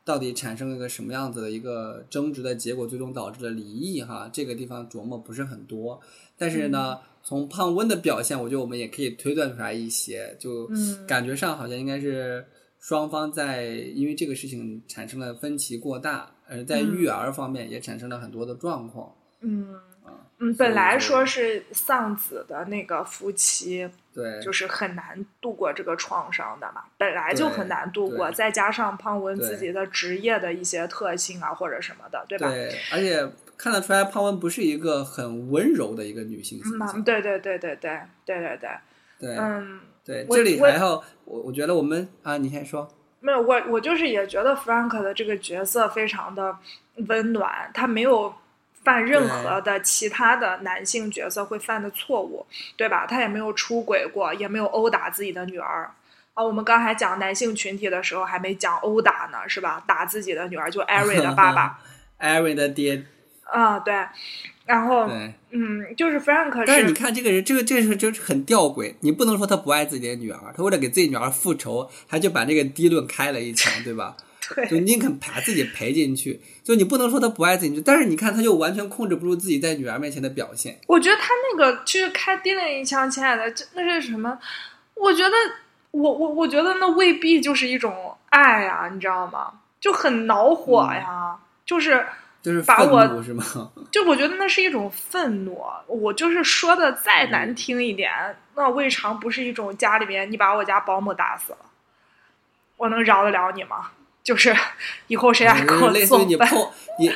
[0.05, 4.01] 到底产生了一个什么样子的一个争执的结果，最终导致了离异？
[4.01, 6.01] 哈，这个地方琢磨不是很多。
[6.39, 10.71] 但是呢，从胖温的表现，我觉得我们也可以推断出来一些，就
[11.09, 12.47] 感觉上好像应该是
[12.79, 19.13] 双方在因为这个事情产生了分歧过大，而在育儿方面也产生了很多的状况。
[19.41, 19.75] 嗯。
[20.39, 32.51] 嗯，本来说是丧子的那个夫妻，对，就是很难度过这个创伤的嘛，本来就很难度过，再加上胖温自己的职业的一些特性啊，或者什么的，对吧？
[32.51, 33.27] 对，而且
[33.57, 37.03] 看得出来，胖温不是一个很温柔的一个女性形象。
[37.03, 38.71] 对对对对对对对对
[39.19, 42.87] 对，嗯，对，这里还要我我觉得我们啊，你先说，
[43.21, 46.59] 没有我我就是也觉得 Frank 的这个角色非常的
[47.09, 48.35] 温暖，他没有。
[48.87, 52.47] 犯任何的其他的男性角色会犯的错误，
[52.77, 53.05] 对吧？
[53.05, 55.91] 他也没有出轨过，也没有殴打自己的女儿
[56.35, 56.45] 啊。
[56.45, 59.83] 我们刚才讲男性群体的时候，还没讲殴打呢，是吧？
[59.89, 61.81] 打自己的女儿，就 艾瑞的爸爸，
[62.19, 63.05] 艾瑞的爹。
[63.43, 63.93] 啊，对。
[64.67, 65.09] 然后，
[65.51, 66.63] 嗯，就是 Frank。
[66.65, 68.95] 但是你看这个人，这个这是就是很吊诡。
[69.01, 74.17] 你不能说他不爱自己的女儿，他为了给自己女儿复仇，他就把这个低论开了一枪，对吧？
[74.69, 80.79] 就宁肯把自己赔进去，就你不能说他不爱自己，但是你看他就完全控制不住自己在女儿面前的表现。
[80.87, 84.39] 我觉得他那个就是开低了一枪，亲爱的，这那是什么？
[84.95, 85.35] 我觉得
[85.91, 89.53] 我我我觉得那未必就是一种爱啊，你知道吗？
[89.81, 92.05] 就很恼火呀，就是
[92.43, 93.45] 就是把我是吗？
[93.93, 95.63] 就我觉得那是一种愤怒。
[95.87, 98.11] 我就是说的再难听一点，
[98.55, 101.59] 那未尝不是一种家里面你把我家保姆打死了，
[102.77, 103.91] 我能饶得了你吗？
[104.27, 104.53] 就是
[105.07, 107.13] 以后谁还给我送你破你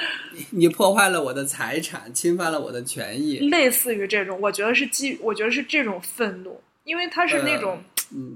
[0.51, 7.83] 你破坏了我的财产，侵犯了我的权益，类似于这种，我觉得是基，我觉得是这种愤怒，因为他是那种，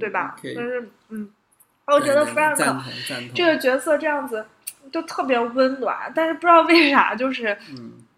[0.01, 0.35] 对吧？
[0.57, 1.31] 但是嗯，
[1.87, 2.57] 我觉得 Frank
[3.33, 4.45] 这个角色这样子
[4.91, 7.57] 就特别温暖，但是不知道为啥，就是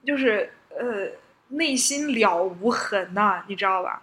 [0.07, 1.07] 就是呃，
[1.49, 4.01] 内心了无痕呐，你知道吧？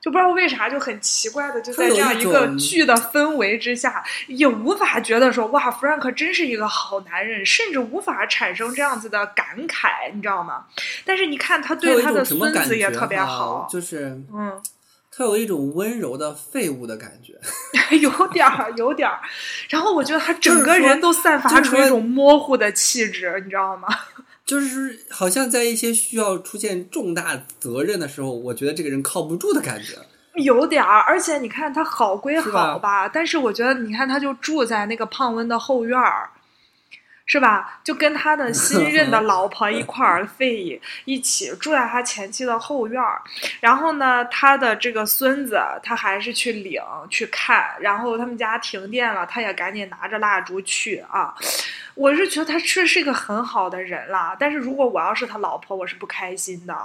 [0.00, 10.64] 就不知道为啥就很奇怪的，就在这样一个剧的氛围之下，也无法觉得说哇，Frank 真是一个好男人，甚至无法产生这样子的感慨，你知道吗？
[11.04, 14.60] 但是你看他对他的孙子也特别好，就是嗯，
[15.14, 17.38] 他有一种温柔的废物的感觉，
[17.98, 19.20] 有点儿，有点儿。
[19.68, 23.88] 然后我觉得他整个人都散发出一种模糊的气质，你知道吗？
[24.50, 29.96] 就是好像在一些需要出现重大责任的时候，我觉得这个人靠不住的感觉，
[30.42, 30.98] 有点儿。
[31.02, 36.28] 而且你看他好归好吧，但是我觉得你看他就住在那个胖温的后院儿。
[37.30, 37.78] 是吧？
[37.84, 43.22] 就跟他的 新任的老婆一块儿费一起住在他前妻的后院儿，
[43.60, 51.32] 然后呢，他的这个孙子他还是去领去看，然后他们家停电了，他也赶紧拿着蜡烛去啊。
[51.94, 56.76] 我是觉得他确实是一个很好的人啦，但是如果我要是他老婆，我是不开心的。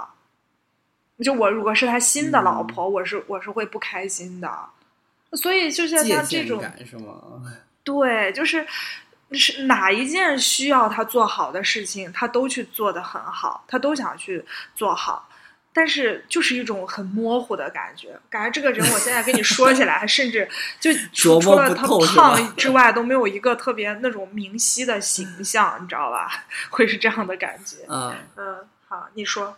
[1.24, 4.48] 就我如果是他新的老婆，我是我是会不开心的。
[5.32, 7.42] 所以就像他这种，是吗？
[7.82, 8.64] 对，就是。
[9.32, 14.44] 是哪一件需要他做好的事情，他都去做的很好，他都想去
[14.74, 15.28] 做好，
[15.72, 20.48] 但是就是一种很模糊的感觉，感觉这个人我现在跟你说起来， 甚至
[20.78, 26.44] 就除除了他胖之外，都没有一个特别那种明晰的形象，你知道吧？
[26.70, 27.78] 会是这样的感觉。
[27.88, 28.56] 嗯嗯，
[28.88, 29.56] 好，你说。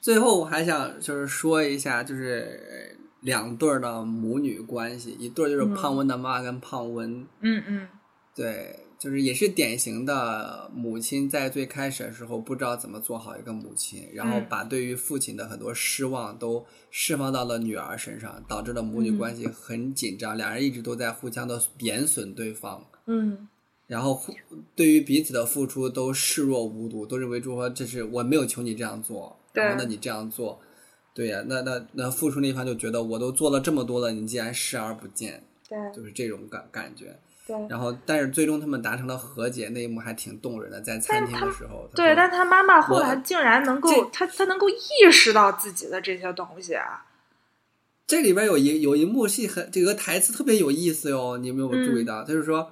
[0.00, 7.26] 最后我还想就是说一下，就是两对儿的母女关系，一对儿就是胖温的妈跟胖温。
[7.40, 7.88] 嗯嗯，
[8.34, 8.84] 对。
[8.98, 22.84] 就是也是典型的母亲在最开始的时候不知道怎么做好一个母亲，然后把对于父亲的很多失望都释放到了女儿身上，导致了母女关系很紧张，两人一直都在互相的贬损对方。
[23.06, 23.46] 嗯，
[23.86, 24.20] 然后
[24.74, 30.60] 对于彼此的付出都视若无睹，都认为说这是我没有求你这样做，然后那你这样做，
[31.14, 35.78] 对呀、那那那付出那一方就觉得我都做了这么多了，你竟然视而不见，对。
[35.94, 37.16] 就是这种感感觉。
[37.48, 41.88] 对然后，但是最终他们达成了和解，那一幕还挺动人的，在餐厅的时候。
[41.94, 47.06] 对，但他妈妈后来竟然能够，他他能够意识到自己的这些东西啊，
[48.06, 52.22] 这里边有一有一幕戏很这个台词特别有意思哟，你有没有注意到？
[52.22, 52.70] 就是说，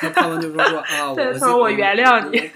[0.00, 1.12] 他他们就说说啊，
[1.56, 2.50] 我原谅你，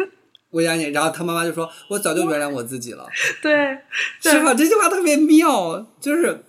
[0.51, 0.85] 我原谅你。
[0.91, 3.07] 然后他妈妈就说，我早就原谅我自己了，
[3.41, 3.79] 对，
[4.21, 4.53] 对是吧？
[4.53, 6.43] 这句话特别妙，就是。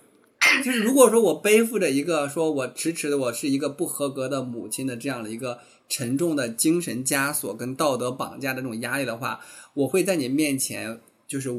[0.64, 5.58] 就是如果说我背负着一个说我迟迟的我是一个不合格的母亲的这样的一个
[5.88, 9.40] 沉重的精神枷锁跟道德绑架的这种压力的话，
[9.74, 11.50] 我会在你面前就是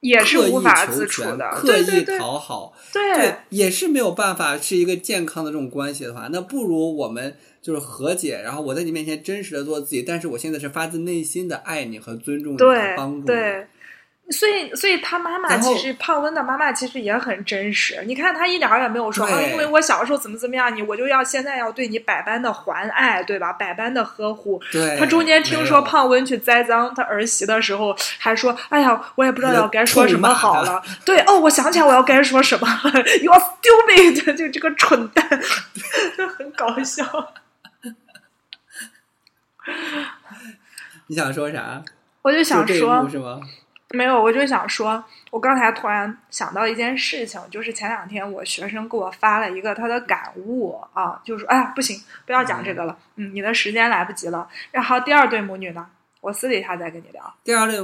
[0.00, 12.58] 也是无法求自处的，全刻意对对对讨好，对也是没有办法是一个健康的这种关系的话，那不如我们就是和解，然后我在你面前真实的做自己，但是我现在是发自内心的爱你和尊重你，
[12.96, 13.26] 帮助你。
[13.26, 13.66] 对。
[14.28, 18.02] 所以，所以他妈妈其实胖温的妈妈其实也很真实。
[18.06, 23.52] 你看，他一点儿也没有说啊，因为我小时候怎么怎么样，你我就要现在要对你百般的还爱，对吧？
[23.52, 24.60] 百般的呵护。
[24.72, 32.90] 对他中间听说胖温去栽赃他儿媳的时候，还说：“哎呀，我也不知道要该说什么好了。”对，哦，我想起来我要该说什么了，
[33.22, 35.24] You are stupid， 就这个蠢蛋，
[36.18, 37.32] 就很搞笑。
[41.06, 41.82] 你想说啥？
[42.22, 43.40] 我就想说幕，是吗？
[43.90, 54.48] 没有，我就想说，我刚才突然想到一件事情，就是前两天我学生给我发了一个他的感悟啊，就是说，哎呀，不行，不要讲这个了，嗯，你的时间来不及了。
[54.72, 55.86] 然后第二对母女呢，
[56.20, 57.34] 我私底下再跟你聊。
[57.44, 57.78] 第二类，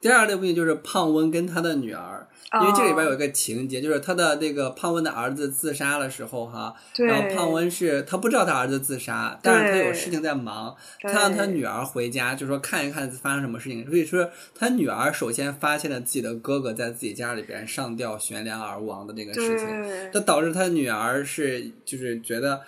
[0.00, 13.86] 第二类部分就是胖温跟他的女儿，因为这里边有一个情节，就是他的那个胖温的儿子自杀的时候哈，然后胖温是他不知道他儿子自杀，但是他有事情在忙，他让他女儿回家，就说看一看发生什么事情。
[13.86, 22.62] 所以说，他女儿首先发现了自己的哥哥在自己家里边上吊悬梁而亡的这个事情，对这导致他女儿是就是觉得。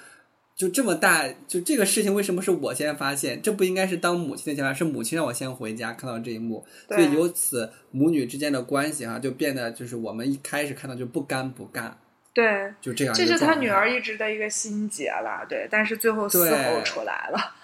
[0.62, 3.42] 就这么大，就这个事情为什么是我先发现？
[3.42, 11.98] 这不应该是当母亲的想法，是母亲让我先回家看到这一幕，所以对由此母女之间的关系哈、就变得就是我们一开始看到就不干不干，
[12.32, 17.56] 对，就这样这是他女儿一直的一个心结了，对，但是最后嘶对吼出来了，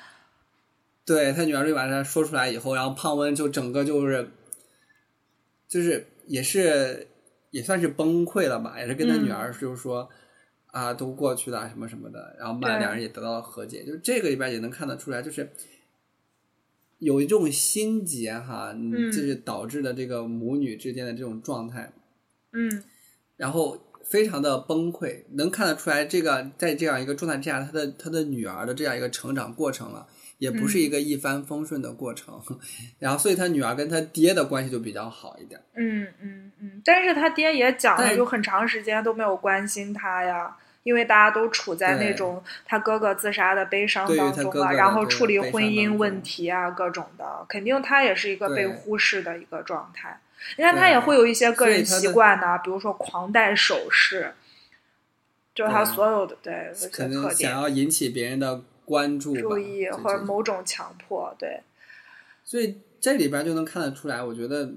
[1.06, 4.28] 对他女儿就把他说出来以后，然后胖温就整个就是，
[5.68, 7.06] 就是也是
[7.52, 9.24] 也算是崩溃了吧，也是跟他嗯。
[9.24, 10.10] 女儿就是说、
[10.70, 12.78] 啊都过去了什么什么的，然后慢对。
[12.80, 15.50] 两人也得到了和解，就是这个里边也能看得出来，就是
[16.98, 21.92] 有一种心结哈，嗯就是导致的这个母女之间的这种状态，
[22.52, 22.82] 嗯，
[23.36, 30.08] 然后非常的崩溃，能看得出来，这个在这样一个状态之下，他的他的女儿的这样一个成长过程了，
[30.39, 32.40] 也不是一个一帆风顺的过程。
[32.98, 35.60] 然后，所以他女儿跟他爹的关系就比较好一点。
[35.74, 50.20] 嗯嗯嗯，但是他爹也讲了，但是有很长时间都没有关心他呀，因为大家都处在那种他哥哥自杀的悲伤当中啊，哥哥然后处理婚姻问题啊，各种的，肯定他也是一个被忽视的一个状态。
[50.56, 54.32] 你看，他也会有一些个人习惯呐、比如说狂戴首饰，
[55.52, 56.73] 就是他所有的对
[57.35, 61.60] 想要引起别人的关注，注意就或者某种强迫，对，
[62.43, 64.73] 所以这里边就能看得出来，我觉得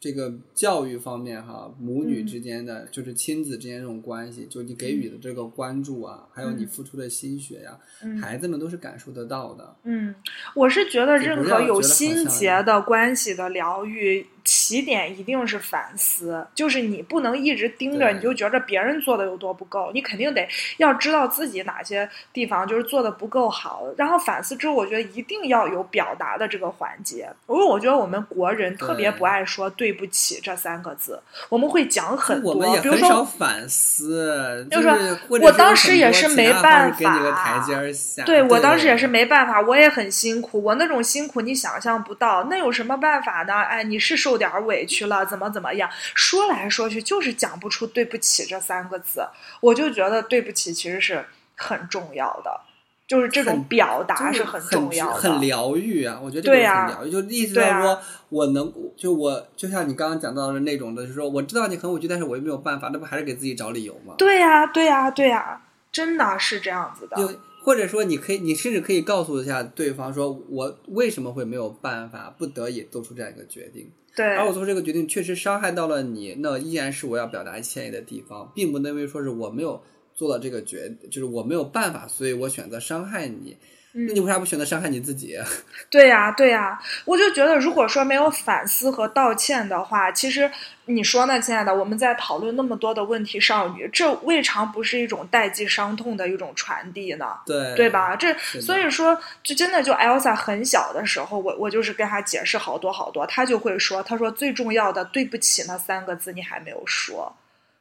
[0.00, 2.26] 这个教育方面哈，母女嗯。
[2.26, 6.66] 之间的、就是亲子之间这种关系，就你给予的这个关注啊，还有你嗯。
[6.66, 8.18] 付出的心血呀、嗯。
[8.18, 9.76] 孩子们都是感受得到的。
[9.84, 10.14] 嗯，
[10.54, 14.26] 我是觉得任何有心结的关系的疗愈，
[14.66, 20.48] 起点一定是反思，就是你不能一直盯着，你就觉着别人做的有多不够，你肯定得
[20.78, 38.24] 要知道自己哪些地方就是做的不够好，然后反思之后，我觉得一定要有表达的这个环节，因为我觉得我们国人特别不爱说对不起这三个字，我们会讲很多，比如说反思，就就是我当时也是没办式给你个法台阶下。
[38.24, 43.54] 对我当时也是没办法，我也很辛苦，我那种辛苦你想象不到，那有什么办法呢？
[43.54, 45.88] 哎，你是受点儿委屈了，怎么怎么样？
[46.14, 49.26] 说来说去就是讲不出对不起这三个字，
[49.60, 51.24] 我就觉得对不起其实是
[51.54, 52.60] 很重要的，
[53.06, 56.18] 就是这种表达是很很重要的，很疗愈啊！
[56.22, 64.14] 我觉得这个很疗愈，就意思对啊到说，我能就我就像你刚刚讲到的那种的，就是说我知道你很委屈，但是我又没有办法，那不还是给自己找理由吗？
[64.18, 65.62] 对呀、对呀、对呀、
[65.92, 67.16] 真的是这样子的。
[67.16, 67.32] 就
[67.66, 79.82] 或者说，你可以，你甚至可以告诉一下对方，说我为什么会没有办法，不得已做出这样一个决定，对而我做出这个决定确实伤害到了你，那依然是我要表达歉意的地方，并不能因为说是我没有
[80.14, 83.56] 做到这个决，就是我没有办法，所以我选择伤害你。
[83.98, 85.38] 那你为啥不选择伤害你自己？
[85.88, 90.50] 对呀，对呀，我就觉得，如果说没有反思和道歉的话，其实
[90.84, 97.26] 你说呢，亲爱的，我们在讨论那么多的问题少女，这未尝不是一种代际伤痛的一种传递呢？
[97.46, 98.14] 对，对吧？
[98.16, 107.34] 这所以说，就真的就 Elsa 很小的时候，我我就是跟她解释好多好多，她就会说，她说最重要的对不起那三个字你还没有说。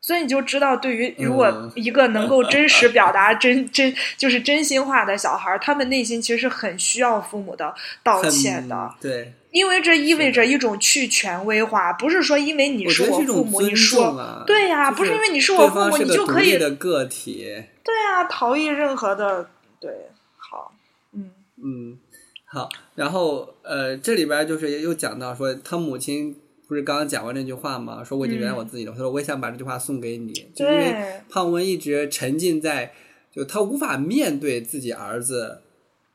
[0.06, 7.74] 所以你就知道，对于如果一个能够真实表达真真就是真心话的小孩，他们内心其实是很需要父母的
[8.04, 8.94] 道歉的。
[9.02, 17.64] 对，因为这意味着一种去权威化，不是说因为你是我父母，你说对呀，不是因为你是我父母，你就可以的个体。
[17.84, 19.50] 对呀，逃逸任何的
[19.80, 19.92] 对。
[20.38, 20.72] 好，
[21.14, 21.98] 嗯嗯，
[22.46, 22.70] 好。
[22.94, 26.38] 然后呃，这里边就是又讲到说他母亲。
[26.68, 28.04] 不是刚刚讲过那句话吗？
[28.04, 28.92] 说我已经原谅我自己了。
[28.92, 32.94] 他说我也想把这句话送给你，就因为胖文一直沉浸在，
[33.32, 35.62] 就他无法面对自己儿子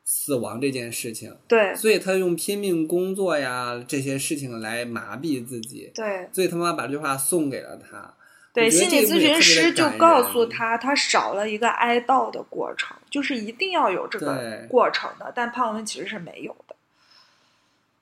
[0.05, 8.13] 死亡这件事情，对，所以他用拼命工作呀这些事情来麻痹自己，对，所以他妈把这句话送给了他。
[8.53, 16.75] 对，心理咨询师就告诉他，他少了一个哀悼的过程，就是一定要有这个过程的，但胖文其实是没有的。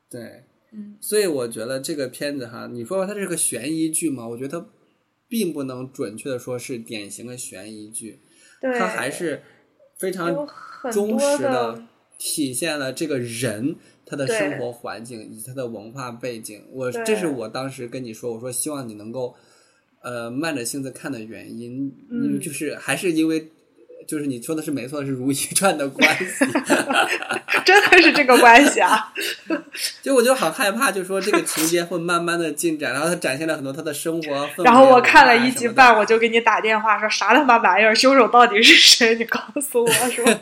[0.08, 0.44] 对。
[0.72, 4.26] 嗯，所以我觉得这个片子哈，你说它是个悬疑剧吗？
[4.28, 4.66] 我觉得它
[5.28, 8.20] 并不能准确的说是典型的悬疑剧，
[8.60, 9.42] 它还是
[9.98, 10.46] 非常
[10.92, 11.82] 忠实的
[12.18, 16.62] 体现了这个人他的生活环境以及他的文化背景。
[16.72, 19.34] 我这是我当时跟你说，我说希望你能够
[20.02, 23.50] 呃慢着性子看的原因，嗯，就是还是因为。
[24.08, 26.46] 就是你说的是没错，是如懿传的关系，
[27.62, 29.12] 真的是这个关系啊！
[30.00, 34.48] 就我就好害怕，就说这个情节会慢慢的进展，然后他展现了很多他的生活。
[34.64, 39.14] 然后我看了一集半，我就给你打电话说啥他妈玩意儿，凶手到底是谁？
[39.16, 40.40] 你告诉我，是吧？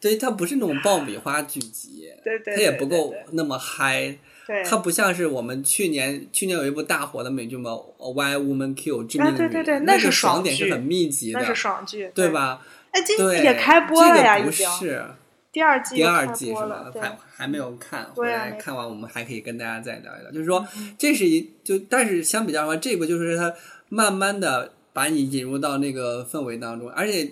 [0.00, 4.16] 对，他不是那种爆米花剧集，对对，他也不够那么嗨。
[4.64, 7.70] 它不像是我们去年去年有一部大火的美剧嘛，
[8.12, 12.60] 《Why Woman Kill》致命女，对对对，那是爽点是很密集的，那是爽剧，对吧？
[12.90, 14.68] 哎，今也开播了呀，已经。
[15.50, 16.92] 第二季，第二季是吧？
[17.00, 20.30] 还还没有看，回来看完我们还可以跟大家再聊一聊。
[20.30, 20.66] 就是说，
[20.98, 23.54] 这是一就，但是相比较的话，这部就是它
[23.88, 27.30] 慢慢的把你引入到那个氛围当中，而且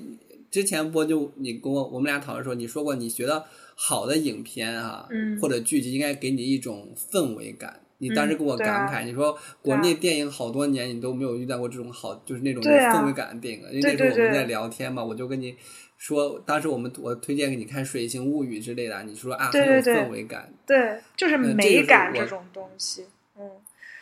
[0.50, 3.44] 之前播就你跟我我们俩讨论说，你说过你觉得。
[3.84, 5.08] 好的影片啊，
[5.40, 7.80] 或者剧集应该给你一种氛围感。
[7.98, 13.60] 你当时给我感慨，你说国内电影好多年你都没有遇到过这种好，就是那种氛围感的电影。
[13.72, 15.56] 因为那时候我们在聊天嘛，我就跟你
[15.98, 23.06] 说，当时我们我推荐给你看《水形物语》之类的，你说啊很有氛围感，对，就是美感这种东西。
[23.36, 23.50] 嗯，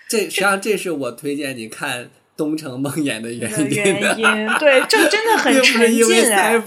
[0.08, 2.10] 这实际上这是我推荐你看。
[2.40, 4.24] 东城梦魇的原因，原因
[4.58, 6.58] 对，这真的很沉浸哎，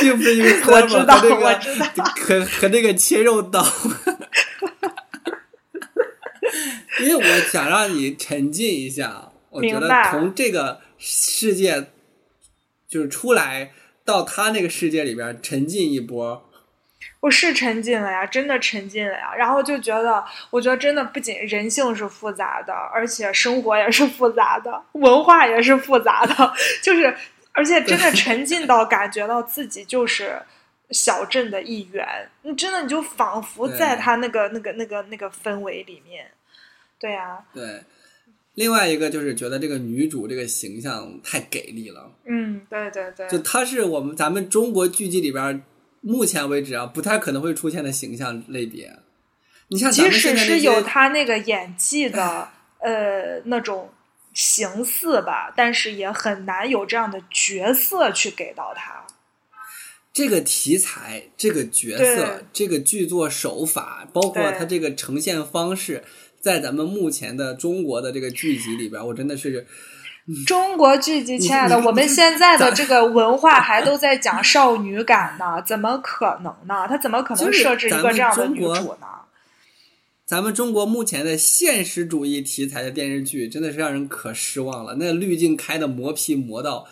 [0.00, 1.86] 并不是因为 我知道，我知道，
[2.20, 3.66] 和和那个切肉刀，
[7.02, 11.88] 因为我想让你沉浸一下，我觉得从这个世界
[12.88, 13.72] 就是出来
[14.04, 16.48] 到他那个世界里边沉浸一波。
[17.24, 26.52] 我是沉浸了呀，真的沉浸了呀，然后就觉得，我觉得真的不仅人性是复杂的，而且生活也是复杂的，文化也是复杂的，
[26.84, 27.16] 就是，
[27.52, 30.38] 而且真的沉浸到感觉到自己就是
[30.90, 32.06] 小镇的一员，
[32.42, 36.30] 你真的你就仿佛在他那个那个那个那个氛围里面，
[37.00, 37.84] 对呀，对，
[38.52, 45.64] 另外一个就是觉得这个女主这个形象太给力了，嗯，对对对，就她是我们咱们中国剧集里边。
[46.06, 48.94] 目前为止啊，不太可能会出现的形象类别。
[49.68, 52.46] 你像即使是有他那个演技的
[52.80, 53.90] 呃那种
[54.34, 59.06] 形似吧，但是也很难有这样的角色去给到他。
[60.12, 66.04] 这个题材、这个角色、这个剧作手法，包括他这个呈现方式，
[66.38, 69.66] 在咱们目前的中国的这个剧集里边，我真的是。
[70.46, 76.86] 中国剧集，亲爱的，我们现在的 这个文化还都在讲少女感呢，怎么可能呢？
[76.88, 79.06] 他怎么可能设置一个这样的女主呢？
[80.24, 84.94] 咱们中国目前的现实主义题材的电视剧，真的是让人可失望了。
[84.98, 86.86] 那滤镜开的磨皮磨到，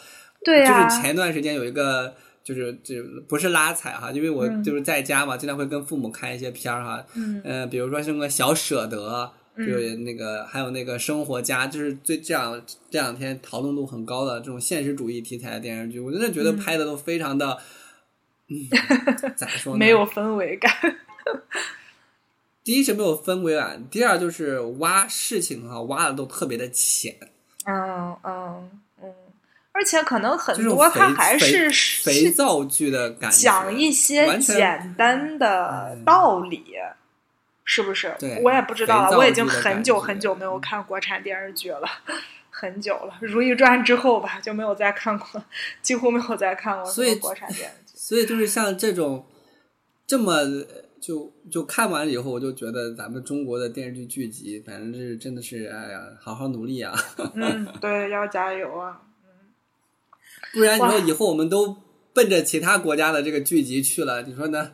[0.45, 2.15] 对呀，就是前段时间有一个，
[2.45, 2.97] 就是就
[3.27, 9.33] 不是拉踩哈，因为我就是在家嘛，经常会跟父母看一些片儿哈，嗯，比如说什么小舍得。
[9.57, 12.61] 就是那个，还有那个生活家，就是最这样
[12.91, 17.59] 这两天讨论度很高的这种现实主义题材的电视剧，我真的觉得拍的都非常的，
[18.49, 18.69] 嗯，
[19.37, 19.79] 咋说呢？
[19.79, 20.73] 没有氛围感。
[22.65, 27.15] 第一是没有氛围感，第二就是挖事情哈，挖的都特别的浅。
[27.67, 28.71] 嗯嗯
[29.03, 29.15] 嗯，
[29.73, 31.69] 而而且可能很多它还是
[32.05, 36.65] 肥肥皂剧的感觉，讲一些简单的道理，
[37.65, 38.15] 是不是？
[38.43, 41.89] 我也不知道了，我已经很久很久没有看国产电视剧了，
[42.51, 45.43] 很久了，《如懿传》之后吧就没有再看过，
[45.81, 47.93] 几乎没有再看过所以国产电视剧。
[47.95, 49.27] 所以就是像这种
[50.07, 50.41] 这么
[51.01, 56.93] 就就看完了以后，我就觉得咱们中国的电视剧剧集，反正是真的是哎呀，好好努力啊！
[57.35, 59.03] 嗯，对，要加油啊！
[59.03, 59.09] 嗯
[60.53, 61.77] 不然你说以后我们都
[62.13, 64.73] 奔着其他国家的这个剧集去了，你说呢？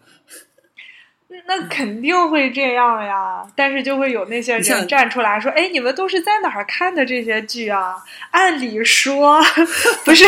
[1.47, 7.97] 那肯定会这样呀，但是就会有那些人站出来说：“哎，你们都是在哪儿看的这些剧啊？”
[8.33, 9.41] 按理说
[10.05, 10.25] 不是，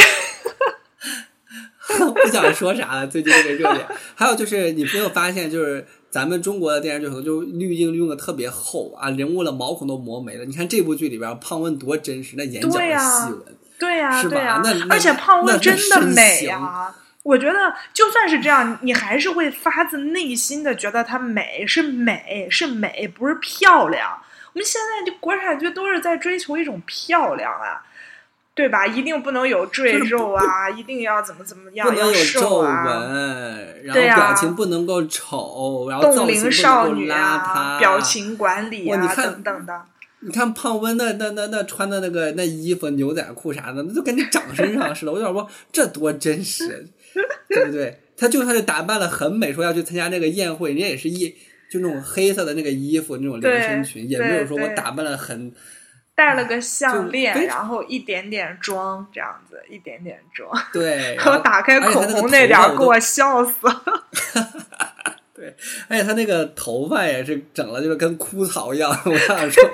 [1.88, 3.86] 不想说啥了，最近这个热点。
[4.14, 10.44] 还有就是，你没有发现，就是咱们中国的电视剧可能就滤镜用的特别厚啊，人物的毛孔都磨没了。
[10.44, 13.56] 你看这部剧里边，胖温多真实，那眼角的细纹。
[13.78, 24.10] 对呀、是吧对呀、那那而且胖温真的美形呀、我觉得就算是这样，你还是会发自内心的觉得她美，是美，是美，不是漂亮。
[24.52, 27.84] 我们现在这国产剧都是在追求一种漂亮啊，
[28.52, 28.86] 对吧？
[28.86, 32.84] 一定不能有赘肉啊，一定要怎么怎么样，不能有要瘦皱啊。
[32.84, 38.00] 纹，然后表情不能够丑，然后冻龄少不能够女啊，表。
[38.00, 39.82] 情管理啊等等的，
[40.20, 45.12] 你看胖温那那那那穿的那个那衣服牛仔裤啥的，那就跟你长身上似的。
[45.12, 46.88] 我就想说，这多真实，
[47.50, 48.00] 对不对？
[48.16, 51.28] 他就算是打扮的很美，说要去参加那个宴会，人家也是一
[51.70, 55.52] 就那种黑色的那个衣服，那种连身裙，也没有说我打扮的很。
[56.12, 60.50] 戴了个项链，非然后一点点妆，这样子一点点妆。
[60.70, 64.08] 对， 然后打开口红那点儿，给我笑死了。
[65.40, 65.56] 对，
[65.88, 68.90] 而且他那个头发也是整了，就是跟枯草一样。
[69.06, 69.64] 我想说，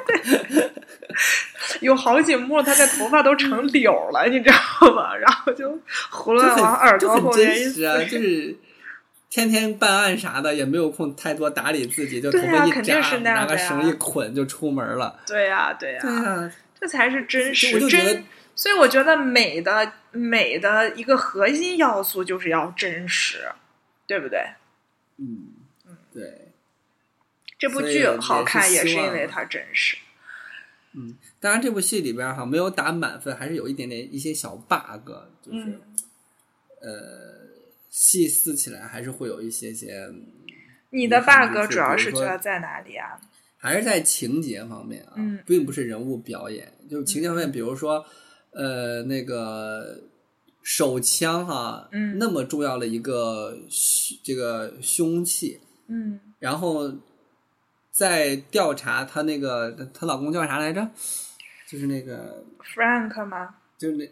[1.82, 5.16] 有好几幕，他的头发都成绺了，你知道吗？
[5.16, 5.76] 然后就
[6.08, 8.04] 胡乱往耳朵后面一实啊，塞。
[8.04, 8.56] 就是
[9.28, 15.18] 天天办案啥的，也没有空太多打理自己，就头发一扎，肯定是那样拿个绳一捆就出门了。
[15.26, 18.24] 对呀、对呀、对呀、这才是真我实真。
[18.54, 23.38] 所以我觉得美的美的一个核心要素就是要真实，
[24.06, 24.38] 对不对？
[25.18, 25.55] 嗯，对，
[27.58, 29.96] 这部剧好看也是因为它真实。
[30.92, 35.10] 嗯，当然这部戏里边哈没有打满分，还是有一点点一些小 bug，
[35.42, 35.80] 就是、嗯
[36.80, 37.48] 呃，
[37.90, 40.08] 细思起来还是会有一些些，
[40.90, 43.20] 你的 bug 主要是觉得在哪里啊？
[43.58, 48.04] 还是在情节方面啊，嗯并不是人物表演，就是情节方面，比如说
[48.52, 50.00] 呃那个
[50.62, 53.58] 手枪哈，嗯那么重要的一个
[54.22, 56.90] 这个凶器，嗯，然后
[57.96, 60.86] 在调查她那个她老公叫啥来着？
[61.66, 63.54] 就是那个 Frank 吗？
[63.78, 64.04] 就是那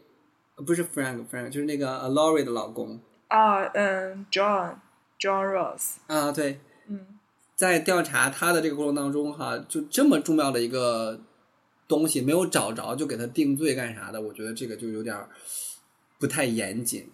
[0.57, 2.99] 呃不是 Frank Frank，就是那个 Lori 的老公
[3.29, 4.77] 啊，嗯，John
[5.21, 6.59] John Ross，啊，对，
[6.89, 7.19] 嗯
[7.55, 11.21] 在调查他的这个过程当中哈，就这么重要的一个
[11.87, 14.19] 东西没有找着，就给他定罪干啥的？
[14.19, 15.29] 我觉得这个就有点儿
[16.19, 17.13] 不太严谨，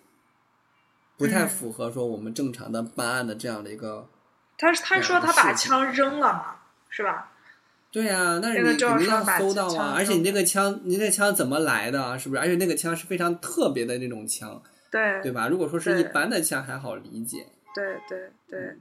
[1.19, 4.09] 不太嗯符合说我们正常的办案的这样的一个。
[4.57, 6.57] 他他说他把枪扔了嘛，
[6.91, 7.31] 是吧？
[7.93, 9.95] 对呀、那你肯定要搜到啊！
[9.97, 12.17] 而且你扔那个枪，你那枪怎么来的啊？
[12.17, 12.41] 是不是？
[12.41, 14.63] 而且那个枪是非常特别的那种枪，
[14.93, 15.49] 对对吧？
[15.49, 18.77] 如果说是一般的枪还好理解，对对对，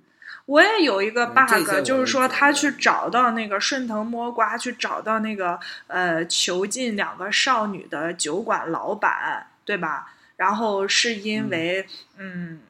[0.46, 10.14] 我也有一个 bug，我就是说他去找到那个顺藤摸瓜，去找到那个呃囚禁两个少女的酒馆老板，对吧？
[10.36, 11.86] 然后是因为
[12.18, 12.62] 嗯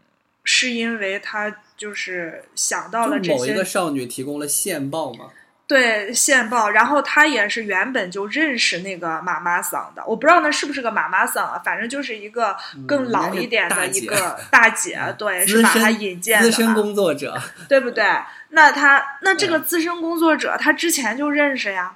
[0.51, 5.25] 是因为他就是想到了这某一个些少女提供了线报吗。
[5.67, 12.57] 对线报，然后他也是原本就认识那个妈妈桑的，我不知道那是不是个妈妈桑啊，反正就是一个
[12.87, 17.39] 更老一点的一个 大姐，对，是把他引荐的资深工作者，
[17.69, 18.03] 对不对？
[18.49, 21.95] 那他那这个嗯资深工作者，他之前就认识呀，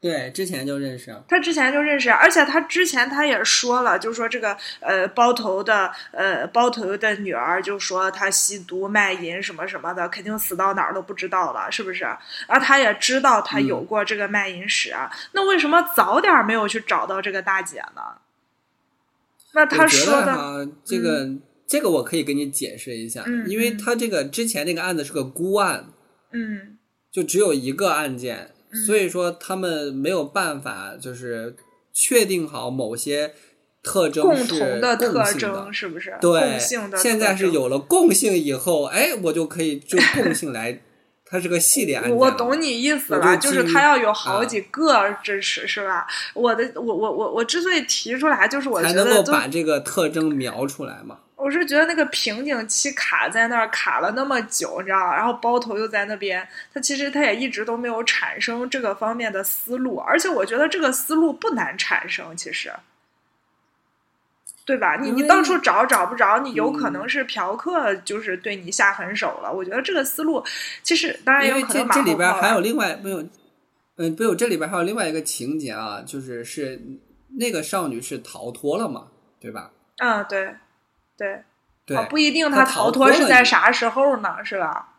[0.00, 1.24] 对，之前就认识啊。
[1.28, 12.04] 他之前就认识，而且他之前他也说了，就说这个呃包头的呃包头的女儿，就说他吸毒卖淫什么什么的，肯定死到哪儿都不知道了，是不是？
[12.46, 18.02] 而他也知道他有嗯过这个卖淫史啊，那为什么早点没有去找到这个大姐呢？
[19.54, 21.28] 那他说的，这个、
[21.66, 25.86] 这个我可以给你解释一下，嗯因为嗯他这个之前那个案子是个孤案，
[26.30, 26.78] 嗯
[27.10, 28.50] 就只有一个案件，嗯
[28.86, 31.56] 所以说他们没有办法就是
[31.92, 33.32] 确定好某些
[33.82, 36.16] 特征共是同的特征是不是？
[36.20, 40.80] 对共性的，现在是有了共性以后，哎，我就可以就共性来
[41.24, 42.14] 它是个系列案件。
[42.14, 46.06] 我懂你意思了，就是它要有好几个支持，是吧？
[46.34, 51.18] 我的，我我我我之所以提出来，就是我才能够把这个特征描出来嘛。
[51.38, 62.72] 我是觉得那个瓶颈期卡在那儿卡了那么久，你知道然后包头又在那边，他其实他也一直都没有产生这个方面的思路，而且我觉得这个思路不难产生，其实。
[64.66, 64.96] 对吧？
[64.96, 69.50] 你你到处找找不着，你有可能是嫖客就是对你下狠手了。
[69.50, 70.44] 我觉得这个思路
[70.82, 73.24] 其实当然因为这这里边还有另外没有，
[73.96, 76.82] 嗯，不有这里边还有另外一个情节啊，就是是
[77.38, 79.06] 那个少女是逃脱了嘛，
[79.40, 79.70] 对吧？
[79.96, 80.54] 嗯，对
[81.18, 81.42] 对
[81.84, 84.36] 对，不一定他逃脱是在啥时候呢？
[84.44, 84.94] 是吧？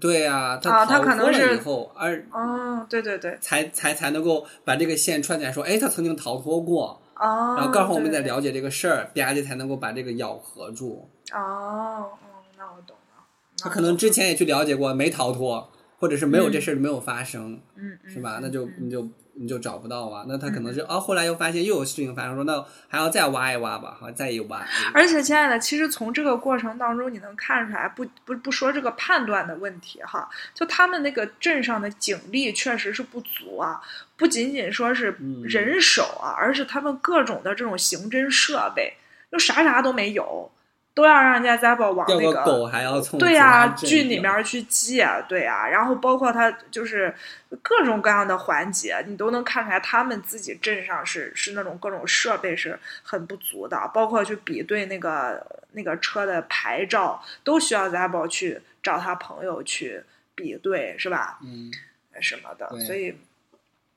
[0.00, 7.02] 对呀，他逃脱了以后，而哦，对对对，才才才能够把这个线串起来，说，哎，他曾经逃脱过。
[7.16, 11.10] 哦，然后刚好我们在了解这个事儿，吧唧才能够把这个咬合住。
[11.32, 13.24] 哦，嗯，那我懂了。
[13.62, 18.38] 他可能之前也去了解过，没逃脱，或者是没有这事儿没有发生，嗯，是吧？
[18.40, 19.06] 那就你就。
[19.40, 20.26] 你就找不到啊？
[20.28, 24.62] 那他可能是啊，后来又发现又有事情发生，说那还要再挖一挖吧，好，再一挖。
[24.92, 33.80] 而且，亲爱的，其实从这个过程当中，你能看出来，不不不说这个判断的问题哈，就他们那个镇上的警力确实是不足啊，
[34.18, 38.92] 不仅仅说是人手啊，而是他们各种的这种刑侦设备，
[39.32, 40.52] 就啥啥都没有。
[41.00, 47.14] 都要让人家 Zabel 往那个狗还要从对呀剧里面去借，对呀，然后包括他就是
[47.62, 60.04] 各种各样的环节，你都能看出来他们自己镇上是是那种各种设备是很不足的，包括去比对那个那个车的牌照，都需要 Zabel 去找他朋友去
[60.34, 61.38] 比对，是吧？
[61.42, 61.72] 嗯，
[62.20, 63.16] 什么的，所以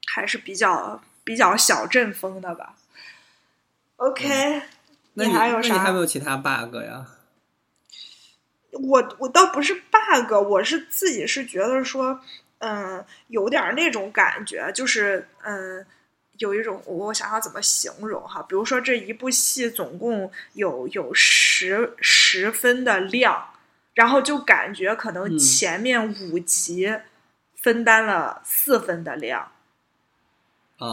[0.08, 2.76] 还是比较比较小镇风的吧。
[3.98, 4.62] OK。
[5.16, 5.80] 那你还有啥？
[5.80, 7.06] 还有没有其他 bug 呀？
[8.72, 12.20] 我我倒不是 bug，我是自己是觉得说，
[12.58, 15.86] 嗯，有点那种感觉，就是嗯，
[16.40, 23.50] 有一种我想想怎么形容哈，比如说这一部戏总共有有十十分的量，
[23.94, 26.92] 然后就感觉可能前面五集
[27.62, 29.52] 分担了四分的量。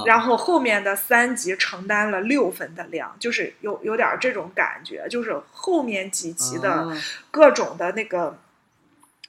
[0.06, 6.96] 然后后面的三集承担了六分的量，就是有有点这种感觉，就是后面几集的
[7.30, 8.38] 各种的那个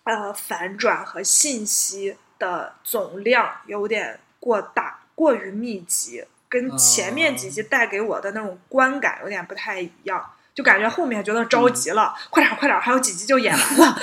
[0.03, 10.31] 呃反转和信息的总量有点过大，过于密集，跟前面几集带给我的那种观感有点不太一样。
[10.53, 13.97] 就感觉后面觉得着急了，快点快点，还有几集就演完 了，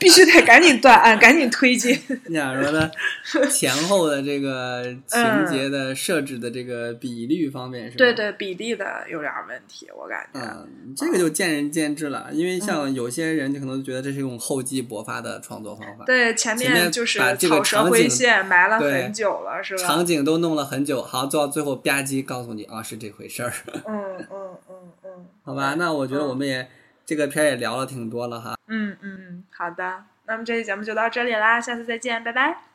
[0.00, 1.96] 必须得赶紧断案，赶紧推进。
[2.26, 2.90] 你想说的
[3.50, 7.96] 前后的这个情节的设置的这个比率方面是？
[7.96, 10.40] 对对，比例的有点问题，我感觉。
[10.40, 16.04] 嗯，这个就见仁见智了，因为像有些人就可能觉得这是一种厚积薄发的创作方法。
[16.04, 19.84] 对，前面就是这个蛇灰线埋了很久了，是吧？
[19.84, 23.52] 场景都弄了很久，好做到最后吧唧告诉你啊，是这回事儿。
[23.86, 25.05] 嗯嗯嗯嗯，
[25.42, 25.74] 好吧。
[25.78, 26.68] 那我觉得我们也
[27.04, 28.56] 这个片也聊了挺多了哈。
[28.68, 32.65] 嗯嗯，好的，那么这期节目就到这里啦，下次再见，拜拜。